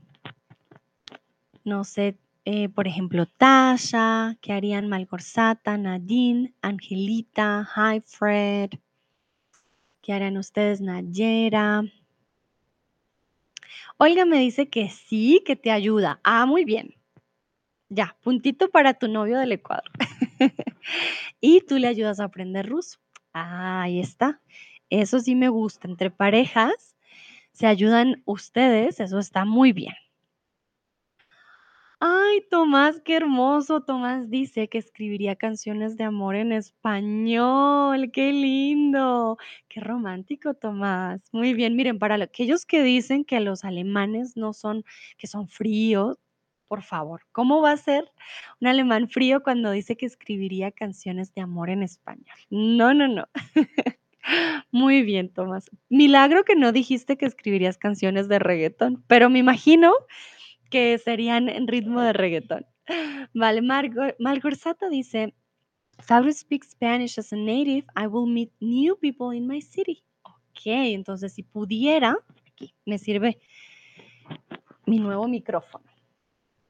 No 1.62 1.84
sé, 1.84 2.16
eh, 2.46 2.70
por 2.70 2.88
ejemplo, 2.88 3.26
Tasha, 3.26 4.38
¿qué 4.40 4.54
harían 4.54 4.88
Malgorzata, 4.88 5.76
Nadine, 5.76 6.54
Angelita, 6.62 7.68
Hi 7.76 8.00
Fred? 8.00 8.70
¿Qué 10.00 10.14
harían 10.14 10.38
ustedes, 10.38 10.80
Nayera? 10.80 11.84
Olga 14.02 14.24
me 14.24 14.38
dice 14.38 14.70
que 14.70 14.88
sí, 14.88 15.42
que 15.44 15.56
te 15.56 15.70
ayuda. 15.70 16.20
Ah, 16.24 16.46
muy 16.46 16.64
bien. 16.64 16.94
Ya, 17.90 18.16
puntito 18.22 18.70
para 18.70 18.94
tu 18.94 19.08
novio 19.08 19.38
del 19.38 19.52
Ecuador. 19.52 19.84
y 21.42 21.60
tú 21.60 21.76
le 21.76 21.86
ayudas 21.86 22.18
a 22.18 22.24
aprender 22.24 22.66
ruso. 22.66 22.98
Ah, 23.34 23.82
ahí 23.82 24.00
está. 24.00 24.40
Eso 24.88 25.20
sí 25.20 25.34
me 25.34 25.50
gusta. 25.50 25.86
Entre 25.86 26.10
parejas 26.10 26.96
se 27.52 27.66
ayudan 27.66 28.22
ustedes. 28.24 29.00
Eso 29.00 29.18
está 29.18 29.44
muy 29.44 29.74
bien. 29.74 29.94
Ay, 32.02 32.40
Tomás, 32.50 33.00
qué 33.04 33.16
hermoso. 33.16 33.82
Tomás 33.82 34.30
dice 34.30 34.68
que 34.68 34.78
escribiría 34.78 35.36
canciones 35.36 35.96
de 35.98 36.04
amor 36.04 36.34
en 36.34 36.50
español. 36.52 38.10
Qué 38.10 38.32
lindo. 38.32 39.36
Qué 39.68 39.80
romántico, 39.80 40.54
Tomás. 40.54 41.20
Muy 41.32 41.52
bien. 41.52 41.76
Miren, 41.76 41.98
para 41.98 42.14
aquellos 42.16 42.64
que 42.64 42.82
dicen 42.82 43.24
que 43.26 43.40
los 43.40 43.64
alemanes 43.64 44.34
no 44.36 44.54
son, 44.54 44.82
que 45.18 45.26
son 45.26 45.46
fríos, 45.48 46.16
por 46.68 46.82
favor, 46.82 47.22
¿cómo 47.32 47.60
va 47.60 47.72
a 47.72 47.76
ser 47.76 48.10
un 48.60 48.68
alemán 48.68 49.08
frío 49.10 49.42
cuando 49.42 49.70
dice 49.72 49.96
que 49.96 50.06
escribiría 50.06 50.70
canciones 50.70 51.34
de 51.34 51.42
amor 51.42 51.68
en 51.68 51.82
español? 51.82 52.24
No, 52.48 52.94
no, 52.94 53.08
no. 53.08 53.26
Muy 54.72 55.02
bien, 55.02 55.30
Tomás. 55.32 55.70
Milagro 55.90 56.44
que 56.44 56.56
no 56.56 56.72
dijiste 56.72 57.16
que 57.18 57.26
escribirías 57.26 57.76
canciones 57.78 58.28
de 58.28 58.38
reggaetón, 58.38 59.04
pero 59.08 59.28
me 59.30 59.38
imagino 59.40 59.92
que 60.70 60.96
serían 60.98 61.48
en 61.48 61.66
ritmo 61.66 62.00
de 62.00 62.12
reggaetón. 62.12 62.66
Vale, 63.34 63.60
Malgorzata 64.18 64.88
dice, 64.88 65.34
if 65.98 66.10
I 66.10 66.32
speak 66.32 66.64
Spanish 66.64 67.18
as 67.18 67.32
a 67.32 67.36
native, 67.36 67.86
I 67.94 68.06
will 68.06 68.26
meet 68.26 68.52
new 68.60 68.96
people 68.96 69.36
in 69.36 69.46
my 69.46 69.60
city. 69.60 70.02
Ok, 70.22 70.66
entonces 70.66 71.32
si 71.32 71.42
pudiera, 71.42 72.16
aquí 72.46 72.74
me 72.86 72.98
sirve 72.98 73.38
mi 74.86 74.98
nuevo 74.98 75.28
micrófono. 75.28 75.84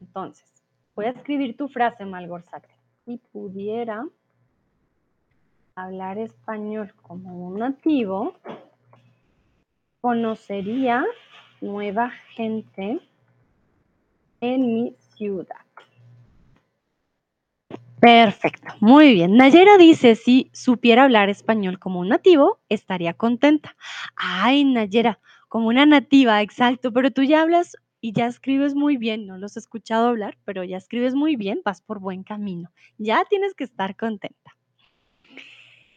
Entonces, 0.00 0.50
voy 0.94 1.06
a 1.06 1.10
escribir 1.10 1.56
tu 1.56 1.68
frase, 1.68 2.04
Malgorzata. 2.04 2.68
Si 3.04 3.18
pudiera 3.32 4.04
hablar 5.74 6.18
español 6.18 6.92
como 7.02 7.48
un 7.48 7.58
nativo, 7.58 8.34
conocería 10.00 11.04
nueva 11.60 12.10
gente 12.34 13.00
en 14.40 14.74
mi 14.74 14.94
ciudad. 15.16 15.56
Perfecto, 18.00 18.74
muy 18.80 19.12
bien. 19.12 19.36
Nayera 19.36 19.76
dice, 19.76 20.14
si 20.14 20.50
supiera 20.54 21.04
hablar 21.04 21.28
español 21.28 21.78
como 21.78 22.00
un 22.00 22.08
nativo, 22.08 22.58
estaría 22.70 23.12
contenta. 23.12 23.76
Ay, 24.16 24.64
Nayera, 24.64 25.20
como 25.48 25.68
una 25.68 25.84
nativa, 25.84 26.40
exacto, 26.40 26.92
pero 26.92 27.10
tú 27.10 27.22
ya 27.22 27.42
hablas 27.42 27.76
y 28.00 28.12
ya 28.12 28.26
escribes 28.26 28.74
muy 28.74 28.96
bien, 28.96 29.26
no 29.26 29.36
los 29.36 29.56
he 29.56 29.60
escuchado 29.60 30.08
hablar, 30.08 30.38
pero 30.46 30.64
ya 30.64 30.78
escribes 30.78 31.14
muy 31.14 31.36
bien, 31.36 31.60
vas 31.62 31.82
por 31.82 32.00
buen 32.00 32.22
camino. 32.22 32.72
Ya 32.96 33.24
tienes 33.28 33.52
que 33.52 33.64
estar 33.64 33.94
contenta. 33.96 34.56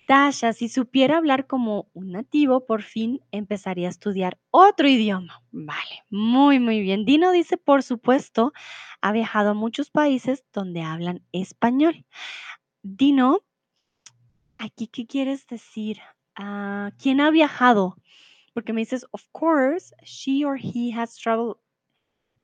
Tasha, 0.07 0.53
si 0.53 0.69
supiera 0.69 1.17
hablar 1.17 1.47
como 1.47 1.89
un 1.93 2.11
nativo, 2.11 2.65
por 2.65 2.81
fin 2.81 3.21
empezaría 3.31 3.87
a 3.87 3.91
estudiar 3.91 4.37
otro 4.51 4.87
idioma. 4.87 5.41
Vale, 5.51 6.03
muy, 6.09 6.59
muy 6.59 6.81
bien. 6.81 7.05
Dino 7.05 7.31
dice, 7.31 7.57
por 7.57 7.83
supuesto, 7.83 8.53
ha 9.01 9.11
viajado 9.11 9.51
a 9.51 9.53
muchos 9.53 9.89
países 9.89 10.43
donde 10.53 10.81
hablan 10.81 11.23
español. 11.31 12.05
Dino, 12.81 13.39
aquí, 14.57 14.87
¿qué 14.87 15.05
quieres 15.07 15.47
decir? 15.47 15.99
Ah, 16.35 16.91
¿Quién 16.97 17.21
ha 17.21 17.31
viajado? 17.31 17.95
Porque 18.53 18.73
me 18.73 18.81
dices, 18.81 19.05
of 19.11 19.23
course, 19.31 19.95
she 20.03 20.45
or 20.45 20.57
he 20.57 20.91
has 20.91 21.17
traveled 21.17 21.57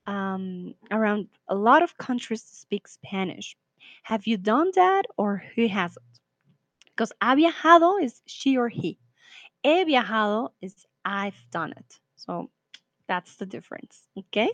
um, 0.06 0.74
around 0.90 1.28
a 1.48 1.54
lot 1.54 1.82
of 1.82 1.96
countries 1.98 2.42
to 2.42 2.56
speak 2.56 2.88
Spanish. 2.88 3.56
Have 4.04 4.26
you 4.26 4.36
done 4.36 4.70
that 4.74 5.04
or 5.16 5.42
who 5.54 5.68
hasn't? 5.68 6.04
Because 7.00 7.14
ha 7.22 7.34
viajado 7.34 8.02
is 8.02 8.20
she 8.26 8.58
or 8.58 8.68
he. 8.68 8.98
He 9.62 9.84
viajado 9.86 10.50
is 10.60 10.84
I've 11.02 11.46
done 11.50 11.72
it. 11.72 11.98
So 12.16 12.50
that's 13.08 13.36
the 13.36 13.46
difference. 13.46 14.06
Okay. 14.18 14.50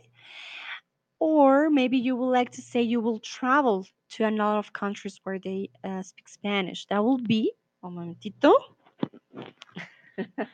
Or 1.18 1.70
maybe 1.70 1.98
you 1.98 2.14
would 2.14 2.30
like 2.30 2.52
to 2.52 2.62
say 2.62 2.82
you 2.82 3.00
will 3.00 3.18
travel 3.18 3.84
to 4.10 4.28
a 4.28 4.30
lot 4.30 4.58
of 4.58 4.72
countries 4.72 5.18
where 5.24 5.40
they 5.40 5.70
uh, 5.82 6.02
speak 6.02 6.28
Spanish. 6.28 6.86
That 6.86 7.02
will 7.02 7.18
be, 7.18 7.50
un 7.82 7.94
momentito. 7.96 8.52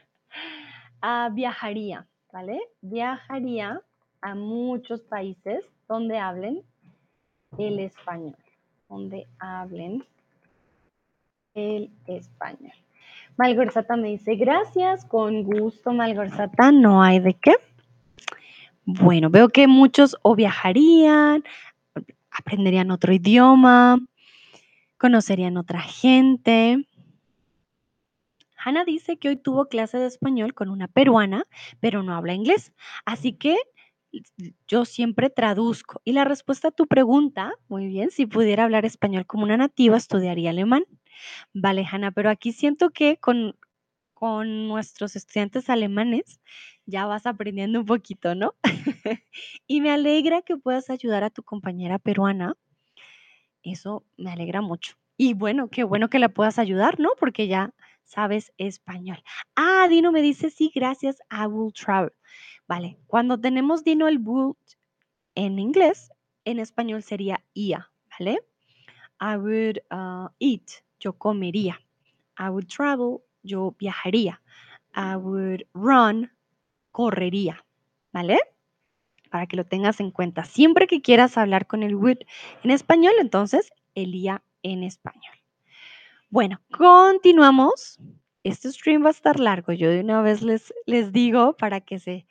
Ah, 1.05 1.29
viajaría, 1.31 2.07
¿vale? 2.33 2.61
Viajaría 2.81 3.83
a 4.23 4.35
muchos 4.37 5.01
países 5.03 5.65
donde 5.89 6.17
hablen 6.17 6.63
el 7.59 7.81
español, 7.81 8.37
donde 8.89 9.27
hablen 9.41 10.05
el 11.55 11.91
español. 12.07 12.73
Malgorzata 13.37 13.97
me 13.97 14.09
dice, 14.09 14.37
gracias, 14.37 15.05
con 15.05 15.43
gusto, 15.45 15.93
Malgorzata, 15.93 16.71
no 16.73 17.03
hay 17.03 17.19
de 17.21 17.35
qué. 17.35 17.55
Bueno, 18.85 19.31
veo 19.31 19.49
que 19.49 19.69
muchos 19.69 20.17
o 20.23 20.35
viajarían, 20.35 21.45
aprenderían 22.31 22.91
otro 22.91 23.13
idioma, 23.13 23.99
conocerían 24.99 25.57
otra 25.57 25.81
gente. 25.81 26.87
Hannah 28.57 28.85
dice 28.85 29.17
que 29.17 29.29
hoy 29.29 29.37
tuvo 29.37 29.67
clase 29.67 29.99
de 29.99 30.07
español 30.07 30.55
con 30.55 30.69
una 30.69 30.89
peruana, 30.89 31.45
pero 31.81 32.03
no 32.03 32.15
habla 32.15 32.35
inglés. 32.35 32.73
Así 33.05 33.33
que 33.33 33.57
yo 34.69 34.85
siempre 34.85 35.31
traduzco. 35.31 36.01
Y 36.05 36.13
la 36.13 36.25
respuesta 36.25 36.69
a 36.69 36.73
tu 36.73 36.87
pregunta, 36.87 37.53
muy 37.69 37.87
bien, 37.87 38.11
si 38.11 38.27
pudiera 38.27 38.65
hablar 38.65 38.85
español 38.85 39.27
como 39.27 39.45
una 39.45 39.57
nativa, 39.57 39.97
estudiaría 39.97 40.51
alemán. 40.51 40.85
Vale, 41.53 41.87
Hannah, 41.91 42.11
pero 42.11 42.31
aquí 42.31 42.53
siento 42.53 42.91
que 42.91 43.17
con, 43.17 43.57
con 44.15 44.69
nuestros 44.69 45.17
estudiantes 45.17 45.71
alemanes 45.71 46.41
ya 46.87 47.07
vas 47.07 47.27
aprendiendo 47.27 47.81
un 47.81 47.87
poquito, 47.87 48.35
¿no? 48.35 48.55
y 49.67 49.81
me 49.81 49.91
alegra 49.91 50.43
que 50.43 50.57
puedas 50.57 50.91
ayudar 50.91 51.25
a 51.25 51.31
tu 51.31 51.43
compañera 51.43 51.99
peruana. 51.99 52.57
Eso 53.63 54.05
me 54.17 54.33
alegra 54.33 54.61
mucho. 54.61 54.97
Y 55.17 55.35
bueno, 55.35 55.69
qué 55.69 55.85
bueno 55.85 56.09
que 56.09 56.19
la 56.19 56.31
puedas 56.31 56.59
ayudar, 56.59 56.99
¿no? 56.99 57.11
Porque 57.19 57.47
ya 57.47 57.73
sabes 58.05 58.53
español. 58.59 59.23
Ah, 59.55 59.87
Dino 59.89 60.13
me 60.13 60.23
dice, 60.23 60.51
sí, 60.51 60.71
gracias, 60.75 61.19
I 61.31 61.47
will 61.47 61.73
travel. 61.73 62.13
Vale, 62.67 62.99
cuando 63.07 63.39
tenemos 63.39 63.85
Dino 63.85 64.09
el 64.09 64.19
would 64.19 64.57
en 65.35 65.59
inglés, 65.59 66.11
en 66.45 66.59
español 66.59 67.03
sería 67.03 67.45
ia, 67.55 67.91
¿vale? 68.19 68.41
I 69.21 69.37
would 69.37 69.79
uh, 69.91 70.29
eat, 70.41 70.83
yo 71.03 71.13
comería. 71.15 71.81
I 72.39 72.49
would 72.49 72.67
travel, 72.67 73.19
yo 73.43 73.75
viajaría. 73.79 74.41
I 74.95 75.17
would 75.17 75.63
run, 75.75 76.31
correría, 76.91 77.65
¿vale? 78.13 78.39
Para 79.31 79.47
que 79.47 79.57
lo 79.57 79.65
tengas 79.65 80.01
en 80.01 80.11
cuenta. 80.11 80.45
Siempre 80.45 80.87
que 80.87 81.03
quieras 81.03 81.37
hablar 81.37 81.67
con 81.67 81.83
el 81.83 81.97
would 81.97 82.19
en 82.63 82.71
español, 82.71 83.15
entonces 83.19 83.73
el 83.95 84.15
ia 84.15 84.43
en 84.63 84.83
español. 84.85 85.35
Bueno, 86.31 86.61
continuamos. 86.71 87.99
Este 88.45 88.73
stream 88.73 89.05
va 89.05 89.09
a 89.09 89.11
estar 89.11 89.39
largo. 89.39 89.73
Yo 89.73 89.91
de 89.91 90.01
una 90.01 90.23
vez 90.23 90.43
les, 90.43 90.73
les 90.87 91.13
digo 91.13 91.57
para 91.57 91.81
que 91.81 91.99
se 91.99 92.27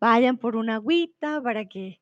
vayan 0.00 0.38
por 0.38 0.56
una 0.56 0.76
agüita, 0.76 1.40
para 1.42 1.66
que 1.66 2.00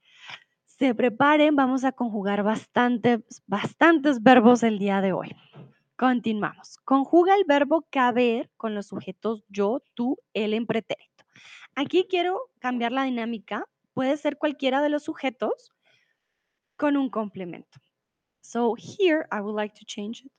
se 0.64 0.94
preparen. 0.94 1.56
Vamos 1.56 1.84
a 1.84 1.92
conjugar 1.92 2.42
bastantes, 2.42 3.20
bastantes 3.46 4.22
verbos 4.22 4.62
el 4.62 4.78
día 4.78 5.00
de 5.00 5.12
hoy. 5.12 5.34
Continuamos. 5.96 6.76
Conjuga 6.84 7.34
el 7.34 7.44
verbo 7.44 7.86
caber 7.90 8.50
con 8.56 8.74
los 8.74 8.86
sujetos 8.86 9.44
yo, 9.48 9.82
tú, 9.94 10.18
él 10.34 10.54
en 10.54 10.66
pretérito. 10.66 11.24
Aquí 11.74 12.06
quiero 12.08 12.50
cambiar 12.58 12.92
la 12.92 13.04
dinámica. 13.04 13.64
Puede 13.94 14.16
ser 14.16 14.36
cualquiera 14.36 14.82
de 14.82 14.90
los 14.90 15.04
sujetos 15.04 15.72
con 16.76 16.96
un 16.96 17.08
complemento. 17.08 17.78
So 18.42 18.74
here 18.76 19.26
I 19.32 19.40
would 19.40 19.56
like 19.56 19.74
to 19.78 19.84
change 19.84 20.24
it 20.24 20.32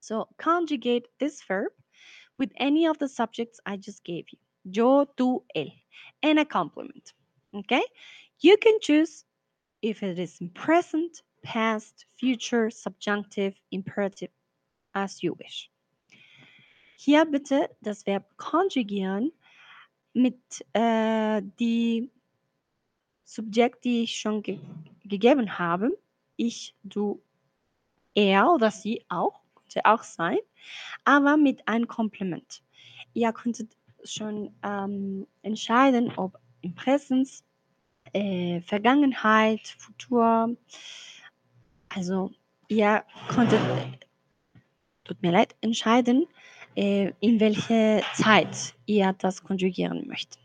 So 0.00 0.26
conjugate 0.38 1.06
this 1.18 1.42
verb 1.42 1.72
with 2.38 2.50
any 2.56 2.86
of 2.86 2.98
the 2.98 3.08
subjects 3.08 3.60
I 3.66 3.76
just 3.76 4.04
gave 4.04 4.24
you. 4.30 4.38
Yo, 4.64 5.04
tú, 5.04 5.44
él. 5.54 5.72
And 6.22 6.38
a 6.38 6.44
complement. 6.44 7.12
Okay? 7.54 7.82
You 8.40 8.56
can 8.56 8.78
choose 8.80 9.24
if 9.82 10.02
it 10.02 10.18
is 10.18 10.40
in 10.40 10.50
present, 10.50 11.22
past, 11.42 12.06
future, 12.16 12.70
subjunctive, 12.70 13.54
imperative, 13.70 14.30
as 15.04 15.22
you 15.22 15.34
wish. 15.38 15.70
Hier 16.96 17.24
bitte 17.24 17.70
das 17.80 18.06
Verb 18.06 18.36
konjugieren 18.36 19.32
mit 20.12 20.40
äh, 20.72 21.42
die 21.60 22.10
Subjekt, 23.24 23.84
die 23.84 24.02
ich 24.04 24.18
schon 24.18 24.42
ge 24.42 24.58
gegeben 25.04 25.58
habe. 25.58 25.96
Ich, 26.36 26.74
du, 26.82 27.22
er 28.14 28.50
oder 28.52 28.70
sie 28.70 29.04
auch. 29.08 29.40
könnte 29.54 29.84
auch 29.84 30.02
sein, 30.02 30.38
aber 31.04 31.36
mit 31.36 31.66
einem 31.68 31.86
Komplement. 31.86 32.62
Ihr 33.14 33.32
könntet 33.32 33.76
schon 34.04 34.54
ähm, 34.62 35.26
entscheiden, 35.42 36.12
ob 36.16 36.38
im 36.62 36.74
Präsens, 36.74 37.44
äh, 38.12 38.60
Vergangenheit, 38.62 39.66
Futur, 39.78 40.56
also 41.88 42.30
ihr 42.68 43.04
konntet, 43.28 43.60
tut 45.08 45.22
mir 45.22 45.32
leid, 45.32 45.56
entscheiden, 45.60 46.26
äh, 46.76 47.12
in 47.20 47.40
welche 47.40 48.02
Zeit 48.14 48.74
ihr 48.86 49.12
das 49.18 49.42
konjugieren 49.42 50.06
möchtet. 50.06 50.38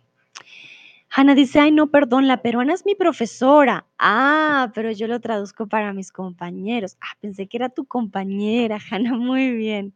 Hanna 1.15 1.35
dice, 1.35 1.59
ay, 1.59 1.71
no, 1.71 1.91
perdón, 1.91 2.27
la 2.27 2.41
peruana 2.41 2.73
es 2.73 2.85
mi 2.85 2.95
profesora. 2.95 3.85
Ah, 3.99 4.71
pero 4.73 4.91
yo 4.91 5.05
lo 5.07 5.19
traduzco 5.19 5.67
para 5.67 5.93
mis 5.93 6.11
compañeros. 6.11 6.97
Ah, 7.01 7.15
pensé 7.21 7.45
que 7.45 7.57
era 7.57 7.69
tu 7.69 7.85
compañera, 7.85 8.79
Hanna, 8.89 9.13
muy 9.15 9.51
bien. 9.51 9.93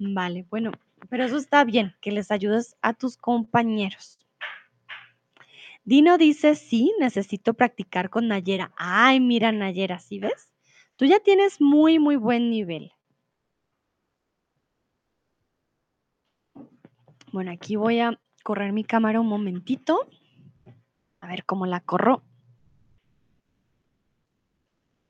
Vale, 0.00 0.44
bueno, 0.50 0.72
pero 1.08 1.24
eso 1.24 1.36
está 1.36 1.62
bien, 1.62 1.94
que 2.00 2.10
les 2.10 2.32
ayudes 2.32 2.76
a 2.82 2.94
tus 2.94 3.16
compañeros. 3.16 4.18
Dino 5.84 6.18
dice, 6.18 6.56
sí, 6.56 6.92
necesito 6.98 7.54
practicar 7.54 8.10
con 8.10 8.26
Nayera. 8.26 8.72
Ay, 8.76 9.20
mira, 9.20 9.52
Nayera, 9.52 10.00
¿sí 10.00 10.18
ves? 10.18 10.50
Tú 10.96 11.04
ya 11.04 11.20
tienes 11.20 11.60
muy, 11.60 12.00
muy 12.00 12.16
buen 12.16 12.50
nivel. 12.50 12.92
Bueno, 17.32 17.52
aquí 17.52 17.76
voy 17.76 18.00
a 18.00 18.18
correr 18.42 18.72
mi 18.72 18.84
cámara 18.84 19.20
un 19.20 19.28
momentito. 19.28 20.08
A 21.20 21.28
ver 21.28 21.44
cómo 21.44 21.66
la 21.66 21.80
corro. 21.80 22.22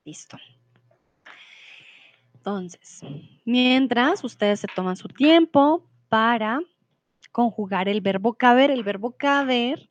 Listo. 0.05 0.37
Entonces, 2.35 3.01
mientras 3.45 4.23
ustedes 4.23 4.59
se 4.59 4.67
toman 4.67 4.97
su 4.97 5.07
tiempo 5.07 5.87
para 6.09 6.59
conjugar 7.31 7.87
el 7.87 8.01
verbo 8.01 8.33
caber, 8.33 8.71
el 8.71 8.83
verbo 8.83 9.15
caber 9.15 9.89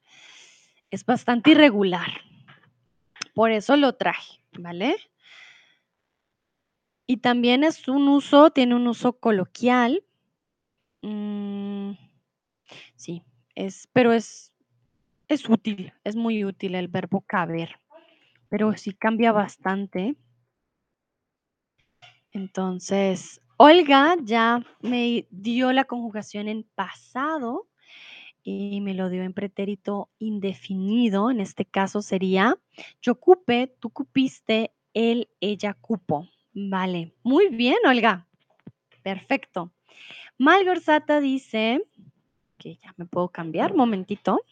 es 0.91 1.05
bastante 1.05 1.53
irregular. 1.53 2.11
Por 3.35 3.53
eso 3.53 3.77
lo 3.77 3.95
traje, 3.95 4.41
¿vale? 4.59 4.97
Y 7.07 7.19
también 7.19 7.65
es 7.65 7.89
un 7.89 8.09
uso, 8.09 8.51
tiene 8.51 8.75
un 8.75 8.87
uso 8.87 9.15
coloquial. 9.15 10.05
Mm, 11.03 11.70
sí, 13.01 13.25
es, 13.55 13.89
pero 13.93 14.13
es 14.13 14.53
es 15.29 15.49
útil, 15.49 15.93
es 16.05 16.17
muy 16.17 16.45
útil 16.45 16.75
el 16.75 16.89
verbo 16.89 17.21
caber. 17.23 17.77
pero 18.49 18.77
sí 18.77 18.93
cambia 18.93 19.33
bastante. 19.33 20.17
Entonces, 22.33 23.41
Olga 23.57 24.17
ya 24.25 24.65
me 24.81 25.27
dio 25.31 25.73
la 25.73 25.85
conjugación 25.85 26.49
en 26.49 26.65
pasado 26.75 27.69
y 28.43 28.81
me 28.81 28.95
lo 28.95 29.09
dio 29.09 29.23
en 29.23 29.35
pretérito 29.35 30.11
indefinido. 30.19 31.31
En 31.31 31.41
este 31.41 31.65
caso 31.65 32.03
sería 32.03 32.57
yo 33.03 33.15
cupé, 33.17 33.75
tú 33.81 33.91
cupiste, 33.91 34.73
él, 34.95 35.29
ella 35.41 35.75
cupo. 35.75 36.29
Vale, 36.53 37.15
muy 37.23 37.49
bien, 37.49 37.79
Olga. 37.87 38.27
Perfecto. 39.03 39.73
Malgorzata 40.39 41.21
dice 41.21 41.85
que 42.61 42.77
ya 42.77 42.95
me 42.99 43.07
puedo 43.07 43.29
cambiar, 43.31 43.75
momentito. 43.75 44.45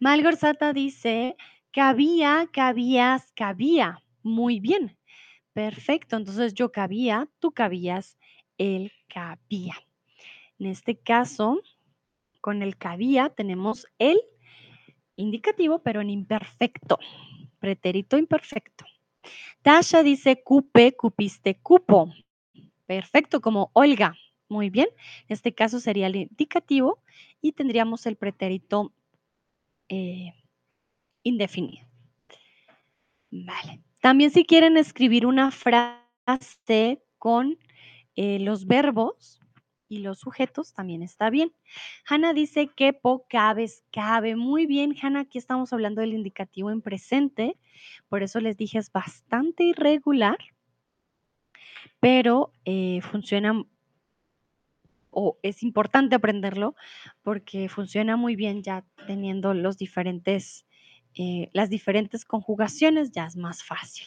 Malgorzata 0.00 0.72
dice 0.72 1.36
cabía, 1.72 2.48
cabías, 2.52 3.32
cabía. 3.34 4.00
Muy 4.22 4.60
bien. 4.60 4.96
Perfecto. 5.52 6.16
Entonces 6.16 6.54
yo 6.54 6.70
cabía, 6.70 7.28
tú 7.40 7.50
cabías, 7.50 8.16
él 8.58 8.92
cabía. 9.08 9.74
En 10.60 10.66
este 10.66 10.96
caso, 10.96 11.60
con 12.40 12.62
el 12.62 12.76
cabía 12.76 13.30
tenemos 13.30 13.86
el 13.98 14.20
indicativo, 15.16 15.82
pero 15.82 16.00
en 16.00 16.10
imperfecto. 16.10 16.98
Pretérito 17.58 18.16
imperfecto. 18.16 18.84
Tasha 19.62 20.04
dice 20.04 20.42
cupe, 20.44 20.92
cupiste, 20.92 21.56
cupo. 21.60 22.12
Perfecto, 22.86 23.40
como 23.40 23.70
Olga. 23.72 24.14
Muy 24.48 24.70
bien. 24.70 24.88
En 25.28 25.34
este 25.34 25.54
caso 25.54 25.80
sería 25.80 26.06
el 26.06 26.16
indicativo 26.16 27.02
y 27.40 27.52
tendríamos 27.52 28.06
el 28.06 28.16
pretérito 28.16 28.92
eh, 29.88 30.32
indefinido. 31.22 31.86
Vale. 33.30 33.82
También 34.00 34.30
si 34.30 34.44
quieren 34.44 34.76
escribir 34.76 35.26
una 35.26 35.50
frase 35.50 37.02
con 37.18 37.58
eh, 38.16 38.38
los 38.38 38.66
verbos 38.66 39.40
y 39.88 39.98
los 39.98 40.20
sujetos, 40.20 40.72
también 40.72 41.02
está 41.02 41.30
bien. 41.30 41.52
Hanna 42.06 42.32
dice 42.32 42.68
quepo, 42.68 43.26
cabes, 43.28 43.84
cabe. 43.90 44.36
Muy 44.36 44.66
bien, 44.66 44.94
Hanna, 45.00 45.20
aquí 45.20 45.38
estamos 45.38 45.72
hablando 45.72 46.00
del 46.00 46.14
indicativo 46.14 46.70
en 46.70 46.82
presente. 46.82 47.56
Por 48.08 48.22
eso 48.22 48.40
les 48.40 48.56
dije 48.56 48.78
es 48.78 48.92
bastante 48.92 49.64
irregular, 49.64 50.38
pero 52.00 52.52
eh, 52.64 53.00
funciona 53.02 53.64
o 55.20 55.36
es 55.42 55.64
importante 55.64 56.14
aprenderlo 56.14 56.76
porque 57.22 57.68
funciona 57.68 58.16
muy 58.16 58.36
bien 58.36 58.62
ya 58.62 58.84
teniendo 59.08 59.52
los 59.52 59.76
diferentes, 59.76 60.64
eh, 61.14 61.50
las 61.52 61.70
diferentes 61.70 62.24
conjugaciones, 62.24 63.10
ya 63.10 63.26
es 63.26 63.36
más 63.36 63.64
fácil. 63.64 64.06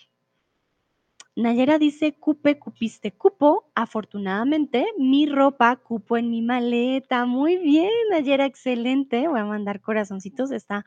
Nayera 1.35 1.79
dice, 1.79 2.13
cupe, 2.13 2.57
cupiste, 2.57 3.11
cupo. 3.11 3.69
Afortunadamente, 3.75 4.85
mi 4.97 5.25
ropa 5.25 5.75
cupo 5.75 6.15
en 6.15 6.29
mi 6.29 6.41
maleta. 6.41 7.25
Muy 7.25 7.57
bien, 7.57 7.91
Nayera, 8.09 8.45
excelente. 8.45 9.27
Voy 9.27 9.39
a 9.39 9.45
mandar 9.45 9.81
corazoncitos. 9.81 10.51
Está 10.51 10.85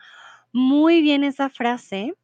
muy 0.53 1.03
bien 1.03 1.23
esa 1.23 1.51
frase. 1.51 2.15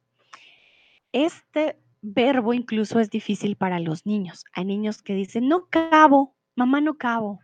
Este 1.12 1.76
verbo 2.01 2.55
incluso 2.55 2.98
es 2.98 3.11
difícil 3.11 3.57
para 3.57 3.78
los 3.78 4.07
niños. 4.07 4.44
Hay 4.55 4.64
niños 4.64 5.03
que 5.03 5.14
dicen, 5.14 5.48
no 5.48 5.66
cabo, 5.68 6.34
mamá 6.57 6.80
no 6.80 6.96
cabo. 6.96 7.40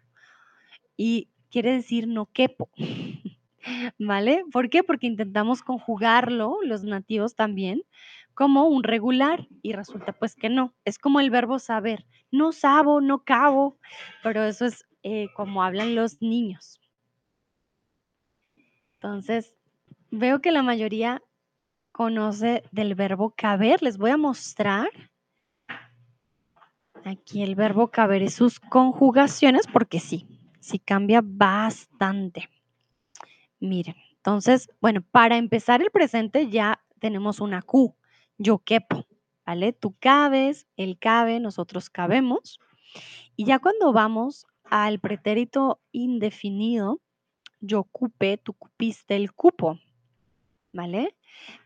Y 0.96 1.28
quiere 1.50 1.72
decir 1.72 2.06
no 2.08 2.26
quepo. 2.26 2.70
¿Vale? 3.98 4.44
¿Por 4.52 4.70
qué? 4.70 4.82
Porque 4.82 5.06
intentamos 5.06 5.62
conjugarlo, 5.62 6.58
los 6.62 6.84
nativos 6.84 7.34
también, 7.34 7.82
como 8.34 8.66
un 8.68 8.84
regular 8.84 9.48
y 9.62 9.72
resulta 9.72 10.12
pues 10.12 10.34
que 10.34 10.48
no. 10.48 10.74
Es 10.84 10.98
como 10.98 11.20
el 11.20 11.30
verbo 11.30 11.58
saber. 11.58 12.06
No 12.30 12.52
sabo, 12.52 13.00
no 13.00 13.24
cabo, 13.24 13.78
pero 14.22 14.44
eso 14.44 14.66
es 14.66 14.84
eh, 15.02 15.28
como 15.34 15.62
hablan 15.62 15.94
los 15.94 16.20
niños. 16.20 16.80
Entonces, 18.94 19.54
veo 20.10 20.40
que 20.40 20.52
la 20.52 20.62
mayoría 20.62 21.22
conoce 21.92 22.62
del 22.72 22.94
verbo 22.94 23.32
caber. 23.36 23.82
Les 23.82 23.98
voy 23.98 24.10
a 24.10 24.16
mostrar 24.16 24.88
aquí 27.04 27.42
el 27.42 27.54
verbo 27.54 27.88
caber 27.90 28.22
y 28.22 28.30
sus 28.30 28.58
conjugaciones, 28.60 29.66
porque 29.66 30.00
sí, 30.00 30.35
sí 30.66 30.78
cambia 30.78 31.20
bastante. 31.22 32.48
Miren, 33.60 33.94
entonces, 34.16 34.68
bueno, 34.80 35.02
para 35.02 35.36
empezar 35.36 35.80
el 35.80 35.90
presente 35.90 36.50
ya 36.50 36.82
tenemos 36.98 37.40
una 37.40 37.62
Q 37.62 37.94
yo 38.38 38.58
quepo, 38.58 39.06
¿vale? 39.44 39.72
Tú 39.72 39.94
cabes, 39.98 40.66
él 40.76 40.98
cabe, 40.98 41.40
nosotros 41.40 41.90
cabemos. 41.90 42.58
Y 43.36 43.44
ya 43.44 43.58
cuando 43.58 43.92
vamos 43.92 44.46
al 44.64 44.98
pretérito 44.98 45.80
indefinido, 45.92 47.00
yo 47.60 47.84
cupe, 47.84 48.36
tú 48.36 48.52
cupiste 48.52 49.16
el 49.16 49.32
cupo, 49.32 49.78
¿vale? 50.72 51.16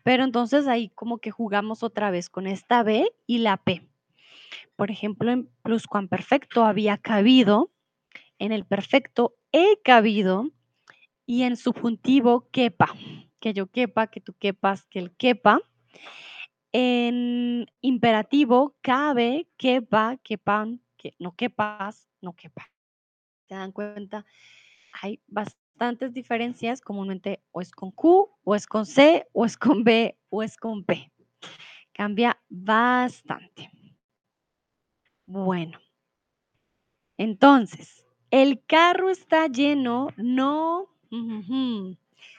Pero 0.03 0.23
entonces 0.23 0.67
ahí 0.67 0.89
como 0.89 1.17
que 1.17 1.31
jugamos 1.31 1.83
otra 1.83 2.11
vez 2.11 2.29
con 2.29 2.47
esta 2.47 2.83
B 2.83 3.11
y 3.25 3.39
la 3.39 3.57
P. 3.57 3.87
Por 4.75 4.91
ejemplo, 4.91 5.31
en 5.31 5.49
pluscuamperfecto 5.63 6.63
había 6.63 6.97
cabido, 6.97 7.70
en 8.41 8.51
el 8.51 8.65
perfecto 8.65 9.35
he 9.51 9.79
cabido 9.83 10.49
y 11.27 11.43
en 11.43 11.55
subjuntivo 11.55 12.49
quepa, 12.49 12.87
que 13.39 13.53
yo 13.53 13.67
quepa, 13.67 14.07
que 14.07 14.19
tú 14.19 14.33
quepas, 14.33 14.83
que 14.85 14.97
él 14.97 15.15
quepa. 15.15 15.61
En 16.71 17.67
imperativo, 17.81 18.75
cabe, 18.81 19.47
quepa, 19.57 20.17
quepan, 20.23 20.81
que 20.97 21.13
no 21.19 21.35
quepas, 21.35 22.09
no 22.19 22.33
quepa. 22.33 22.71
¿Se 23.47 23.53
dan 23.53 23.71
cuenta? 23.71 24.25
Hay 25.03 25.21
bastantes 25.27 26.11
diferencias, 26.11 26.81
comúnmente 26.81 27.43
o 27.51 27.61
es 27.61 27.71
con 27.71 27.91
Q, 27.91 28.27
o 28.43 28.55
es 28.55 28.65
con 28.65 28.87
C, 28.87 29.27
o 29.33 29.45
es 29.45 29.55
con 29.55 29.83
B, 29.83 30.17
o 30.29 30.41
es 30.41 30.57
con 30.57 30.83
P. 30.83 31.11
Cambia 31.93 32.41
bastante. 32.49 33.69
Bueno, 35.27 35.79
entonces, 37.17 38.01
el 38.31 38.61
carro 38.65 39.09
está 39.09 39.47
lleno, 39.47 40.09
no, 40.17 40.87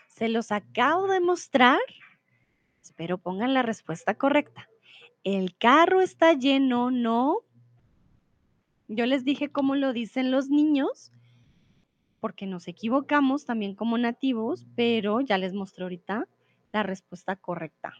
se 0.09 0.28
los 0.28 0.51
acabo 0.51 1.07
de 1.07 1.20
mostrar 1.20 1.78
Espero 2.93 3.16
pongan 3.16 3.55
la 3.55 3.62
respuesta 3.62 4.14
correcta. 4.14 4.68
El 5.24 5.57
carro 5.57 6.03
está 6.03 6.34
lleno, 6.34 6.90
no. 6.90 7.38
Yo 8.86 9.07
les 9.07 9.24
dije 9.24 9.51
cómo 9.51 9.76
lo 9.76 9.95
dicen 9.95 10.30
los 10.30 10.51
niños, 10.51 11.11
porque 12.20 12.45
nos 12.45 12.68
equivocamos 12.68 13.47
también 13.47 13.74
como 13.74 13.97
nativos, 13.97 14.66
pero 14.76 15.22
ya 15.22 15.38
les 15.38 15.55
mostré 15.55 15.84
ahorita 15.84 16.28
la 16.70 16.82
respuesta 16.82 17.34
correcta. 17.34 17.95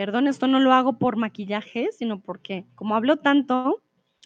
Perdón, 0.00 0.28
esto 0.28 0.46
no 0.46 0.60
lo 0.60 0.72
hago 0.72 0.94
por 0.94 1.16
maquillaje, 1.18 1.90
sino 1.92 2.22
porque 2.22 2.64
como 2.74 2.94
hablo 2.94 3.18
tanto, 3.18 3.82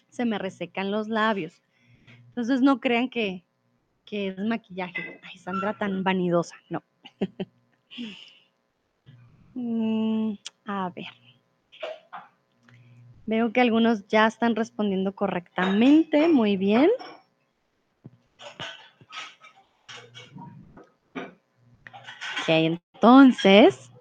se 0.09 0.23
me 0.23 0.37
resecan 0.37 0.89
los 0.89 1.09
labios. 1.09 1.61
Entonces 2.27 2.61
no 2.61 2.79
crean 2.79 3.09
que, 3.09 3.43
que 4.05 4.29
es 4.29 4.37
maquillaje. 4.37 5.19
Ay, 5.21 5.37
Sandra 5.37 5.73
tan 5.73 6.01
vanidosa, 6.01 6.55
no. 6.69 6.81
Mm, 9.53 10.35
a 10.65 10.89
ver. 10.95 11.07
Veo 13.25 13.51
que 13.51 13.59
algunos 13.59 14.07
ya 14.07 14.27
están 14.27 14.55
respondiendo 14.55 15.13
correctamente. 15.13 16.29
Muy 16.29 16.55
bien. 16.55 16.89
Ok, 21.15 22.47
entonces, 22.47 23.91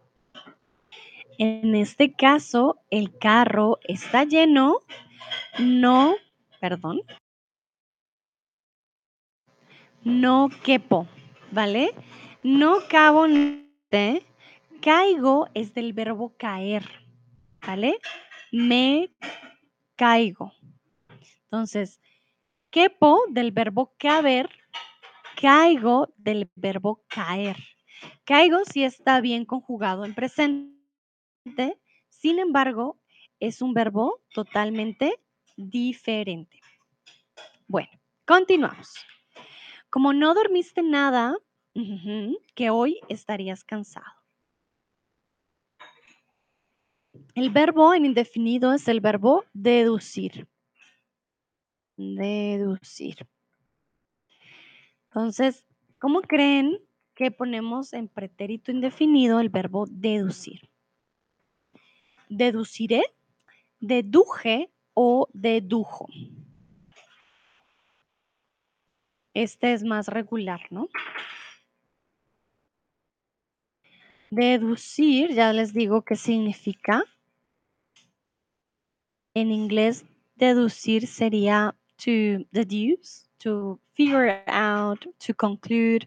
en 1.39 1.75
este 1.75 2.13
caso, 2.13 2.81
el 2.91 3.17
carro 3.19 3.79
está 3.85 4.25
lleno. 4.25 4.81
No, 5.59 6.15
perdón, 6.61 7.03
no 10.05 10.51
quepo, 10.63 11.07
¿vale? 11.51 11.95
No 12.43 12.77
cabo, 12.89 13.27
caigo 14.83 15.49
es 15.55 15.73
del 15.73 15.95
verbo 15.95 16.35
caer, 16.37 16.85
¿vale? 17.67 17.99
Me 18.53 19.11
caigo. 19.97 20.53
Entonces, 21.45 22.01
quepo 22.71 23.23
del 23.31 23.51
verbo 23.51 23.95
caber, 23.99 24.51
caigo 25.41 26.13
del 26.19 26.51
verbo 26.55 27.03
caer. 27.09 27.57
Caigo 28.25 28.59
si 28.71 28.85
está 28.85 29.23
bien 29.23 29.47
conjugado 29.47 30.05
en 30.05 30.15
presente, 30.15 30.74
sin 32.09 32.39
embargo, 32.39 32.99
es 33.41 33.61
un 33.61 33.75
verbo 33.75 34.23
totalmente 34.33 35.21
diferente. 35.57 36.61
Bueno, 37.67 37.91
continuamos. 38.25 38.95
Como 39.91 40.13
no 40.13 40.35
dormiste 40.35 40.83
nada, 40.83 41.37
que 42.55 42.71
hoy 42.71 43.01
estarías 43.09 43.65
cansado. 43.65 44.07
El 47.35 47.51
verbo 47.51 47.95
en 47.95 48.07
indefinido 48.07 48.73
es 48.73 48.87
el 48.89 49.01
verbo 49.01 49.45
deducir. 49.53 50.47
Deducir. 51.97 53.27
Entonces, 55.09 55.65
¿cómo 55.99 56.23
creen 56.23 56.79
que 57.15 57.31
ponemos 57.31 57.93
en 57.93 58.09
pretérito 58.09 58.73
indefinido 58.73 59.41
el 59.41 59.49
verbo 59.49 59.87
deducir? 59.89 60.69
Deduciré, 62.35 63.03
deduje 63.79 64.69
o 64.93 65.29
dedujo. 65.33 66.09
Este 69.35 69.73
es 69.73 69.85
más 69.85 70.09
regular, 70.09 70.61
¿no? 70.71 70.89
Deducir, 74.31 75.33
ya 75.33 75.53
les 75.53 75.73
digo 75.73 76.03
qué 76.03 76.17
significa. 76.17 77.05
En 79.35 79.53
inglés, 79.53 80.05
deducir 80.35 81.07
sería 81.07 81.77
to 81.99 82.45
deduce, 82.51 83.29
to 83.39 83.79
figure 83.93 84.43
out, 84.49 85.07
to 85.25 85.35
conclude, 85.35 86.05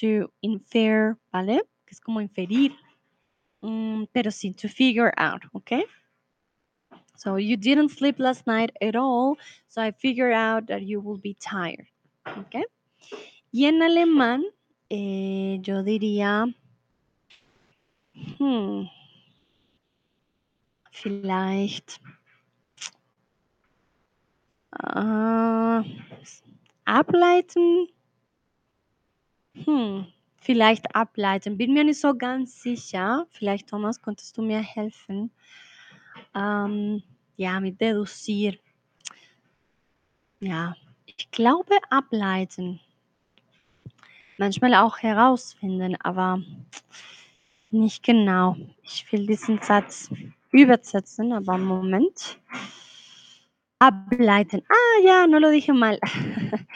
to 0.00 0.30
infer, 0.42 1.16
¿vale? 1.32 1.62
Que 1.86 1.94
es 1.94 2.00
como 2.00 2.20
inferir, 2.20 2.76
mm, 3.66 4.08
pero 4.12 4.30
sí, 4.30 4.56
to 4.56 4.68
figure 4.68 5.12
out, 5.16 5.42
okay? 5.54 5.84
So 7.16 7.36
you 7.36 7.56
didn't 7.56 7.90
sleep 7.90 8.18
last 8.18 8.46
night 8.46 8.70
at 8.80 8.94
all, 8.94 9.38
so 9.68 9.82
I 9.82 9.90
figured 9.90 10.32
out 10.32 10.66
that 10.68 10.82
you 10.82 11.00
will 11.00 11.18
be 11.18 11.34
tired, 11.34 11.86
okay? 12.38 12.64
Y 13.52 13.64
en 13.64 13.82
alemán, 13.82 14.42
eh, 14.90 15.58
yo 15.62 15.82
diría, 15.82 16.54
hmm, 18.38 18.84
vielleicht, 20.92 21.98
ah, 24.72 25.82
ableiten, 26.84 27.88
hm, 29.54 30.06
vielleicht 30.46 30.94
ableiten. 30.94 31.58
Bin 31.58 31.74
mir 31.74 31.82
nicht 31.82 32.00
so 32.00 32.16
ganz 32.16 32.62
sicher. 32.62 33.26
Vielleicht, 33.30 33.68
Thomas, 33.68 34.00
könntest 34.00 34.38
du 34.38 34.42
mir 34.42 34.60
helfen? 34.60 35.32
Ähm, 36.34 37.02
ja, 37.36 37.58
mit 37.58 37.80
deducir. 37.80 38.56
Ja, 40.40 40.76
ich 41.04 41.30
glaube 41.32 41.74
ableiten. 41.90 42.80
Manchmal 44.38 44.74
auch 44.74 44.98
herausfinden, 44.98 45.96
aber 46.00 46.40
nicht 47.70 48.04
genau. 48.04 48.56
Ich 48.82 49.10
will 49.10 49.26
diesen 49.26 49.60
Satz 49.60 50.10
übersetzen, 50.52 51.32
aber 51.32 51.58
Moment. 51.58 52.38
Ableiten. 53.80 54.64
Ah, 54.70 55.00
ya, 55.04 55.26
no 55.26 55.38
lo 55.38 55.50
dije 55.50 55.72
mal. 55.72 55.98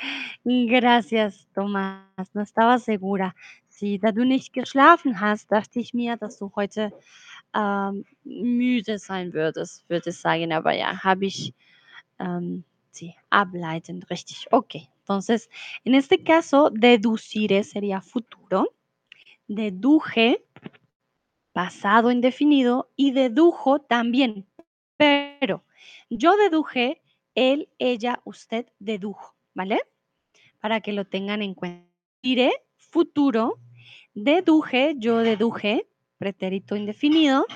Gracias, 0.45 1.49
Thomas. 1.55 2.35
No 2.35 2.43
estaba 2.43 2.79
segura. 2.79 3.35
Sí, 3.69 3.99
da 3.99 4.13
du 4.13 4.25
nicht 4.25 4.53
geschlafen 4.53 5.19
hast, 5.21 5.51
dachte 5.51 5.81
ich 5.81 5.95
mir, 5.95 6.19
dass 6.19 6.39
du 6.39 6.53
heute 6.55 6.93
ähm, 7.55 8.05
müde 8.25 8.99
sein 8.99 9.33
würdest, 9.33 9.89
würde 9.89 10.11
ich 10.11 10.19
sagen. 10.19 10.53
Aber 10.53 10.73
ja, 10.75 11.03
habe 11.03 11.25
ich 11.27 11.55
ähm, 12.19 12.65
sí, 12.91 13.15
ableiten, 13.31 14.03
richtig. 14.11 14.49
Ok. 14.53 14.77
Entonces, 15.01 15.49
en 15.85 15.95
este 15.95 16.23
caso, 16.23 16.71
deduciré 16.71 17.65
sería 17.65 18.03
futuro. 18.03 18.75
Deduje, 19.49 20.45
pasado 21.55 22.11
indefinido. 22.11 22.91
Y 22.97 23.13
dedujo 23.13 23.81
también. 23.81 24.47
Yo 26.09 26.37
deduje, 26.37 27.03
él, 27.35 27.69
ella, 27.79 28.21
usted 28.25 28.67
dedujo, 28.79 29.37
¿vale? 29.55 29.81
Para 30.61 30.81
que 30.81 30.93
lo 30.93 31.05
tengan 31.05 31.43
en 31.43 31.55
cuenta. 31.55 31.89
Diré 32.23 32.53
futuro, 32.77 33.59
deduje, 34.15 34.95
yo 34.99 35.19
deduje, 35.19 35.87
pretérito 36.19 36.77
indefinido, 36.77 37.47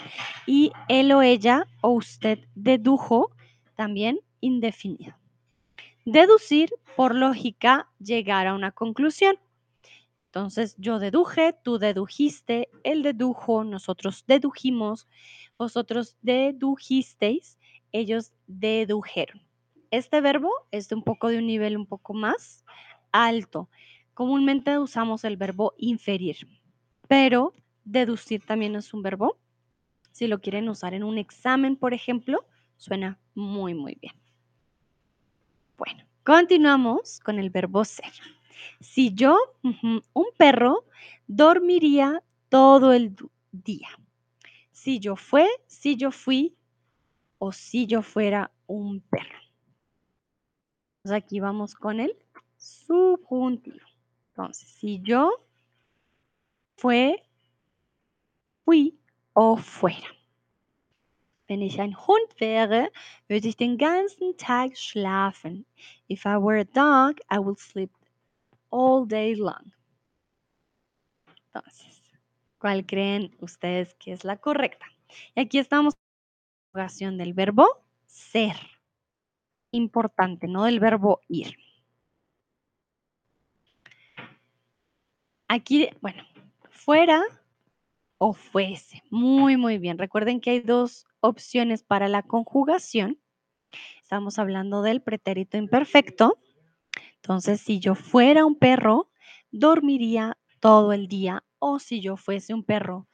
y 0.47 0.73
él 0.89 1.13
o 1.13 1.21
ella 1.23 1.67
o 1.83 1.91
usted 1.91 2.39
dedujo, 2.55 3.31
también 3.75 4.21
indefinido. 4.41 5.15
Deducir, 6.05 6.71
por 6.97 7.15
lógica, 7.15 7.91
llegar 7.99 8.47
a 8.47 8.55
una 8.55 8.71
conclusión. 8.73 9.39
Entonces, 10.27 10.75
yo 10.79 10.99
deduje, 10.99 11.55
tú 11.63 11.79
dedujiste, 11.79 12.69
él 12.83 13.03
dedujo, 13.03 13.65
nosotros 13.65 14.25
dedujimos, 14.27 15.07
vosotros 15.59 16.17
dedujisteis, 16.23 17.59
ellos 17.95 18.33
dedujeron. 18.49 19.41
Este 19.93 20.21
verbo 20.21 20.51
es 20.73 20.89
de 20.89 20.97
un 20.97 21.05
poco 21.05 21.29
de 21.29 21.39
un 21.39 21.47
nivel 21.47 21.77
un 21.77 21.87
poco 21.87 22.13
más 22.13 22.65
alto. 23.13 23.71
Comúnmente 24.15 24.77
usamos 24.79 25.23
el 25.23 25.37
verbo 25.37 25.75
inferir, 25.79 26.37
pero 27.07 27.55
deducir 27.85 28.45
también 28.45 28.75
es 28.75 28.93
un 28.93 29.03
verbo. 29.03 29.39
Si 30.11 30.27
lo 30.27 30.41
quieren 30.41 30.69
usar 30.69 30.93
en 30.93 31.05
un 31.05 31.19
examen, 31.19 31.77
por 31.77 31.95
ejemplo, 31.95 32.45
suena 32.77 33.21
muy, 33.35 33.75
muy 33.75 33.97
bien. 34.01 34.15
Bueno, 35.77 36.05
continuamos 36.25 37.21
con 37.21 37.39
el 37.39 37.51
verbo 37.51 37.85
ser. 37.85 38.13
Si 38.81 39.15
yo, 39.15 39.39
un 39.63 40.27
perro, 40.37 40.85
dormiría 41.29 42.25
todo 42.49 42.93
el 42.93 43.15
día. 43.53 43.89
Si 44.73 44.99
yo 44.99 45.15
fue, 45.15 45.47
si 45.69 45.97
yo 45.97 46.11
fui 46.11 46.57
o 47.45 47.53
si 47.53 47.87
yo 47.87 48.01
fuera 48.01 48.51
un 48.67 49.03
perro. 49.03 49.39
Aquí 51.15 51.41
vamos 51.41 51.75
con 51.75 52.01
el 52.01 52.17
subjuntivo. 52.57 53.87
Entonces, 54.29 54.67
si 54.81 55.03
yo 55.03 55.31
fue, 56.79 57.23
fui 58.65 58.99
o 59.35 59.59
fuera. 59.59 60.09
Wenn 61.47 61.61
ich 61.61 61.79
ein 61.79 61.95
Hund 61.95 62.41
wäre, 62.41 62.91
würde 63.29 63.49
ich 63.49 63.59
den 63.59 63.77
ganzen 63.77 64.39
Tag 64.39 64.75
schlafen. 64.79 65.67
If 66.09 66.25
I 66.25 66.39
were 66.39 66.59
a 66.59 66.65
dog, 66.65 67.21
I 67.31 67.39
would 67.39 67.59
sleep 67.59 67.93
all 68.71 69.07
day 69.07 69.35
long. 69.35 69.75
Entonces, 71.53 72.03
¿cuál 72.59 72.87
creen 72.87 73.37
ustedes 73.41 73.95
que 73.97 74.13
es 74.15 74.25
la 74.25 74.39
correcta? 74.39 74.87
Y 75.35 75.43
aquí 75.43 75.59
estamos 75.59 75.95
conjugación 76.75 77.17
del 77.19 77.35
verbo 77.35 77.69
ser. 78.05 78.57
Importante, 79.71 80.49
no 80.49 80.65
del 80.65 80.81
verbo 80.81 81.21
ir. 81.29 81.57
Aquí, 85.47 85.89
bueno, 86.01 86.25
fuera 86.71 87.23
o 88.19 88.33
fuese. 88.33 89.05
Muy, 89.09 89.57
muy 89.57 89.79
bien. 89.79 89.99
Recuerden 89.99 90.41
que 90.41 90.51
hay 90.51 90.61
dos 90.61 91.07
opciones 91.21 91.85
para 91.85 92.09
la 92.09 92.23
conjugación. 92.23 93.21
Estamos 94.03 94.41
hablando 94.41 94.83
del 94.83 95.01
pretérito 95.01 95.57
imperfecto. 95.57 96.39
Entonces, 97.23 97.61
si 97.61 97.79
yo 97.79 97.95
fuera 97.95 98.45
un 98.45 98.59
perro, 98.59 99.11
dormiría 99.53 100.37
todo 100.59 100.93
el 100.93 101.07
día. 101.07 101.45
O 101.61 101.79
si 101.79 102.01
yo 102.01 102.17
fuese 102.17 102.53
un 102.53 102.65
perro, 102.65 103.07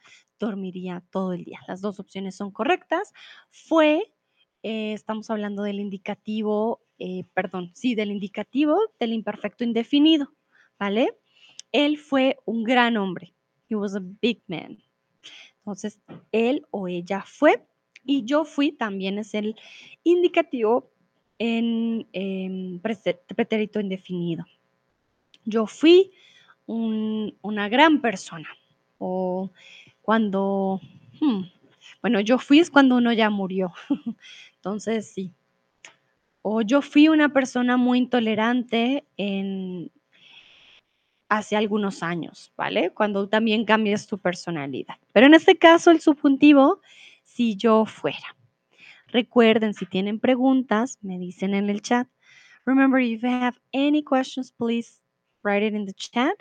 dormiría 0.45 1.03
todo 1.11 1.33
el 1.33 1.43
día. 1.45 1.59
Las 1.67 1.81
dos 1.81 1.99
opciones 1.99 2.35
son 2.35 2.51
correctas. 2.51 3.13
Fue, 3.49 4.13
eh, 4.63 4.93
estamos 4.93 5.29
hablando 5.29 5.63
del 5.63 5.79
indicativo, 5.79 6.81
eh, 6.99 7.23
perdón, 7.33 7.71
sí, 7.73 7.95
del 7.95 8.11
indicativo 8.11 8.77
del 8.99 9.13
imperfecto 9.13 9.63
indefinido, 9.63 10.33
¿vale? 10.77 11.17
Él 11.71 11.97
fue 11.97 12.37
un 12.45 12.63
gran 12.63 12.97
hombre. 12.97 13.33
He 13.69 13.75
was 13.75 13.95
a 13.95 14.01
big 14.21 14.41
man. 14.47 14.77
Entonces, 15.59 15.99
él 16.31 16.65
o 16.71 16.87
ella 16.87 17.23
fue 17.25 17.63
y 18.03 18.25
yo 18.25 18.45
fui 18.45 18.71
también 18.71 19.19
es 19.19 19.33
el 19.35 19.55
indicativo 20.03 20.89
en 21.37 22.07
em, 22.13 22.79
pretérito 22.79 23.79
indefinido. 23.79 24.45
Yo 25.45 25.65
fui 25.67 26.11
un- 26.65 27.35
una 27.41 27.69
gran 27.69 28.01
persona. 28.01 28.49
O 29.03 29.51
cuando, 30.01 30.81
hmm, 31.19 31.41
bueno, 32.01 32.19
yo 32.19 32.37
fui 32.37 32.59
es 32.59 32.69
cuando 32.69 32.97
uno 32.97 33.13
ya 33.13 33.29
murió. 33.29 33.73
Entonces, 34.55 35.11
sí. 35.11 35.31
O 36.41 36.61
yo 36.61 36.81
fui 36.81 37.07
una 37.07 37.29
persona 37.29 37.77
muy 37.77 37.99
intolerante 37.99 39.05
en, 39.17 39.91
hace 41.31 41.55
algunos 41.55 42.03
años, 42.03 42.51
¿vale? 42.57 42.91
Cuando 42.91 43.29
también 43.29 43.63
cambias 43.63 44.05
tu 44.05 44.19
personalidad. 44.19 44.95
Pero 45.13 45.27
en 45.27 45.33
este 45.33 45.57
caso, 45.57 45.89
el 45.89 46.01
subjuntivo, 46.01 46.81
si 47.23 47.55
yo 47.55 47.85
fuera. 47.85 48.35
Recuerden, 49.07 49.73
si 49.73 49.85
tienen 49.85 50.19
preguntas, 50.19 50.97
me 51.01 51.17
dicen 51.17 51.53
en 51.53 51.69
el 51.69 51.81
chat. 51.81 52.07
Remember, 52.65 52.99
if 52.99 53.21
you 53.21 53.29
have 53.29 53.57
any 53.71 54.03
questions, 54.03 54.51
please 54.51 55.01
write 55.41 55.65
it 55.65 55.73
in 55.73 55.85
the 55.85 55.93
chat. 55.93 56.35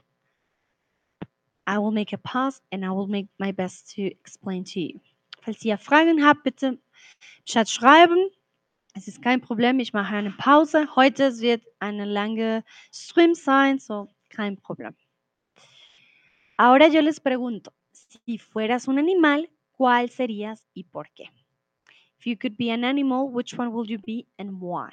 I 1.70 1.78
will 1.78 1.92
make 1.92 2.12
a 2.12 2.18
pause 2.18 2.60
and 2.72 2.84
I 2.84 2.90
will 2.90 3.06
make 3.06 3.28
my 3.38 3.52
best 3.52 3.94
to 3.94 4.02
explain 4.02 4.64
to 4.64 4.80
you. 4.80 5.00
Falls 5.40 5.64
ihr 5.64 5.78
Fragen 5.78 6.20
habt, 6.26 6.42
bitte 6.42 6.80
Chat 7.44 7.70
schreiben. 7.70 8.28
Es 8.96 9.06
ist 9.06 9.22
kein 9.22 9.40
Problem, 9.40 9.78
ich 9.78 9.92
mache 9.92 10.16
eine 10.16 10.32
Pause. 10.32 10.88
Heute 10.96 11.38
wird 11.38 11.62
eine 11.78 12.06
lange 12.06 12.64
Stream 12.92 13.34
sein, 13.34 13.78
so 13.78 14.08
kein 14.30 14.56
Problem. 14.56 14.96
Ahora 16.56 16.88
yo 16.88 17.00
les 17.02 17.20
pregunto, 17.20 17.70
si 17.92 18.38
fueras 18.38 18.88
un 18.88 18.98
animal, 18.98 19.48
¿cuál 19.70 20.10
serías 20.10 20.66
y 20.74 20.82
por 20.82 21.06
qué? 21.14 21.30
If 22.18 22.26
you 22.26 22.36
could 22.36 22.56
be 22.56 22.72
an 22.72 22.82
animal, 22.82 23.30
which 23.32 23.56
one 23.56 23.72
would 23.72 23.88
you 23.88 24.00
be 24.00 24.26
and 24.38 24.60
why? 24.60 24.90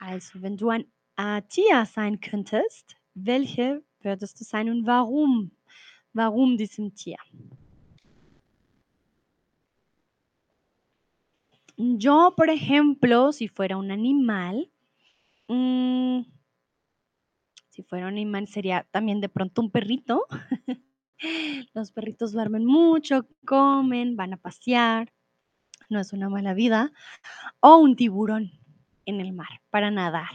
Also, 0.00 0.42
wenn 0.42 0.56
du 0.56 0.70
ein 0.70 0.84
äh, 1.16 1.42
Tier 1.42 1.86
sein 1.86 2.20
könntest, 2.20 2.96
welche 3.14 3.84
würdest 4.00 4.40
du 4.40 4.44
sein 4.44 4.68
und 4.68 4.84
warum? 4.84 5.52
Warum? 6.14 6.56
Yo, 11.76 12.34
por 12.36 12.50
ejemplo, 12.50 13.32
si 13.32 13.48
fuera 13.48 13.76
un 13.76 13.90
animal, 13.90 14.70
mm, 15.48 16.20
si 17.70 17.82
fuera 17.82 18.06
un 18.06 18.12
animal 18.12 18.48
sería 18.48 18.86
también 18.90 19.20
de 19.20 19.28
pronto 19.28 19.62
un 19.62 19.70
perrito. 19.70 20.26
Los 21.74 21.92
perritos 21.92 22.32
duermen 22.32 22.66
mucho, 22.66 23.26
comen, 23.46 24.16
van 24.16 24.34
a 24.34 24.36
pasear, 24.36 25.12
no 25.88 26.00
es 26.00 26.12
una 26.12 26.28
mala 26.28 26.52
vida. 26.54 26.92
O 27.60 27.76
un 27.78 27.96
tiburón 27.96 28.50
en 29.06 29.20
el 29.20 29.32
mar 29.32 29.62
para 29.70 29.90
nadar, 29.90 30.30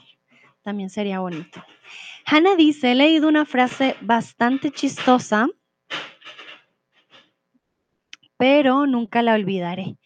también 0.63 0.89
sería 0.89 1.19
bonito. 1.19 1.63
Hannah 2.25 2.55
dice, 2.55 2.91
he 2.91 2.95
leído 2.95 3.27
una 3.27 3.45
frase 3.45 3.95
bastante 4.01 4.71
chistosa, 4.71 5.47
pero 8.37 8.85
nunca 8.87 9.21
la 9.21 9.33
olvidaré. 9.33 9.97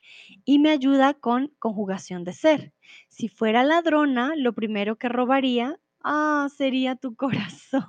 Y 0.45 0.59
me 0.59 0.71
ayuda 0.71 1.13
con 1.13 1.53
conjugación 1.59 2.23
de 2.23 2.33
ser. 2.33 2.73
Si 3.09 3.27
fuera 3.27 3.63
ladrona, 3.63 4.33
lo 4.35 4.53
primero 4.53 4.97
que 4.97 5.09
robaría, 5.09 5.79
ah, 6.03 6.47
sería 6.55 6.95
tu 6.95 7.15
corazón. 7.15 7.85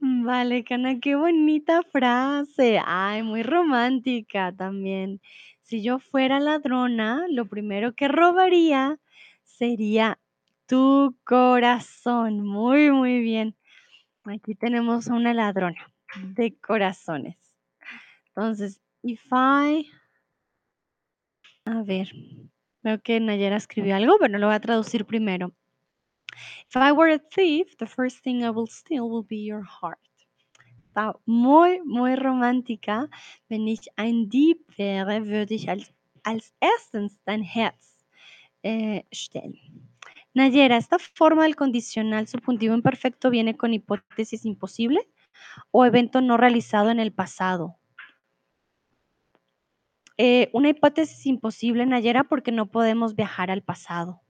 Vale, 0.00 0.64
Cana, 0.64 1.00
qué 1.00 1.16
bonita 1.16 1.82
frase. 1.82 2.80
Ay, 2.84 3.22
muy 3.22 3.42
romántica 3.42 4.52
también. 4.52 5.20
Si 5.62 5.82
yo 5.82 5.98
fuera 5.98 6.40
ladrona, 6.40 7.26
lo 7.28 7.46
primero 7.46 7.94
que 7.94 8.08
robaría 8.08 8.98
sería 9.42 10.18
tu 10.66 11.16
corazón. 11.24 12.46
Muy, 12.46 12.90
muy 12.90 13.20
bien. 13.20 13.56
Aquí 14.24 14.54
tenemos 14.54 15.08
una 15.08 15.34
ladrona 15.34 15.90
de 16.22 16.56
corazones. 16.58 17.47
Entonces, 18.38 18.80
if 19.02 19.20
I... 19.32 19.90
A 21.64 21.82
ver, 21.82 22.08
veo 22.84 23.02
que 23.02 23.18
Nayera 23.18 23.56
escribió 23.56 23.96
algo, 23.96 24.16
pero 24.20 24.38
lo 24.38 24.46
voy 24.46 24.54
a 24.54 24.60
traducir 24.60 25.04
primero. 25.04 25.52
If 26.68 26.76
I 26.76 26.92
were 26.92 27.12
a 27.12 27.18
thief, 27.18 27.76
the 27.78 27.86
first 27.86 28.22
thing 28.22 28.44
I 28.44 28.50
will 28.50 28.68
steal 28.68 29.10
will 29.10 29.26
be 29.28 29.44
your 29.44 29.64
heart. 29.64 29.98
Está 30.86 31.18
muy, 31.26 31.80
muy 31.84 32.14
romántica. 32.14 33.10
Wenn 33.48 33.66
ich 33.66 33.88
ein 33.96 34.28
Dieb 34.28 34.58
wäre, 34.76 35.26
würde 35.26 35.56
ich 35.56 35.68
als, 35.68 35.92
als 36.22 36.54
erstens 36.60 37.18
dein 37.24 37.42
Herz 37.42 37.96
eh, 38.62 39.02
stellen. 39.10 39.58
Nayera, 40.32 40.76
¿esta 40.76 41.00
forma 41.00 41.42
del 41.42 41.56
condicional 41.56 42.28
subjuntivo 42.28 42.76
imperfecto 42.76 43.30
viene 43.30 43.56
con 43.56 43.74
hipótesis 43.74 44.44
imposible 44.44 45.08
o 45.72 45.84
evento 45.84 46.20
no 46.20 46.36
realizado 46.36 46.90
en 46.90 47.00
el 47.00 47.12
pasado? 47.12 47.78
Eh, 50.20 50.50
una 50.52 50.68
hipótesis 50.68 51.24
imposible, 51.26 51.86
Nayera, 51.86 52.24
porque 52.24 52.50
no 52.50 52.66
podemos 52.66 53.14
viajar 53.14 53.52
al 53.52 53.62
pasado, 53.62 54.20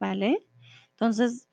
¿vale? 0.00 0.48
Entonces, 0.92 1.46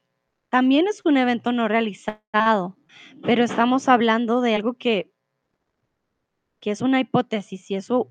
también 0.50 0.88
es 0.88 1.02
un 1.04 1.18
evento 1.18 1.52
no 1.52 1.68
realizado, 1.68 2.78
pero 3.24 3.44
estamos 3.44 3.90
hablando 3.90 4.40
de 4.40 4.56
algo 4.56 4.76
que, 4.76 5.12
que 6.62 6.72
es 6.72 6.82
una 6.82 7.02
hipótesis, 7.02 7.66
si 7.66 7.76
eso 7.76 8.10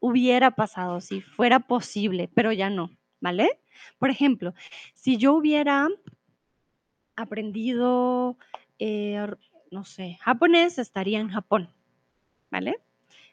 hubiera 0.00 0.50
pasado, 0.50 1.00
si 1.00 1.22
fuera 1.22 1.60
posible, 1.60 2.28
pero 2.34 2.52
ya 2.52 2.68
no, 2.68 2.90
¿vale? 3.20 3.58
Por 3.98 4.10
ejemplo, 4.10 4.52
si 4.94 5.16
yo 5.16 5.32
hubiera 5.32 5.88
aprendido, 7.16 8.36
eh, 8.78 9.26
no 9.70 9.84
sé, 9.84 10.18
japonés, 10.20 10.78
estaría 10.78 11.20
en 11.20 11.30
Japón, 11.30 11.70
¿vale? 12.50 12.76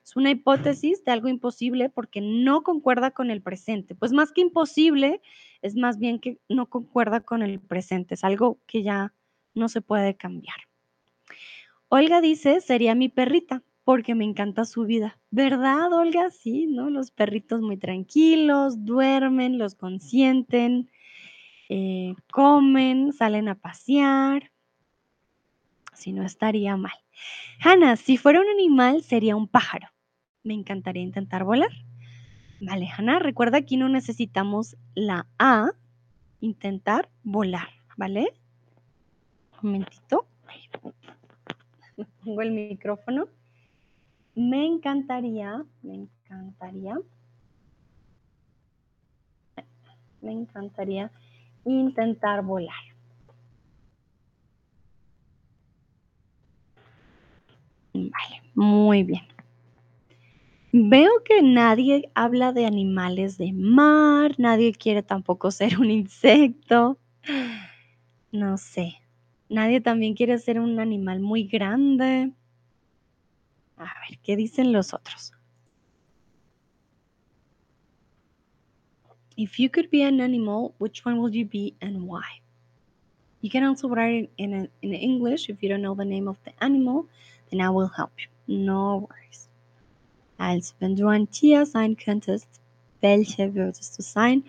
Es 0.07 0.15
una 0.15 0.31
hipótesis 0.31 1.03
de 1.03 1.11
algo 1.11 1.27
imposible 1.27 1.89
porque 1.89 2.21
no 2.21 2.63
concuerda 2.63 3.11
con 3.11 3.29
el 3.29 3.41
presente. 3.41 3.93
Pues 3.93 4.13
más 4.13 4.31
que 4.31 4.39
imposible, 4.39 5.19
es 5.61 5.75
más 5.75 5.99
bien 5.99 6.19
que 6.19 6.39
no 6.47 6.69
concuerda 6.69 7.19
con 7.19 7.41
el 7.41 7.59
presente. 7.59 8.13
Es 8.13 8.23
algo 8.23 8.57
que 8.67 8.83
ya 8.83 9.13
no 9.53 9.67
se 9.67 9.81
puede 9.81 10.15
cambiar. 10.15 10.55
Olga 11.89 12.21
dice, 12.21 12.61
sería 12.61 12.95
mi 12.95 13.09
perrita 13.09 13.63
porque 13.83 14.15
me 14.15 14.23
encanta 14.23 14.63
su 14.63 14.85
vida. 14.85 15.19
¿Verdad, 15.29 15.91
Olga? 15.91 16.29
Sí, 16.29 16.67
¿no? 16.67 16.89
Los 16.89 17.11
perritos 17.11 17.59
muy 17.59 17.75
tranquilos, 17.75 18.85
duermen, 18.85 19.57
los 19.57 19.75
consienten, 19.75 20.89
eh, 21.67 22.15
comen, 22.31 23.11
salen 23.11 23.49
a 23.49 23.55
pasear. 23.55 24.53
Si 25.91 26.13
no 26.13 26.23
estaría 26.23 26.77
mal. 26.77 26.95
Hannah, 27.59 27.97
si 27.97 28.15
fuera 28.15 28.39
un 28.39 28.47
animal, 28.47 29.03
sería 29.03 29.35
un 29.35 29.49
pájaro 29.49 29.89
me 30.47 30.53
encantaría 30.53 31.03
intentar 31.03 31.43
volar. 31.43 31.71
Vale, 32.61 32.87
Hanna, 32.87 33.19
recuerda 33.19 33.59
aquí 33.59 33.77
no 33.77 33.89
necesitamos 33.89 34.77
la 34.95 35.27
A, 35.37 35.71
intentar 36.39 37.09
volar, 37.23 37.67
¿vale? 37.97 38.33
Un 39.61 39.71
momentito. 39.71 40.25
Pongo 42.23 42.41
el 42.41 42.51
micrófono. 42.51 43.27
Me 44.35 44.65
encantaría, 44.65 45.63
me 45.81 45.95
encantaría, 45.95 46.95
me 50.21 50.31
encantaría 50.31 51.11
intentar 51.65 52.43
volar. 52.43 52.75
Vale, 57.93 58.41
muy 58.53 59.03
bien. 59.03 59.36
Veo 60.79 61.23
que 61.25 61.41
nadie 61.41 62.11
habla 62.13 62.53
de 62.53 62.67
animales 62.67 63.39
de 63.39 63.51
mar, 63.51 64.35
nadie 64.37 64.73
quiere 64.73 65.01
tampoco 65.01 65.49
ser 65.49 65.79
un 65.79 65.89
insecto. 65.89 66.99
No 68.31 68.57
sé. 68.59 69.01
Nadie 69.49 69.81
también 69.81 70.13
quiere 70.13 70.37
ser 70.37 70.59
un 70.59 70.79
animal 70.79 71.19
muy 71.19 71.45
grande. 71.45 72.31
A 73.77 73.85
ver, 73.85 74.19
¿qué 74.21 74.35
dicen 74.35 74.71
los 74.71 74.93
otros? 74.93 75.33
If 79.35 79.57
you 79.57 79.71
could 79.71 79.89
be 79.89 80.03
an 80.03 80.21
animal, 80.21 80.75
which 80.77 81.03
one 81.03 81.17
would 81.19 81.33
you 81.33 81.47
be 81.47 81.75
and 81.81 82.03
why? 82.03 82.43
You 83.41 83.49
can 83.49 83.63
also 83.63 83.89
write 83.89 84.25
it 84.25 84.29
in, 84.37 84.69
in 84.83 84.93
English 84.93 85.49
if 85.49 85.63
you 85.63 85.69
don't 85.69 85.81
know 85.81 85.95
the 85.95 86.05
name 86.05 86.27
of 86.27 86.37
the 86.43 86.53
animal, 86.63 87.07
then 87.49 87.61
I 87.61 87.69
will 87.71 87.89
help 87.89 88.11
you. 88.19 88.27
No 88.47 89.07
worries. 89.09 89.46
Also, 90.37 90.73
wenn 90.79 90.95
du 90.95 91.07
ein 91.07 91.29
Tier 91.29 91.65
sein 91.65 91.97
könntest, 91.97 92.47
welche 93.01 93.53
würdest 93.55 93.97
du 93.97 94.03
sein? 94.03 94.43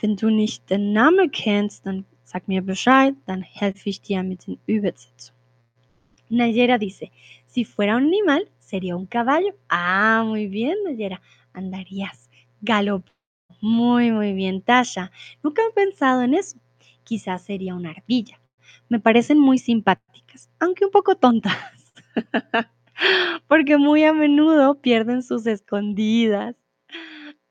Wenn 0.00 0.16
du 0.16 0.30
nicht 0.30 0.68
den 0.70 0.92
Namen 0.92 1.30
kennst, 1.30 1.86
dann 1.86 2.04
sag 2.24 2.48
mir 2.48 2.62
Bescheid, 2.62 3.14
dann 3.26 3.42
helfe 3.42 3.88
ich 3.90 4.00
dir 4.00 4.22
mit 4.22 4.46
den 4.46 4.58
Übersetzungen. 4.66 5.38
Nayera 6.28 6.78
dice, 6.78 7.10
si 7.46 7.64
fuera 7.64 7.96
un 7.96 8.04
animal, 8.04 8.48
sería 8.58 8.96
un 8.96 9.06
caballo. 9.06 9.54
Ah, 9.68 10.24
muy 10.26 10.46
bien, 10.48 10.76
Nayera. 10.84 11.20
Andarías 11.52 12.30
galop. 12.62 13.04
Muy, 13.60 14.10
muy 14.10 14.32
bien, 14.32 14.62
Tasha. 14.62 15.12
Nunca 15.42 15.62
he 15.62 15.72
pensado 15.72 16.22
en 16.22 16.34
eso. 16.34 16.58
Quizás 17.04 17.42
sería 17.42 17.74
una 17.74 17.90
ardilla. 17.90 18.40
Me 18.88 18.98
parecen 18.98 19.38
muy 19.38 19.58
simpáticas, 19.58 20.50
aunque 20.58 20.86
un 20.86 20.90
poco 20.90 21.16
tontas. 21.16 21.54
porque 23.48 23.76
muy 23.76 24.04
a 24.04 24.12
menudo 24.12 24.80
pierden 24.80 25.22
sus 25.22 25.46
escondidas. 25.46 26.56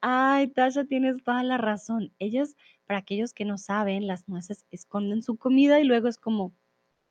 Ay, 0.02 0.48
Tasha, 0.48 0.86
tienes 0.86 1.24
toda 1.24 1.44
la 1.44 1.58
razón. 1.58 2.12
Ellas, 2.20 2.56
para 2.88 3.00
aquellos 3.00 3.34
que 3.34 3.46
no 3.46 3.58
saben, 3.58 4.08
las 4.08 4.28
nueces 4.28 4.66
esconden 4.72 5.22
su 5.22 5.38
comida 5.38 5.80
y 5.80 5.84
luego 5.84 6.08
es 6.08 6.18
como, 6.18 6.54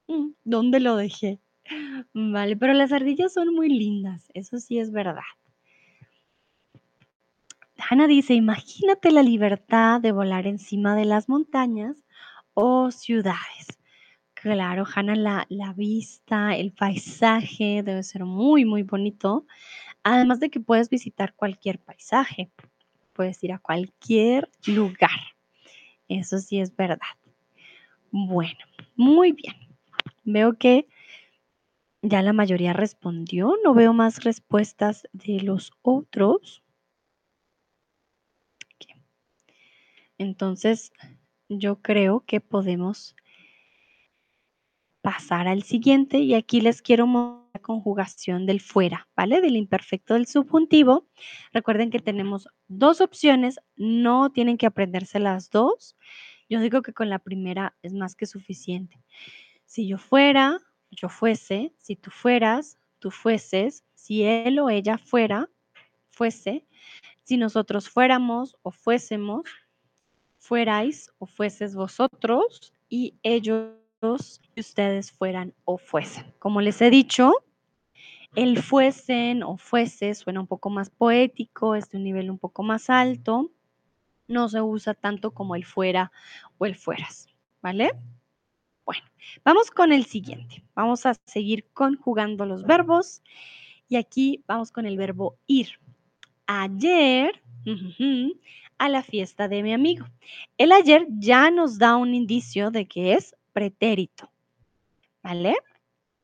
mm, 0.09 0.30
¿dónde 0.45 0.80
lo 0.80 0.97
dejé? 0.97 1.41
Vale, 2.14 2.57
pero 2.57 2.72
las 2.72 2.93
ardillas 2.93 3.32
son 3.32 3.55
muy 3.55 3.68
lindas, 3.68 4.28
eso 4.34 4.59
sí 4.59 4.78
es 4.78 4.91
verdad. 4.91 5.22
Hannah 7.88 8.07
dice, 8.07 8.34
imagínate 8.34 9.11
la 9.11 9.22
libertad 9.22 10.01
de 10.01 10.12
volar 10.12 10.47
encima 10.47 10.95
de 10.97 11.05
las 11.05 11.28
montañas 11.28 11.97
o 12.55 12.91
ciudades. 12.91 13.80
Claro, 14.43 14.86
Hanna, 14.95 15.14
la, 15.16 15.47
la 15.51 15.74
vista, 15.74 16.57
el 16.57 16.72
paisaje 16.72 17.82
debe 17.82 18.03
ser 18.03 18.24
muy, 18.24 18.64
muy 18.64 18.82
bonito. 18.82 19.47
Además 20.03 20.41
de 20.41 20.49
que 20.49 20.61
puedes 20.61 20.88
visitar 20.88 21.34
cualquier 21.34 21.78
paisaje, 21.78 22.51
puedes 23.12 23.45
ir 23.45 23.53
a 23.53 23.59
cualquier 23.59 24.49
lugar. 24.66 25.11
Eso 26.09 26.38
sí 26.38 26.59
es 26.59 26.74
verdad. 26.74 26.99
Bueno, 28.11 28.59
muy 28.97 29.32
bien. 29.32 29.57
Veo 30.24 30.57
que 30.57 30.88
ya 32.01 32.22
la 32.22 32.32
mayoría 32.32 32.72
respondió. 32.72 33.57
No 33.62 33.74
veo 33.74 33.93
más 33.93 34.24
respuestas 34.24 35.07
de 35.12 35.43
los 35.43 35.70
otros. 35.82 36.62
Entonces, 40.16 40.93
yo 41.49 41.76
creo 41.76 42.24
que 42.26 42.41
podemos 42.41 43.16
pasar 45.03 45.49
al 45.49 45.63
siguiente 45.63 46.19
y 46.19 46.35
aquí 46.35 46.61
les 46.61 46.83
quiero 46.83 47.07
mostrar 47.07 47.41
la 47.55 47.61
conjugación 47.61 48.47
del 48.47 48.61
fuera, 48.61 49.09
¿vale? 49.17 49.41
Del 49.41 49.57
imperfecto 49.57 50.15
del 50.15 50.27
subjuntivo. 50.27 51.09
Recuerden 51.53 51.91
que 51.91 51.99
tenemos 51.99 52.49
dos 52.69 53.01
opciones, 53.01 53.61
no 53.77 54.31
tienen 54.31 54.57
que 54.57 54.67
aprenderse 54.67 55.19
las 55.19 55.51
dos. 55.51 55.97
Yo 56.49 56.61
digo 56.61 56.83
que 56.83 56.93
con 56.93 57.09
la 57.09 57.19
primera 57.19 57.77
es 57.83 57.93
más 57.93 58.15
que 58.15 58.27
suficiente. 58.27 59.03
Si 59.65 59.87
yo 59.87 59.99
fuera, 59.99 60.59
yo 60.91 61.09
fuese, 61.09 61.73
si 61.79 61.97
tú 61.97 62.11
fueras, 62.11 62.79
tú 62.99 63.11
fueses, 63.11 63.85
si 63.95 64.23
él 64.23 64.59
o 64.59 64.71
ella 64.71 64.99
fuera, 64.99 65.49
fuese, 66.11 66.67
si 67.23 67.37
nosotros 67.37 67.89
fuéramos 67.89 68.57
o 68.63 68.73
fuésemos, 68.73 69.43
fuerais 70.39 71.13
o 71.19 71.27
fueses 71.27 71.75
vosotros 71.75 72.75
y 72.89 73.19
ellos 73.23 73.80
y 74.55 74.61
ustedes 74.61 75.13
fueran 75.13 75.55
o 75.65 75.77
fuesen. 75.77 76.33
Como 76.39 76.63
les 76.63 76.81
he 76.81 76.91
dicho, 76.91 77.33
el 78.35 78.63
fuesen 78.63 79.43
o 79.43 79.59
fuese 79.59 80.15
suena 80.15 80.41
un 80.41 80.47
poco 80.47 80.71
más 80.71 80.89
poético, 80.89 81.75
es 81.75 81.91
de 81.91 81.99
un 81.99 82.05
nivel 82.05 82.31
un 82.31 82.39
poco 82.39 82.63
más 82.63 82.89
alto, 82.89 83.51
no 84.27 84.49
se 84.49 84.63
usa 84.63 84.95
tanto 84.95 85.33
como 85.33 85.55
el 85.55 85.65
fuera 85.65 86.13
o 86.57 86.65
el 86.65 86.77
fueras, 86.77 87.29
¿vale? 87.61 87.93
Bueno, 88.87 89.03
vamos 89.45 89.71
con 89.71 89.93
el 89.93 90.07
siguiente. 90.07 90.65
Vamos 90.75 91.05
a 91.05 91.15
seguir 91.27 91.67
conjugando 91.75 92.47
los 92.47 92.65
verbos 92.65 93.23
y 93.89 93.97
aquí 93.97 94.43
vamos 94.47 94.73
con 94.73 94.87
el 94.87 94.97
verbo 94.97 95.37
ir. 95.47 95.79
Ayer 96.47 97.43
a 98.79 98.89
la 98.89 99.03
fiesta 99.03 99.47
de 99.47 99.63
mi 99.63 99.75
amigo. 99.75 100.07
El 100.57 100.73
ayer 100.73 101.07
ya 101.11 101.51
nos 101.51 101.79
da 101.79 101.97
un 101.97 102.15
indicio 102.15 102.71
de 102.71 102.87
que 102.87 103.13
es 103.13 103.37
pretérito, 103.53 104.31
¿vale? 105.23 105.57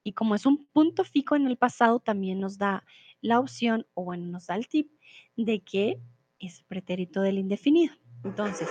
Y 0.02 0.12
como 0.12 0.34
es 0.34 0.46
un 0.46 0.66
punto 0.66 1.04
fijo 1.04 1.36
en 1.36 1.46
el 1.46 1.56
pasado, 1.56 2.00
también 2.00 2.40
nos 2.40 2.58
da 2.58 2.84
la 3.20 3.40
opción, 3.40 3.86
o 3.94 4.04
bueno, 4.04 4.26
nos 4.26 4.46
da 4.46 4.56
el 4.56 4.68
tip 4.68 4.90
de 5.36 5.60
que 5.60 6.00
es 6.38 6.62
pretérito 6.62 7.20
del 7.22 7.38
indefinido. 7.38 7.94
Entonces, 8.24 8.68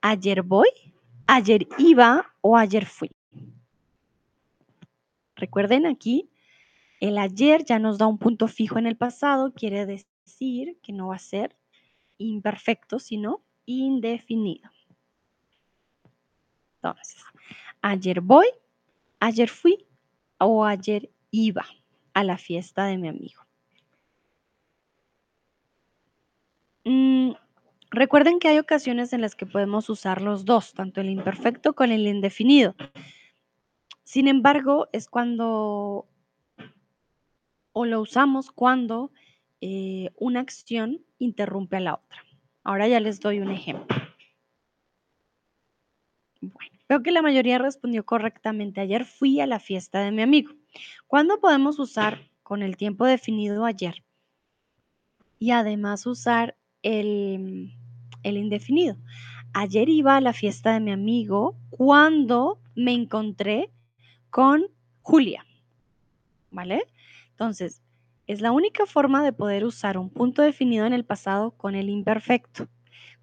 ayer 0.00 0.42
voy, 0.42 0.68
ayer 1.26 1.66
iba 1.78 2.34
o 2.40 2.56
ayer 2.56 2.86
fui. 2.86 3.10
Recuerden 5.34 5.86
aquí, 5.86 6.30
el 7.00 7.18
ayer 7.18 7.64
ya 7.64 7.78
nos 7.78 7.98
da 7.98 8.06
un 8.06 8.18
punto 8.18 8.48
fijo 8.48 8.78
en 8.78 8.86
el 8.86 8.96
pasado, 8.96 9.52
quiere 9.52 9.84
decir 9.84 10.78
que 10.82 10.92
no 10.92 11.08
va 11.08 11.16
a 11.16 11.20
ser 11.20 11.56
imperfecto, 12.18 12.98
sino 12.98 13.42
indefinido. 13.66 14.70
Entonces, 16.76 17.22
ayer 17.86 18.20
voy, 18.20 18.48
ayer 19.20 19.48
fui 19.48 19.86
o 20.38 20.64
ayer 20.64 21.08
iba 21.30 21.64
a 22.14 22.24
la 22.24 22.36
fiesta 22.36 22.86
de 22.86 22.98
mi 22.98 23.08
amigo. 23.08 23.42
Mm, 26.84 27.32
recuerden 27.90 28.38
que 28.38 28.48
hay 28.48 28.58
ocasiones 28.58 29.12
en 29.12 29.20
las 29.20 29.36
que 29.36 29.46
podemos 29.46 29.88
usar 29.88 30.20
los 30.20 30.44
dos, 30.44 30.72
tanto 30.74 31.00
el 31.00 31.10
imperfecto 31.10 31.74
con 31.74 31.92
el 31.92 32.06
indefinido. 32.06 32.74
Sin 34.02 34.26
embargo, 34.28 34.88
es 34.92 35.08
cuando, 35.08 36.08
o 37.72 37.84
lo 37.84 38.00
usamos 38.00 38.50
cuando 38.50 39.12
eh, 39.60 40.10
una 40.16 40.40
acción 40.40 41.04
interrumpe 41.18 41.76
a 41.76 41.80
la 41.80 41.94
otra. 41.94 42.24
Ahora 42.64 42.88
ya 42.88 42.98
les 42.98 43.20
doy 43.20 43.40
un 43.40 43.50
ejemplo. 43.50 43.96
Bueno, 46.40 46.75
veo 46.88 47.02
que 47.02 47.12
la 47.12 47.22
mayoría 47.22 47.58
respondió 47.58 48.04
correctamente. 48.04 48.80
Ayer 48.80 49.04
fui 49.04 49.40
a 49.40 49.46
la 49.46 49.58
fiesta 49.58 50.00
de 50.00 50.12
mi 50.12 50.22
amigo. 50.22 50.52
¿Cuándo 51.06 51.40
podemos 51.40 51.78
usar 51.78 52.30
con 52.42 52.62
el 52.62 52.76
tiempo 52.76 53.04
definido 53.04 53.64
ayer? 53.64 54.04
Y 55.38 55.50
además 55.50 56.06
usar 56.06 56.56
el, 56.82 57.74
el 58.22 58.36
indefinido. 58.36 58.96
Ayer 59.52 59.88
iba 59.88 60.16
a 60.16 60.20
la 60.20 60.32
fiesta 60.32 60.72
de 60.72 60.80
mi 60.80 60.92
amigo 60.92 61.56
cuando 61.70 62.60
me 62.74 62.92
encontré 62.92 63.70
con 64.30 64.66
Julia. 65.02 65.44
¿Vale? 66.50 66.84
Entonces, 67.30 67.82
es 68.26 68.40
la 68.40 68.50
única 68.50 68.86
forma 68.86 69.22
de 69.22 69.32
poder 69.32 69.64
usar 69.64 69.98
un 69.98 70.10
punto 70.10 70.42
definido 70.42 70.86
en 70.86 70.92
el 70.92 71.04
pasado 71.04 71.52
con 71.52 71.74
el 71.74 71.88
imperfecto. 71.88 72.68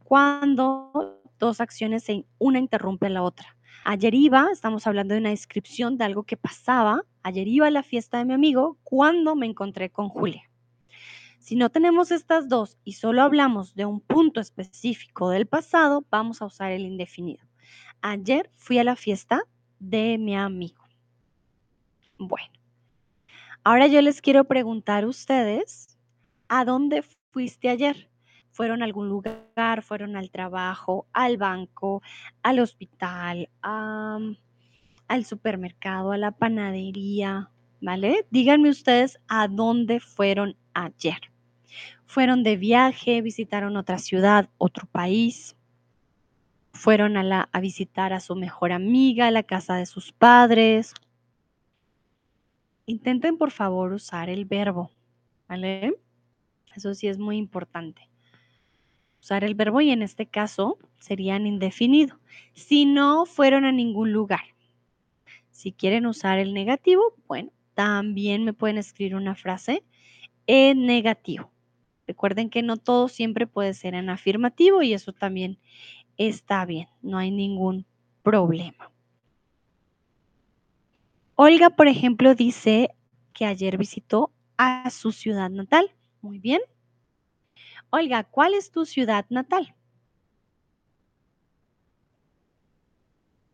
Cuando 0.03 1.22
dos 1.43 1.61
acciones, 1.61 2.05
una 2.39 2.59
interrumpe 2.59 3.09
la 3.09 3.23
otra. 3.23 3.55
Ayer 3.85 4.13
iba, 4.13 4.47
estamos 4.51 4.87
hablando 4.87 5.13
de 5.13 5.19
una 5.19 5.29
descripción 5.29 5.97
de 5.97 6.05
algo 6.05 6.23
que 6.23 6.37
pasaba. 6.37 7.03
Ayer 7.21 7.47
iba 7.47 7.67
a 7.67 7.71
la 7.71 7.83
fiesta 7.83 8.17
de 8.17 8.25
mi 8.25 8.33
amigo 8.33 8.77
cuando 8.83 9.35
me 9.35 9.45
encontré 9.45 9.89
con 9.89 10.09
Julia. 10.09 10.49
Si 11.39 11.57
no 11.57 11.69
tenemos 11.69 12.11
estas 12.11 12.47
dos 12.47 12.77
y 12.85 12.93
solo 12.93 13.21
hablamos 13.21 13.75
de 13.75 13.85
un 13.85 13.99
punto 13.99 14.39
específico 14.39 15.29
del 15.29 15.45
pasado, 15.45 16.05
vamos 16.09 16.41
a 16.41 16.45
usar 16.45 16.71
el 16.71 16.83
indefinido. 16.83 17.43
Ayer 18.01 18.49
fui 18.55 18.79
a 18.79 18.85
la 18.85 18.95
fiesta 18.95 19.41
de 19.79 20.17
mi 20.17 20.37
amigo. 20.37 20.81
Bueno, 22.17 22.53
ahora 23.65 23.87
yo 23.87 24.01
les 24.01 24.21
quiero 24.21 24.45
preguntar 24.45 25.03
a 25.03 25.07
ustedes, 25.07 25.97
¿a 26.47 26.63
dónde 26.63 27.03
fuiste 27.31 27.67
ayer? 27.67 28.12
¿Fueron 28.53 28.83
a 28.83 28.85
algún 28.85 29.09
lugar? 29.09 29.81
¿Fueron 29.81 30.15
al 30.15 30.29
trabajo, 30.29 31.07
al 31.11 31.37
banco, 31.37 32.03
al 32.43 32.59
hospital, 32.59 33.49
al 33.63 35.25
supermercado, 35.25 36.11
a 36.11 36.17
la 36.17 36.29
panadería? 36.29 37.49
¿Vale? 37.81 38.27
Díganme 38.29 38.69
ustedes 38.69 39.19
a 39.27 39.47
dónde 39.47 39.99
fueron 39.99 40.55
ayer. 40.75 41.19
¿Fueron 42.05 42.43
de 42.43 42.55
viaje, 42.55 43.23
visitaron 43.23 43.75
otra 43.75 43.97
ciudad, 43.97 44.47
otro 44.59 44.85
país? 44.85 45.55
¿Fueron 46.73 47.17
a, 47.17 47.49
a 47.51 47.59
visitar 47.59 48.13
a 48.13 48.19
su 48.19 48.35
mejor 48.35 48.71
amiga, 48.71 49.27
a 49.27 49.31
la 49.31 49.41
casa 49.41 49.75
de 49.77 49.87
sus 49.87 50.11
padres? 50.11 50.93
Intenten 52.85 53.39
por 53.39 53.49
favor 53.49 53.93
usar 53.93 54.29
el 54.29 54.45
verbo, 54.45 54.91
¿vale? 55.49 55.95
Eso 56.75 56.93
sí 56.93 57.07
es 57.07 57.17
muy 57.17 57.37
importante. 57.37 58.12
Usar 59.23 59.45
el 59.45 59.55
verbo 59.55 59.79
y 59.79 59.89
en 59.89 60.01
este 60.01 60.25
caso 60.25 60.77
serían 60.99 61.47
indefinido. 61.47 62.19
Si 62.55 62.85
no 62.85 63.25
fueron 63.25 63.63
a 63.63 63.71
ningún 63.71 64.11
lugar. 64.11 64.43
Si 65.49 65.71
quieren 65.71 66.05
usar 66.07 66.39
el 66.39 66.53
negativo, 66.53 67.15
bueno, 67.25 67.49
también 67.73 68.43
me 68.43 68.51
pueden 68.51 68.77
escribir 68.77 69.15
una 69.15 69.33
frase 69.33 69.85
en 70.45 70.85
negativo. 70.85 71.49
Recuerden 72.05 72.49
que 72.49 72.63
no 72.63 72.75
todo 72.75 73.07
siempre 73.07 73.47
puede 73.47 73.73
ser 73.73 73.93
en 73.95 74.09
afirmativo 74.09 74.81
y 74.81 74.91
eso 74.91 75.13
también 75.13 75.57
está 76.17 76.65
bien, 76.65 76.89
no 77.01 77.17
hay 77.17 77.31
ningún 77.31 77.85
problema. 78.23 78.91
Olga, 81.35 81.69
por 81.69 81.87
ejemplo, 81.87 82.35
dice 82.35 82.89
que 83.31 83.45
ayer 83.45 83.77
visitó 83.77 84.33
a 84.57 84.89
su 84.89 85.13
ciudad 85.13 85.49
natal. 85.49 85.91
Muy 86.21 86.39
bien. 86.39 86.59
Olga, 87.95 88.23
¿cuál 88.23 88.55
es 88.55 88.71
tu 88.71 88.87
ciudad 88.87 89.27
natal? 89.29 89.75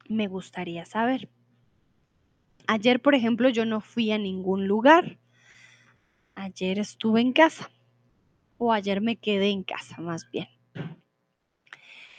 Me 0.08 0.30
gustaría 0.30 0.86
saber. 0.86 1.28
Ayer, 2.66 3.02
por 3.02 3.16
ejemplo, 3.16 3.50
yo 3.50 3.66
no 3.66 3.82
fui 3.82 4.14
a 4.14 4.18
ningún 4.18 4.66
lugar. 4.66 5.18
Ayer 6.36 6.80
estuve 6.80 7.20
en 7.20 7.34
casa. 7.34 7.70
O 8.58 8.72
ayer 8.72 9.02
me 9.02 9.18
quedé 9.18 9.50
en 9.50 9.64
casa, 9.64 10.00
más 10.00 10.32
bien. 10.32 10.48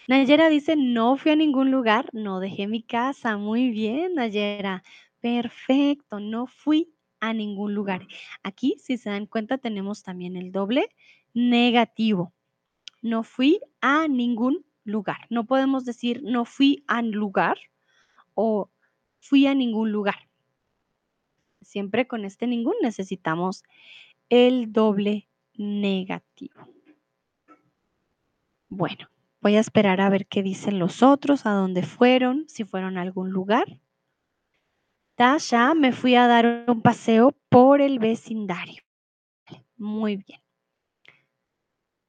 Nayera 0.06 0.50
dice, 0.50 0.76
no 0.76 1.16
fui 1.16 1.30
a 1.30 1.36
ningún 1.36 1.70
lugar, 1.70 2.10
no 2.12 2.38
dejé 2.40 2.66
mi 2.66 2.82
casa. 2.82 3.38
Muy 3.38 3.70
bien, 3.70 4.16
Nayera. 4.16 4.82
Perfecto, 5.22 6.20
no 6.20 6.46
fui 6.46 6.92
a 7.18 7.32
ningún 7.32 7.74
lugar. 7.74 8.06
Aquí, 8.42 8.76
si 8.78 8.98
se 8.98 9.08
dan 9.08 9.24
cuenta, 9.24 9.56
tenemos 9.56 10.02
también 10.02 10.36
el 10.36 10.52
doble 10.52 10.90
negativo. 11.34 12.32
No 13.02 13.22
fui 13.22 13.60
a 13.80 14.08
ningún 14.08 14.64
lugar. 14.84 15.26
No 15.30 15.46
podemos 15.46 15.84
decir 15.84 16.22
no 16.22 16.44
fui 16.44 16.84
a 16.86 17.02
lugar 17.02 17.58
o 18.34 18.70
fui 19.20 19.46
a 19.46 19.54
ningún 19.54 19.92
lugar. 19.92 20.28
Siempre 21.62 22.06
con 22.06 22.24
este 22.24 22.46
ningún 22.46 22.74
necesitamos 22.82 23.62
el 24.28 24.72
doble 24.72 25.28
negativo. 25.54 26.60
Bueno, 28.68 29.08
voy 29.40 29.56
a 29.56 29.60
esperar 29.60 30.00
a 30.00 30.08
ver 30.08 30.26
qué 30.26 30.42
dicen 30.42 30.78
los 30.78 31.02
otros, 31.02 31.44
a 31.44 31.50
dónde 31.50 31.82
fueron, 31.82 32.48
si 32.48 32.64
fueron 32.64 32.96
a 32.96 33.02
algún 33.02 33.30
lugar. 33.30 33.80
Tasha, 35.16 35.74
me 35.74 35.92
fui 35.92 36.14
a 36.14 36.26
dar 36.26 36.64
un 36.66 36.80
paseo 36.80 37.36
por 37.48 37.82
el 37.82 37.98
vecindario. 37.98 38.82
Muy 39.76 40.16
bien. 40.16 40.40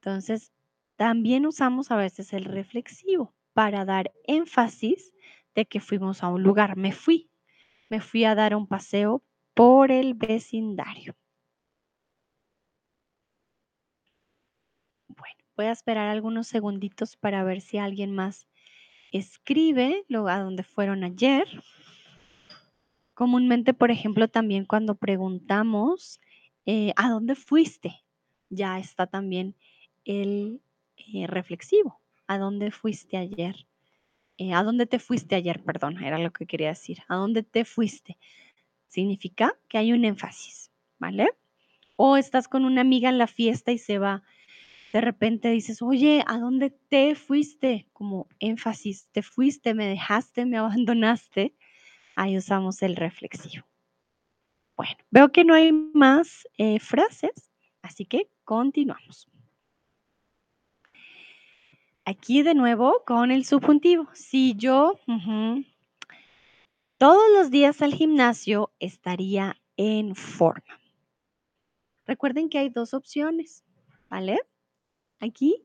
Entonces, 0.04 0.52
también 0.96 1.46
usamos 1.46 1.92
a 1.92 1.96
veces 1.96 2.32
el 2.32 2.44
reflexivo 2.44 3.32
para 3.52 3.84
dar 3.84 4.12
énfasis 4.26 5.12
de 5.54 5.64
que 5.64 5.78
fuimos 5.78 6.24
a 6.24 6.28
un 6.28 6.42
lugar. 6.42 6.76
Me 6.76 6.90
fui, 6.90 7.30
me 7.88 8.00
fui 8.00 8.24
a 8.24 8.34
dar 8.34 8.56
un 8.56 8.66
paseo 8.66 9.22
por 9.54 9.92
el 9.92 10.14
vecindario. 10.14 11.14
Bueno, 15.06 15.44
voy 15.56 15.66
a 15.66 15.72
esperar 15.72 16.08
algunos 16.08 16.48
segunditos 16.48 17.16
para 17.16 17.44
ver 17.44 17.60
si 17.60 17.78
alguien 17.78 18.12
más 18.12 18.48
escribe 19.12 20.04
a 20.10 20.40
dónde 20.40 20.64
fueron 20.64 21.04
ayer. 21.04 21.46
Comúnmente, 23.14 23.72
por 23.72 23.92
ejemplo, 23.92 24.26
también 24.26 24.64
cuando 24.64 24.96
preguntamos 24.96 26.18
eh, 26.66 26.92
¿a 26.96 27.08
dónde 27.08 27.36
fuiste? 27.36 28.02
Ya 28.50 28.80
está 28.80 29.06
también 29.06 29.54
el 30.04 30.60
eh, 30.96 31.26
reflexivo. 31.26 32.00
¿A 32.26 32.38
dónde 32.38 32.70
fuiste 32.70 33.16
ayer? 33.16 33.66
Eh, 34.38 34.54
¿A 34.54 34.62
dónde 34.62 34.86
te 34.86 34.98
fuiste 34.98 35.34
ayer? 35.34 35.62
Perdón, 35.62 36.02
era 36.02 36.18
lo 36.18 36.32
que 36.32 36.46
quería 36.46 36.68
decir. 36.68 36.98
¿A 37.08 37.16
dónde 37.16 37.42
te 37.42 37.64
fuiste? 37.64 38.18
Significa 38.88 39.54
que 39.68 39.78
hay 39.78 39.92
un 39.92 40.04
énfasis, 40.04 40.70
¿vale? 40.98 41.30
O 41.96 42.16
estás 42.16 42.48
con 42.48 42.64
una 42.64 42.80
amiga 42.80 43.08
en 43.08 43.18
la 43.18 43.26
fiesta 43.26 43.72
y 43.72 43.78
se 43.78 43.98
va. 43.98 44.22
De 44.92 45.00
repente 45.00 45.50
dices, 45.50 45.80
oye, 45.80 46.22
¿a 46.26 46.38
dónde 46.38 46.70
te 46.70 47.14
fuiste? 47.14 47.86
Como 47.92 48.28
énfasis, 48.38 49.08
te 49.12 49.22
fuiste, 49.22 49.74
me 49.74 49.86
dejaste, 49.86 50.44
me 50.44 50.58
abandonaste. 50.58 51.54
Ahí 52.14 52.36
usamos 52.36 52.82
el 52.82 52.96
reflexivo. 52.96 53.64
Bueno, 54.76 54.96
veo 55.10 55.30
que 55.32 55.44
no 55.44 55.54
hay 55.54 55.72
más 55.72 56.48
eh, 56.58 56.78
frases, 56.78 57.50
así 57.82 58.04
que 58.04 58.28
continuamos. 58.44 59.28
Aquí 62.04 62.42
de 62.42 62.54
nuevo 62.54 63.04
con 63.06 63.30
el 63.30 63.44
subjuntivo. 63.44 64.08
Si 64.12 64.54
yo 64.56 64.98
todos 66.98 67.22
los 67.32 67.50
días 67.50 67.80
al 67.80 67.94
gimnasio 67.94 68.72
estaría 68.80 69.56
en 69.76 70.16
forma. 70.16 70.80
Recuerden 72.04 72.48
que 72.48 72.58
hay 72.58 72.68
dos 72.70 72.92
opciones, 72.94 73.64
¿vale? 74.10 74.40
Aquí 75.20 75.64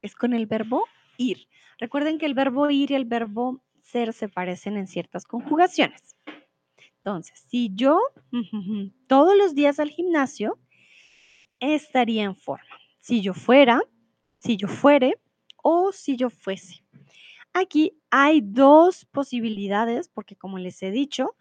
es 0.00 0.14
con 0.14 0.32
el 0.32 0.46
verbo 0.46 0.84
ir. 1.18 1.48
Recuerden 1.78 2.18
que 2.18 2.26
el 2.26 2.34
verbo 2.34 2.70
ir 2.70 2.90
y 2.90 2.94
el 2.94 3.04
verbo 3.04 3.62
ser 3.82 4.14
se 4.14 4.28
parecen 4.28 4.78
en 4.78 4.86
ciertas 4.86 5.26
conjugaciones. 5.26 6.16
Entonces, 6.96 7.44
si 7.48 7.70
yo 7.74 8.00
todos 9.06 9.36
los 9.36 9.54
días 9.54 9.78
al 9.78 9.90
gimnasio, 9.90 10.58
estaría 11.60 12.24
en 12.24 12.36
forma. 12.36 12.78
Si 13.00 13.20
yo 13.20 13.34
fuera, 13.34 13.82
si 14.38 14.56
yo 14.56 14.68
fuere 14.68 15.18
o 15.64 15.92
si 15.92 16.16
yo 16.16 16.28
fuese. 16.28 16.84
Aquí 17.54 17.96
hay 18.10 18.42
dos 18.42 19.06
posibilidades, 19.06 20.08
porque 20.08 20.36
como 20.36 20.58
les 20.58 20.82
he 20.82 20.90
dicho, 20.90 21.34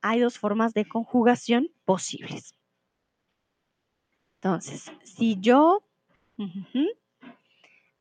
hay 0.00 0.20
dos 0.20 0.38
formas 0.38 0.74
de 0.74 0.86
conjugación 0.86 1.70
posibles. 1.84 2.54
Entonces, 4.36 4.92
si 5.02 5.40
yo 5.40 5.84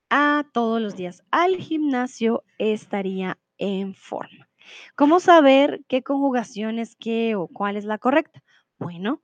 a 0.09 0.45
todos 0.53 0.79
los 0.79 0.95
días 0.95 1.23
al 1.31 1.55
gimnasio 1.55 2.43
estaría 2.59 3.39
en 3.57 3.95
forma. 3.95 4.49
¿Cómo 4.95 5.19
saber 5.19 5.83
qué 5.87 6.03
conjugación 6.03 6.77
es 6.77 6.95
qué 6.95 7.35
o 7.35 7.47
cuál 7.47 7.77
es 7.77 7.85
la 7.85 7.97
correcta? 7.97 8.43
Bueno, 8.77 9.23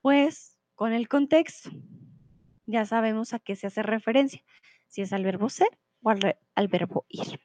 pues 0.00 0.56
con 0.76 0.92
el 0.92 1.08
contexto. 1.08 1.70
Ya 2.64 2.86
sabemos 2.86 3.34
a 3.34 3.38
qué 3.38 3.54
se 3.56 3.66
hace 3.66 3.82
referencia, 3.82 4.42
si 4.86 5.02
es 5.02 5.12
al 5.12 5.24
verbo 5.24 5.50
ser 5.50 5.68
al, 6.04 6.38
al 6.54 6.68
verbo 6.68 7.04
ir. 7.08 7.40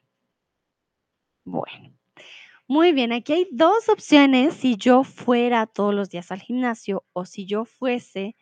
Bueno, 1.44 1.94
muy 2.66 2.92
bien, 2.92 3.12
aquí 3.12 3.32
hay 3.32 3.48
dos 3.52 3.88
opciones 3.88 4.54
si 4.54 4.76
yo 4.76 5.04
fuera 5.04 5.66
todos 5.66 5.94
los 5.94 6.10
días 6.10 6.32
al 6.32 6.40
gimnasio 6.40 7.04
o 7.12 7.24
si 7.24 7.46
yo 7.46 7.64
fuese 7.64 8.36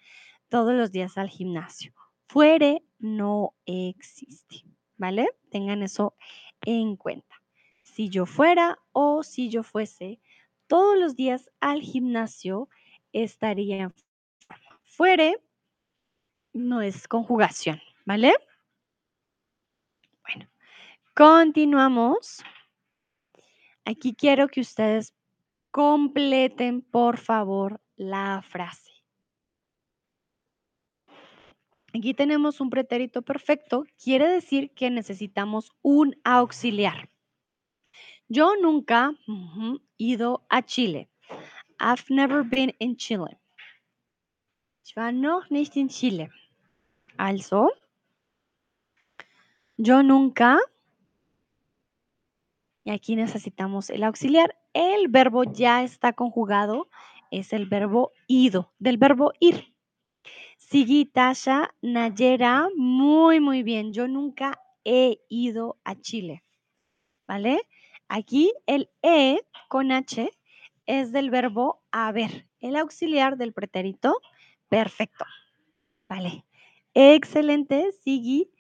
todos 0.49 0.75
los 0.75 0.93
días 0.93 1.19
al 1.19 1.29
gimnasio. 1.29 1.93
Fuere 2.29 2.83
no 2.99 3.55
existe, 3.67 4.65
¿vale? 4.97 5.29
Tengan 5.51 5.83
eso 5.83 6.15
en 6.63 6.97
cuenta 6.97 7.45
si 7.95 8.09
yo 8.09 8.27
fuera 8.27 8.81
o 8.91 9.23
si 9.23 9.51
yo 9.51 9.63
fuese 9.63 10.21
todos 10.67 10.99
los 10.99 11.15
días 11.15 11.49
al 11.61 11.81
gimnasio, 11.81 12.69
estaría. 13.13 13.93
Fuere 14.83 15.37
no 16.53 16.83
es 16.83 17.07
conjugación, 17.07 17.81
¿vale? 18.05 18.35
Continuamos. 21.17 22.43
Aquí 23.85 24.17
quiero 24.17 24.49
que 24.49 24.61
ustedes 24.61 25.15
completen, 25.71 26.83
por 26.83 27.19
favor, 27.19 27.81
la 27.95 28.43
frase. 28.43 28.91
Aquí 31.97 32.15
tenemos 32.15 32.61
un 32.61 32.69
pretérito 32.69 33.23
perfecto, 33.23 33.85
quiere 34.03 34.27
decir 34.29 34.75
que 34.75 34.91
necesitamos 34.91 35.71
un 35.83 36.17
auxiliar. 36.25 37.09
Yo 38.27 38.57
nunca 38.61 39.13
he 39.29 39.79
ido 39.99 40.45
a 40.49 40.63
Chile. 40.63 41.09
I've 41.79 42.07
never 42.09 42.43
been 42.43 42.75
in 42.81 42.97
Chile. 42.97 43.39
Ich 44.85 44.97
war 44.97 45.13
noch 45.13 45.49
nicht 45.49 45.77
in 45.77 45.89
Chile. 45.89 46.29
Also, 47.17 47.71
yo 49.77 50.03
nunca. 50.03 50.59
Y 52.85 52.91
aquí 52.91 53.17
necesitamos 53.17 53.91
el 53.91 54.05
auxiliar. 54.05 54.57
El 54.75 55.09
verbo 55.09 55.45
ya 55.45 55.83
está 55.83 56.13
conjugado. 56.13 56.89
Es 57.31 57.53
el 57.53 57.67
verbo 57.67 58.13
ido, 58.29 58.73
del 58.79 58.99
verbo 58.99 59.33
ir. 59.41 59.75
Sigui, 60.59 61.07
Tasha, 61.07 61.75
Nayera, 61.83 62.69
muy, 62.77 63.41
muy 63.41 63.63
bien. 63.63 63.93
Yo 63.93 64.07
nunca 64.07 64.61
he 64.85 65.19
ido 65.29 65.79
a 65.85 65.95
Chile. 65.97 66.45
¿Vale? 67.27 67.63
Aquí 68.09 68.53
el 68.67 68.91
e 69.03 69.41
con 69.69 69.91
h 69.91 70.31
es 70.87 71.13
del 71.13 71.31
verbo 71.31 71.83
haber, 71.91 72.47
el 72.61 72.77
auxiliar 72.77 73.37
del 73.37 73.53
pretérito 73.53 74.21
perfecto. 74.69 75.25
Vale. 76.09 76.45
Excelente, 76.93 77.93
Sigi, 77.93 78.51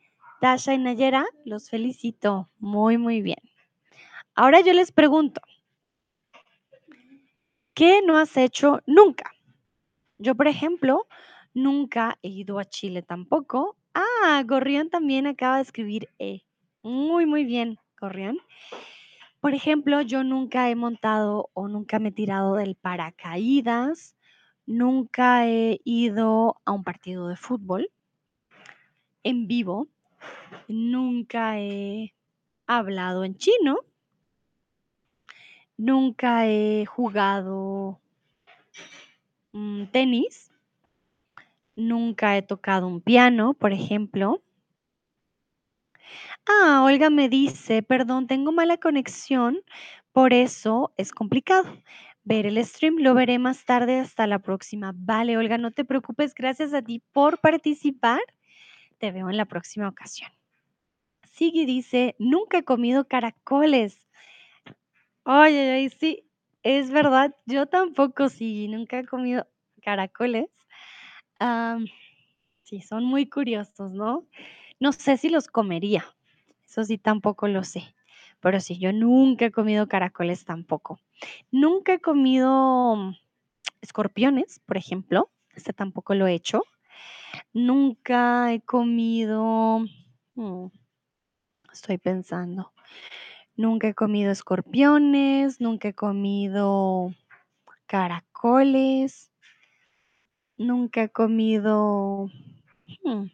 Tasha 0.40 0.74
y 0.74 0.78
Nayera, 0.78 1.24
los 1.44 1.70
felicito. 1.70 2.48
Muy, 2.58 2.98
muy 2.98 3.22
bien. 3.22 3.38
Ahora 4.36 4.60
yo 4.62 4.72
les 4.72 4.90
pregunto, 4.90 5.40
¿qué 7.72 8.02
no 8.04 8.18
has 8.18 8.36
hecho 8.36 8.80
nunca? 8.84 9.30
Yo, 10.18 10.34
por 10.34 10.48
ejemplo, 10.48 11.06
nunca 11.54 12.18
he 12.20 12.30
ido 12.30 12.58
a 12.58 12.64
Chile 12.64 13.02
tampoco. 13.02 13.76
Ah, 13.94 14.42
Gorrión 14.44 14.90
también 14.90 15.28
acaba 15.28 15.56
de 15.56 15.62
escribir 15.62 16.08
E. 16.18 16.42
Muy, 16.82 17.26
muy 17.26 17.44
bien, 17.44 17.78
Gorrión. 18.00 18.38
Por 19.38 19.54
ejemplo, 19.54 20.00
yo 20.00 20.24
nunca 20.24 20.68
he 20.68 20.74
montado 20.74 21.50
o 21.52 21.68
nunca 21.68 22.00
me 22.00 22.08
he 22.08 22.12
tirado 22.12 22.56
del 22.56 22.74
paracaídas, 22.74 24.16
nunca 24.66 25.46
he 25.46 25.80
ido 25.84 26.56
a 26.64 26.72
un 26.72 26.82
partido 26.82 27.28
de 27.28 27.36
fútbol 27.36 27.88
en 29.22 29.46
vivo, 29.46 29.86
nunca 30.66 31.60
he 31.60 32.14
hablado 32.66 33.22
en 33.22 33.36
chino, 33.36 33.78
nunca 35.76 36.46
he 36.46 36.86
jugado 36.86 38.00
mm, 39.52 39.86
tenis, 39.86 40.52
nunca 41.76 42.36
he 42.36 42.42
tocado 42.42 42.86
un 42.86 43.00
piano, 43.00 43.54
por 43.54 43.72
ejemplo, 43.72 44.42
Ah, 46.46 46.82
Olga 46.84 47.10
me 47.10 47.28
dice, 47.28 47.82
perdón, 47.82 48.26
tengo 48.26 48.52
mala 48.52 48.76
conexión, 48.76 49.60
por 50.12 50.32
eso 50.34 50.92
es 50.96 51.12
complicado. 51.12 51.64
Ver 52.22 52.46
el 52.46 52.62
stream 52.64 52.96
lo 52.98 53.14
veré 53.14 53.38
más 53.38 53.64
tarde, 53.64 53.98
hasta 53.98 54.26
la 54.26 54.38
próxima. 54.38 54.92
Vale, 54.94 55.36
Olga, 55.38 55.58
no 55.58 55.70
te 55.70 55.84
preocupes, 55.84 56.34
gracias 56.34 56.74
a 56.74 56.82
ti 56.82 57.02
por 57.12 57.38
participar. 57.40 58.20
Te 58.98 59.10
veo 59.10 59.30
en 59.30 59.36
la 59.36 59.46
próxima 59.46 59.88
ocasión. 59.88 60.30
Sigui 61.32 61.66
dice, 61.66 62.14
nunca 62.18 62.58
he 62.58 62.64
comido 62.64 63.08
caracoles. 63.08 64.06
Oye, 65.26 65.90
sí, 65.98 66.24
Es 66.62 66.90
verdad, 66.90 67.34
yo 67.46 67.66
tampoco, 67.66 68.28
sí, 68.30 68.68
nunca 68.68 68.98
he 69.00 69.04
comido 69.06 69.46
caracoles. 69.82 70.48
Sí, 72.62 72.80
son 72.80 73.04
muy 73.04 73.28
curiosos, 73.28 73.92
¿no? 73.92 74.26
No 74.80 74.92
sé 74.92 75.16
si 75.16 75.28
los 75.28 75.48
comería, 75.48 76.04
eso 76.66 76.84
sí 76.84 76.98
tampoco 76.98 77.46
lo 77.48 77.62
sé, 77.62 77.94
pero 78.40 78.60
sí, 78.60 78.78
yo 78.78 78.92
nunca 78.92 79.46
he 79.46 79.52
comido 79.52 79.86
caracoles 79.86 80.44
tampoco. 80.44 80.98
Nunca 81.50 81.94
he 81.94 82.00
comido 82.00 83.14
escorpiones, 83.82 84.60
por 84.66 84.76
ejemplo, 84.78 85.30
este 85.54 85.72
tampoco 85.72 86.14
lo 86.14 86.26
he 86.26 86.34
hecho. 86.34 86.62
Nunca 87.54 88.52
he 88.52 88.62
comido, 88.62 89.80
mm, 90.36 90.66
estoy 91.72 91.98
pensando, 91.98 92.72
nunca 93.56 93.88
he 93.88 93.94
comido 93.94 94.30
escorpiones, 94.30 95.60
nunca 95.60 95.88
he 95.88 95.94
comido 95.94 97.12
caracoles, 97.86 99.30
nunca 100.56 101.04
he 101.04 101.08
comido, 101.10 102.30
mm, 103.04 103.26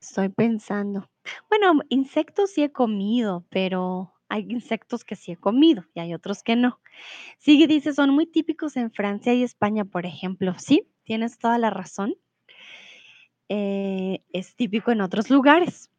estoy 0.00 0.28
pensando. 0.28 1.08
Bueno, 1.48 1.80
insectos 1.88 2.50
sí 2.52 2.62
he 2.62 2.72
comido, 2.72 3.44
pero 3.50 4.12
hay 4.28 4.46
insectos 4.48 5.04
que 5.04 5.16
sí 5.16 5.32
he 5.32 5.36
comido 5.36 5.84
y 5.94 6.00
hay 6.00 6.14
otros 6.14 6.42
que 6.42 6.56
no. 6.56 6.80
Sí, 7.38 7.66
dice, 7.66 7.92
son 7.92 8.10
muy 8.10 8.26
típicos 8.26 8.76
en 8.76 8.90
Francia 8.90 9.34
y 9.34 9.42
España, 9.42 9.84
por 9.84 10.06
ejemplo. 10.06 10.54
Sí, 10.58 10.88
tienes 11.04 11.38
toda 11.38 11.58
la 11.58 11.70
razón. 11.70 12.16
Eh, 13.48 14.22
es 14.32 14.56
típico 14.56 14.90
en 14.90 15.00
otros 15.00 15.30
lugares. 15.30 15.90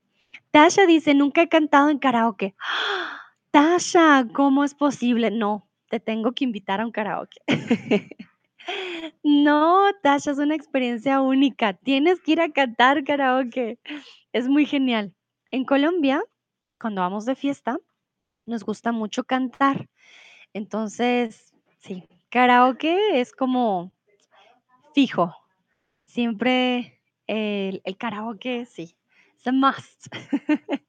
Tasha 0.55 0.85
dice, 0.85 1.13
nunca 1.13 1.41
he 1.41 1.49
cantado 1.49 1.89
en 1.89 1.99
karaoke. 1.99 2.55
Tasha, 3.51 4.25
¿cómo 4.31 4.63
es 4.63 4.73
posible? 4.73 5.29
No, 5.29 5.67
te 5.89 5.99
tengo 5.99 6.31
que 6.31 6.45
invitar 6.45 6.79
a 6.79 6.85
un 6.85 6.93
karaoke. 6.93 7.41
no, 9.21 9.91
Tasha, 10.01 10.31
es 10.31 10.37
una 10.37 10.55
experiencia 10.55 11.19
única. 11.19 11.73
Tienes 11.73 12.21
que 12.21 12.31
ir 12.31 12.39
a 12.39 12.53
cantar 12.53 13.03
karaoke. 13.03 13.79
Es 14.31 14.47
muy 14.47 14.65
genial. 14.65 15.13
En 15.51 15.65
Colombia, 15.65 16.23
cuando 16.79 17.01
vamos 17.01 17.25
de 17.25 17.35
fiesta, 17.35 17.77
nos 18.45 18.63
gusta 18.63 18.93
mucho 18.93 19.25
cantar. 19.25 19.89
Entonces, 20.53 21.53
sí, 21.79 22.07
karaoke 22.29 23.19
es 23.19 23.33
como 23.33 23.91
fijo. 24.93 25.35
Siempre 26.05 27.01
el 27.27 27.81
karaoke, 27.97 28.65
sí, 28.65 28.95
a 29.47 29.51
must. 29.51 30.07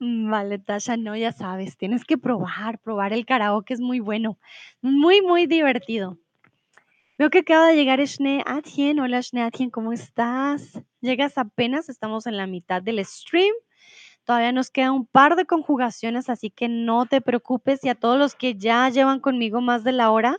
Vale, 0.00 0.58
Tasha, 0.58 0.96
no, 0.96 1.16
ya 1.16 1.32
sabes, 1.32 1.76
tienes 1.76 2.04
que 2.04 2.18
probar, 2.18 2.78
probar 2.80 3.12
el 3.12 3.24
karaoke 3.24 3.74
es 3.74 3.80
muy 3.80 4.00
bueno, 4.00 4.38
muy, 4.82 5.22
muy 5.22 5.46
divertido. 5.46 6.18
Veo 7.18 7.30
que 7.30 7.38
acaba 7.38 7.68
de 7.68 7.74
llegar 7.74 7.98
Shne 7.98 8.44
Atien. 8.46 9.00
Hola 9.00 9.20
Shne 9.20 9.42
Atien, 9.42 9.70
¿cómo 9.70 9.92
estás? 9.92 10.80
Llegas 11.00 11.36
apenas, 11.36 11.88
estamos 11.88 12.26
en 12.26 12.36
la 12.36 12.46
mitad 12.46 12.80
del 12.80 13.04
stream. 13.04 13.54
Todavía 14.24 14.52
nos 14.52 14.70
queda 14.70 14.92
un 14.92 15.06
par 15.06 15.34
de 15.34 15.46
conjugaciones, 15.46 16.28
así 16.28 16.50
que 16.50 16.68
no 16.68 17.06
te 17.06 17.20
preocupes. 17.20 17.82
Y 17.82 17.88
a 17.88 17.94
todos 17.94 18.18
los 18.18 18.34
que 18.34 18.54
ya 18.54 18.88
llevan 18.90 19.20
conmigo 19.20 19.60
más 19.60 19.82
de 19.82 19.92
la 19.92 20.10
hora, 20.10 20.38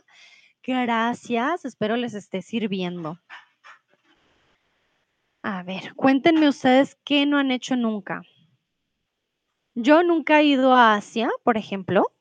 gracias. 0.62 1.64
Espero 1.64 1.96
les 1.96 2.14
esté 2.14 2.40
sirviendo. 2.40 3.18
A 5.42 5.62
ver, 5.62 5.94
cuéntenme 5.94 6.48
ustedes 6.48 6.98
qué 7.04 7.24
no 7.24 7.38
han 7.38 7.50
hecho 7.50 7.74
nunca. 7.74 8.22
Yo 9.74 10.02
nunca 10.02 10.40
he 10.40 10.44
ido 10.44 10.74
a 10.74 10.94
Asia, 10.94 11.30
por 11.44 11.56
ejemplo, 11.56 12.12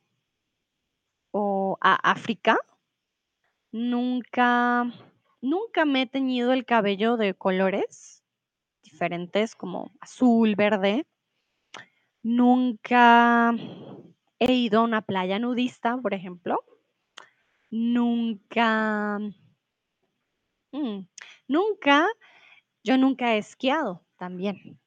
o 1.32 1.78
a 1.82 1.96
África. 1.96 2.58
Nunca, 3.72 4.86
nunca 5.41 5.86
me 5.86 6.04
he 6.04 6.06
teñido 6.06 6.54
el 6.54 6.66
cabello 6.66 7.18
de 7.18 7.34
colores 7.34 8.24
diferentes 8.84 9.56
como 9.56 9.91
azul, 10.00 10.56
verde. 10.56 11.06
Nunca 12.24 13.54
he 14.40 14.54
ido 14.54 14.80
a 14.80 14.84
una 14.84 15.02
playa 15.02 15.40
nudista, 15.40 15.98
por 15.98 16.14
ejemplo. 16.14 16.64
Nunca, 17.70 19.20
mm, 20.72 21.00
nunca, 21.48 22.08
yo 22.84 22.97
nunca 22.97 23.35
he 23.35 23.38
esquiado 23.38 24.06
también. 24.18 24.80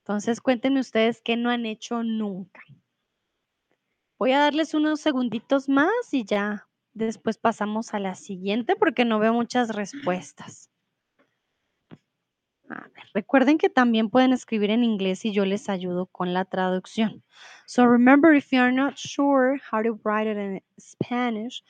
Entonces, 0.00 0.40
cuéntenme 0.40 0.80
ustedes 0.80 1.20
qué 1.20 1.36
no 1.36 1.50
han 1.50 1.66
hecho 1.66 2.02
nunca. 2.02 2.62
Voy 4.18 4.32
a 4.32 4.38
darles 4.38 4.72
unos 4.72 5.00
segunditos 5.00 5.68
más 5.68 5.90
y 6.12 6.24
ya 6.24 6.68
después 6.94 7.38
pasamos 7.38 7.92
a 7.92 7.98
la 7.98 8.14
siguiente 8.14 8.76
porque 8.76 9.04
no 9.04 9.18
veo 9.18 9.32
muchas 9.32 9.74
respuestas. 9.74 10.70
Recuerden 13.14 13.58
que 13.58 13.68
también 13.68 14.10
pueden 14.10 14.32
escribir 14.32 14.70
en 14.70 14.84
inglés 14.84 15.24
y 15.24 15.32
yo 15.32 15.44
les 15.44 15.68
ayudo 15.68 16.06
con 16.06 16.32
la 16.32 16.44
traducción. 16.44 17.22
So 17.66 17.86
remember, 17.86 18.34
if 18.34 18.50
you're 18.52 18.72
not 18.72 18.96
sure 18.96 19.60
how 19.70 19.82
to 19.82 19.98
write 20.04 20.30
it 20.30 20.36
in 20.36 20.62
Spanish, 20.78 21.62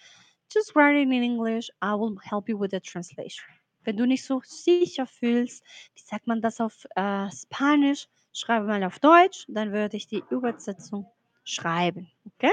just 0.48 0.74
write 0.74 0.96
it 0.96 1.02
in 1.02 1.12
English. 1.12 1.70
I 1.82 1.94
will 1.94 2.16
help 2.22 2.48
you 2.48 2.56
with 2.56 2.70
the 2.70 2.80
translation. 2.80 3.44
Wenn 3.86 3.96
du 3.96 4.04
nicht 4.04 4.24
so 4.24 4.40
sicher 4.44 5.06
fühlst, 5.06 5.64
wie 5.94 6.02
sagt 6.02 6.26
man 6.26 6.40
das 6.42 6.60
auf 6.60 6.86
äh, 6.96 7.30
Spanisch, 7.30 8.08
schreibe 8.32 8.66
mal 8.66 8.82
auf 8.82 8.98
Deutsch, 8.98 9.44
dann 9.46 9.72
würde 9.72 9.96
ich 9.96 10.08
die 10.08 10.24
Übersetzung 10.28 11.06
schreiben. 11.44 12.10
¿Ok? 12.24 12.50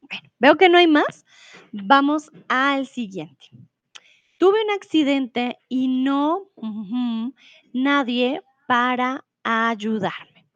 Bueno, 0.00 0.28
veo 0.40 0.56
que 0.56 0.68
no 0.68 0.78
hay 0.78 0.88
más. 0.88 1.24
Vamos 1.70 2.32
al 2.48 2.86
siguiente. 2.86 3.46
Tuve 4.38 4.56
un 4.64 4.70
accidente 4.74 5.56
y 5.68 5.86
no 5.86 6.48
ujú, 6.56 7.32
nadie 7.72 8.42
para 8.66 9.24
ayudarme. 9.44 10.48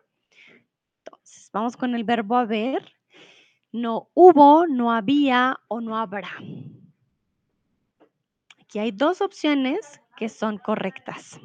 Entonces, 1.05 1.49
vamos 1.53 1.77
con 1.77 1.95
el 1.95 2.03
verbo 2.03 2.37
haber. 2.37 2.83
No 3.71 4.11
hubo, 4.15 4.67
no 4.67 4.91
había 4.91 5.57
o 5.69 5.81
no 5.81 5.97
habrá. 5.97 6.33
Aquí 8.71 8.79
hay 8.79 8.93
dos 8.93 9.21
opciones 9.21 10.01
que 10.17 10.29
son 10.29 10.57
correctas. 10.57 11.41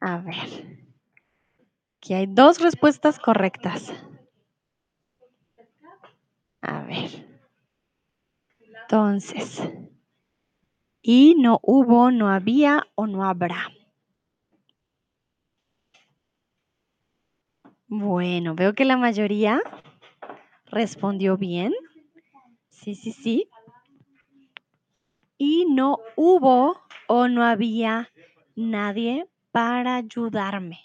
A 0.00 0.18
ver. 0.18 0.82
Aquí 1.98 2.14
hay 2.14 2.26
dos 2.26 2.58
respuestas 2.60 3.20
correctas. 3.20 3.92
A 6.60 6.82
ver. 6.82 7.40
Entonces, 8.58 9.62
y 11.02 11.36
no 11.36 11.60
hubo, 11.62 12.10
no 12.10 12.30
había 12.30 12.88
o 12.96 13.06
no 13.06 13.24
habrá. 13.24 13.68
Bueno, 17.86 18.56
veo 18.56 18.74
que 18.74 18.84
la 18.84 18.96
mayoría 18.96 19.62
respondió 20.72 21.36
bien. 21.36 21.72
Sí, 22.70 22.94
sí, 22.96 23.12
sí. 23.12 23.48
Y 25.38 25.66
no 25.66 25.98
hubo 26.16 26.80
o 27.06 27.28
no 27.28 27.44
había 27.44 28.08
nadie 28.56 29.28
para 29.52 29.96
ayudarme. 29.96 30.80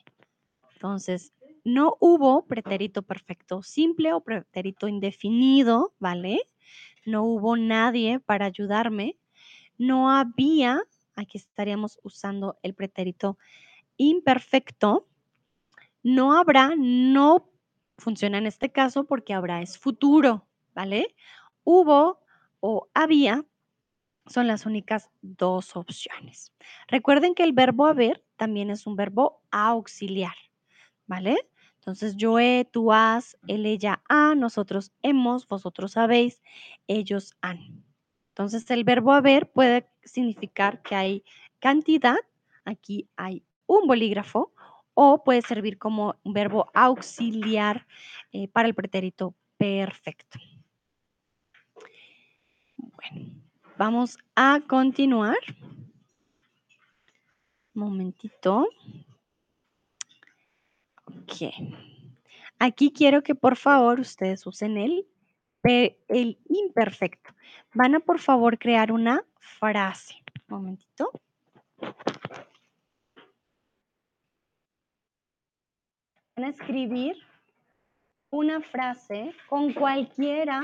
Entonces, 0.73 1.33
no 1.63 1.97
hubo 1.99 2.45
pretérito 2.45 3.01
perfecto 3.01 3.63
simple 3.63 4.13
o 4.13 4.21
pretérito 4.21 4.87
indefinido, 4.87 5.93
¿vale? 5.99 6.41
No 7.05 7.23
hubo 7.23 7.57
nadie 7.57 8.19
para 8.19 8.45
ayudarme. 8.45 9.17
No 9.77 10.11
había, 10.11 10.81
aquí 11.15 11.37
estaríamos 11.37 11.99
usando 12.03 12.57
el 12.63 12.73
pretérito 12.73 13.37
imperfecto. 13.97 15.07
No 16.03 16.37
habrá, 16.37 16.71
no 16.77 17.49
funciona 17.97 18.37
en 18.37 18.47
este 18.47 18.71
caso 18.71 19.05
porque 19.05 19.33
habrá 19.33 19.61
es 19.61 19.77
futuro, 19.77 20.47
¿vale? 20.73 21.15
Hubo 21.63 22.19
o 22.59 22.89
había 22.93 23.45
son 24.27 24.47
las 24.47 24.65
únicas 24.65 25.09
dos 25.21 25.75
opciones. 25.75 26.53
Recuerden 26.87 27.33
que 27.33 27.43
el 27.43 27.53
verbo 27.53 27.85
haber 27.85 28.23
también 28.35 28.69
es 28.69 28.85
un 28.85 28.95
verbo 28.95 29.41
auxiliar, 29.51 30.35
¿vale? 31.05 31.37
Entonces 31.79 32.17
yo 32.17 32.37
he, 32.37 32.67
tú 32.69 32.91
has, 32.91 33.37
él, 33.47 33.65
ella, 33.65 34.03
ha, 34.09 34.35
nosotros 34.35 34.91
hemos, 35.01 35.47
vosotros 35.47 35.93
sabéis, 35.93 36.41
ellos 36.87 37.35
han. 37.41 37.85
Entonces 38.29 38.69
el 38.71 38.83
verbo 38.83 39.13
haber 39.13 39.49
puede 39.49 39.89
significar 40.03 40.81
que 40.81 40.95
hay 40.95 41.23
cantidad, 41.59 42.17
aquí 42.65 43.09
hay 43.15 43.43
un 43.65 43.87
bolígrafo, 43.87 44.53
o 44.99 45.23
puede 45.23 45.43
servir 45.43 45.77
como 45.77 46.15
un 46.23 46.33
verbo 46.33 46.71
auxiliar 46.73 47.85
eh, 48.31 48.47
para 48.47 48.67
el 48.67 48.73
pretérito 48.73 49.35
perfecto. 49.55 50.39
Bueno, 52.77 53.31
vamos 53.77 54.17
a 54.35 54.59
continuar. 54.67 55.37
Momentito. 57.75 58.67
Ok. 61.05 61.53
Aquí 62.57 62.91
quiero 62.91 63.21
que 63.21 63.35
por 63.35 63.55
favor 63.55 63.99
ustedes 63.99 64.47
usen 64.47 64.77
el, 64.77 65.05
el 65.61 66.39
imperfecto. 66.49 67.35
Van 67.75 67.93
a 67.93 67.99
por 67.99 68.17
favor 68.17 68.57
crear 68.57 68.91
una 68.91 69.23
frase. 69.37 70.15
Momentito. 70.47 71.11
Van 71.79 71.93
a 71.93 72.45
escribir 76.45 77.17
una 78.29 78.61
frase 78.61 79.33
con 79.49 79.73
cualquiera 79.73 80.61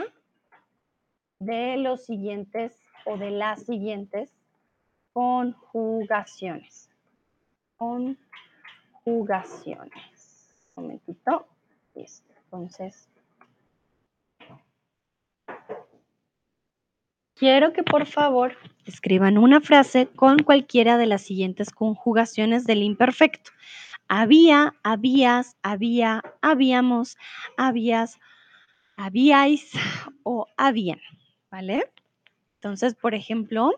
de 1.39 1.77
los 1.77 2.05
siguientes 2.05 2.79
o 3.05 3.17
de 3.17 3.31
las 3.31 3.65
siguientes 3.65 4.31
conjugaciones. 5.13 6.91
Conjugaciones. 7.77 8.21
Un 10.75 10.83
momentito. 10.83 11.47
Listo. 11.95 12.31
Entonces, 12.45 13.09
quiero 17.35 17.73
que 17.73 17.83
por 17.83 18.05
favor 18.05 18.55
escriban 18.85 19.37
una 19.37 19.61
frase 19.61 20.07
con 20.07 20.39
cualquiera 20.39 20.97
de 20.97 21.05
las 21.05 21.21
siguientes 21.21 21.71
conjugaciones 21.71 22.65
del 22.65 22.83
imperfecto. 22.83 23.51
Había, 24.07 24.75
habías, 24.83 25.57
había, 25.63 26.21
habíamos, 26.41 27.17
habías, 27.57 28.19
habíais 28.97 29.71
o 30.23 30.47
habían, 30.57 30.99
¿vale? 31.49 31.91
Entonces, 32.55 32.95
por 32.95 33.15
ejemplo, 33.15 33.71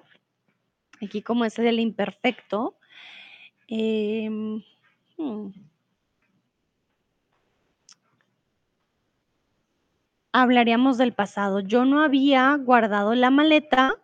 aquí 1.02 1.22
como 1.22 1.46
ese 1.46 1.62
del 1.62 1.80
imperfecto, 1.80 2.76
em, 3.68 4.62
hmm, 5.18 5.50
hablaríamos 10.32 10.98
del 10.98 11.14
pasado. 11.14 11.62
Yo 11.62 11.86
no 11.86 12.02
había 12.02 12.56
guardado 12.58 13.16
la 13.16 13.30
maleta 13.30 13.96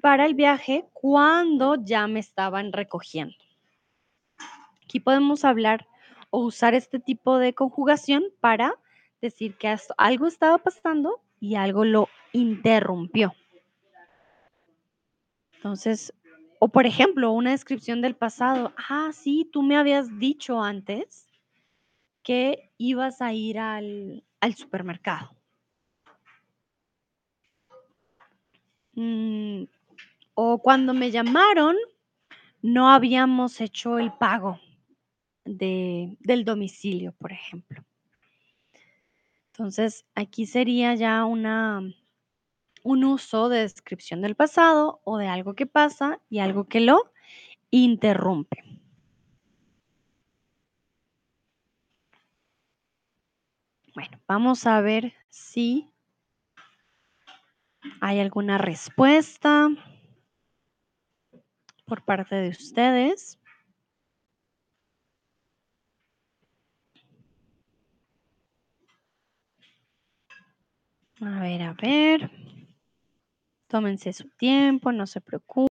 para 0.00 0.24
el 0.24 0.34
viaje 0.34 0.88
cuando 0.92 1.74
ya 1.82 2.06
me 2.06 2.20
estaban 2.20 2.72
recogiendo. 2.72 3.45
Aquí 4.86 5.00
podemos 5.00 5.44
hablar 5.44 5.88
o 6.30 6.44
usar 6.44 6.74
este 6.74 7.00
tipo 7.00 7.38
de 7.38 7.54
conjugación 7.54 8.22
para 8.40 8.78
decir 9.20 9.56
que 9.56 9.76
algo 9.98 10.28
estaba 10.28 10.58
pasando 10.58 11.20
y 11.40 11.56
algo 11.56 11.84
lo 11.84 12.08
interrumpió. 12.32 13.34
Entonces, 15.54 16.14
o 16.60 16.68
por 16.68 16.86
ejemplo, 16.86 17.32
una 17.32 17.50
descripción 17.50 18.00
del 18.00 18.14
pasado. 18.14 18.72
Ah, 18.88 19.10
sí, 19.12 19.50
tú 19.52 19.64
me 19.64 19.76
habías 19.76 20.20
dicho 20.20 20.62
antes 20.62 21.26
que 22.22 22.70
ibas 22.78 23.20
a 23.20 23.32
ir 23.32 23.58
al, 23.58 24.22
al 24.40 24.54
supermercado. 24.54 25.34
Mm, 28.92 29.64
o 30.34 30.58
cuando 30.62 30.94
me 30.94 31.10
llamaron, 31.10 31.74
no 32.62 32.88
habíamos 32.88 33.60
hecho 33.60 33.98
el 33.98 34.12
pago 34.12 34.60
de, 35.46 36.16
del 36.20 36.44
domicilio, 36.44 37.12
por 37.12 37.32
ejemplo. 37.32 37.84
Entonces, 39.52 40.04
aquí 40.14 40.44
sería 40.44 40.94
ya 40.94 41.24
una, 41.24 41.80
un 42.82 43.04
uso 43.04 43.48
de 43.48 43.60
descripción 43.60 44.20
del 44.20 44.34
pasado 44.34 45.00
o 45.04 45.16
de 45.16 45.28
algo 45.28 45.54
que 45.54 45.66
pasa 45.66 46.20
y 46.28 46.40
algo 46.40 46.64
que 46.64 46.80
lo 46.80 47.10
interrumpe. 47.70 48.62
Bueno, 53.94 54.20
vamos 54.28 54.66
a 54.66 54.78
ver 54.82 55.14
si 55.30 55.90
hay 58.02 58.20
alguna 58.20 58.58
respuesta 58.58 59.70
por 61.86 62.04
parte 62.04 62.34
de 62.34 62.50
ustedes. 62.50 63.38
A 71.20 71.40
ver, 71.40 71.62
a 71.62 71.72
ver. 71.74 72.30
Tómense 73.68 74.12
su 74.12 74.28
tiempo, 74.30 74.92
no 74.92 75.06
se 75.06 75.20
preocupen. 75.20 75.75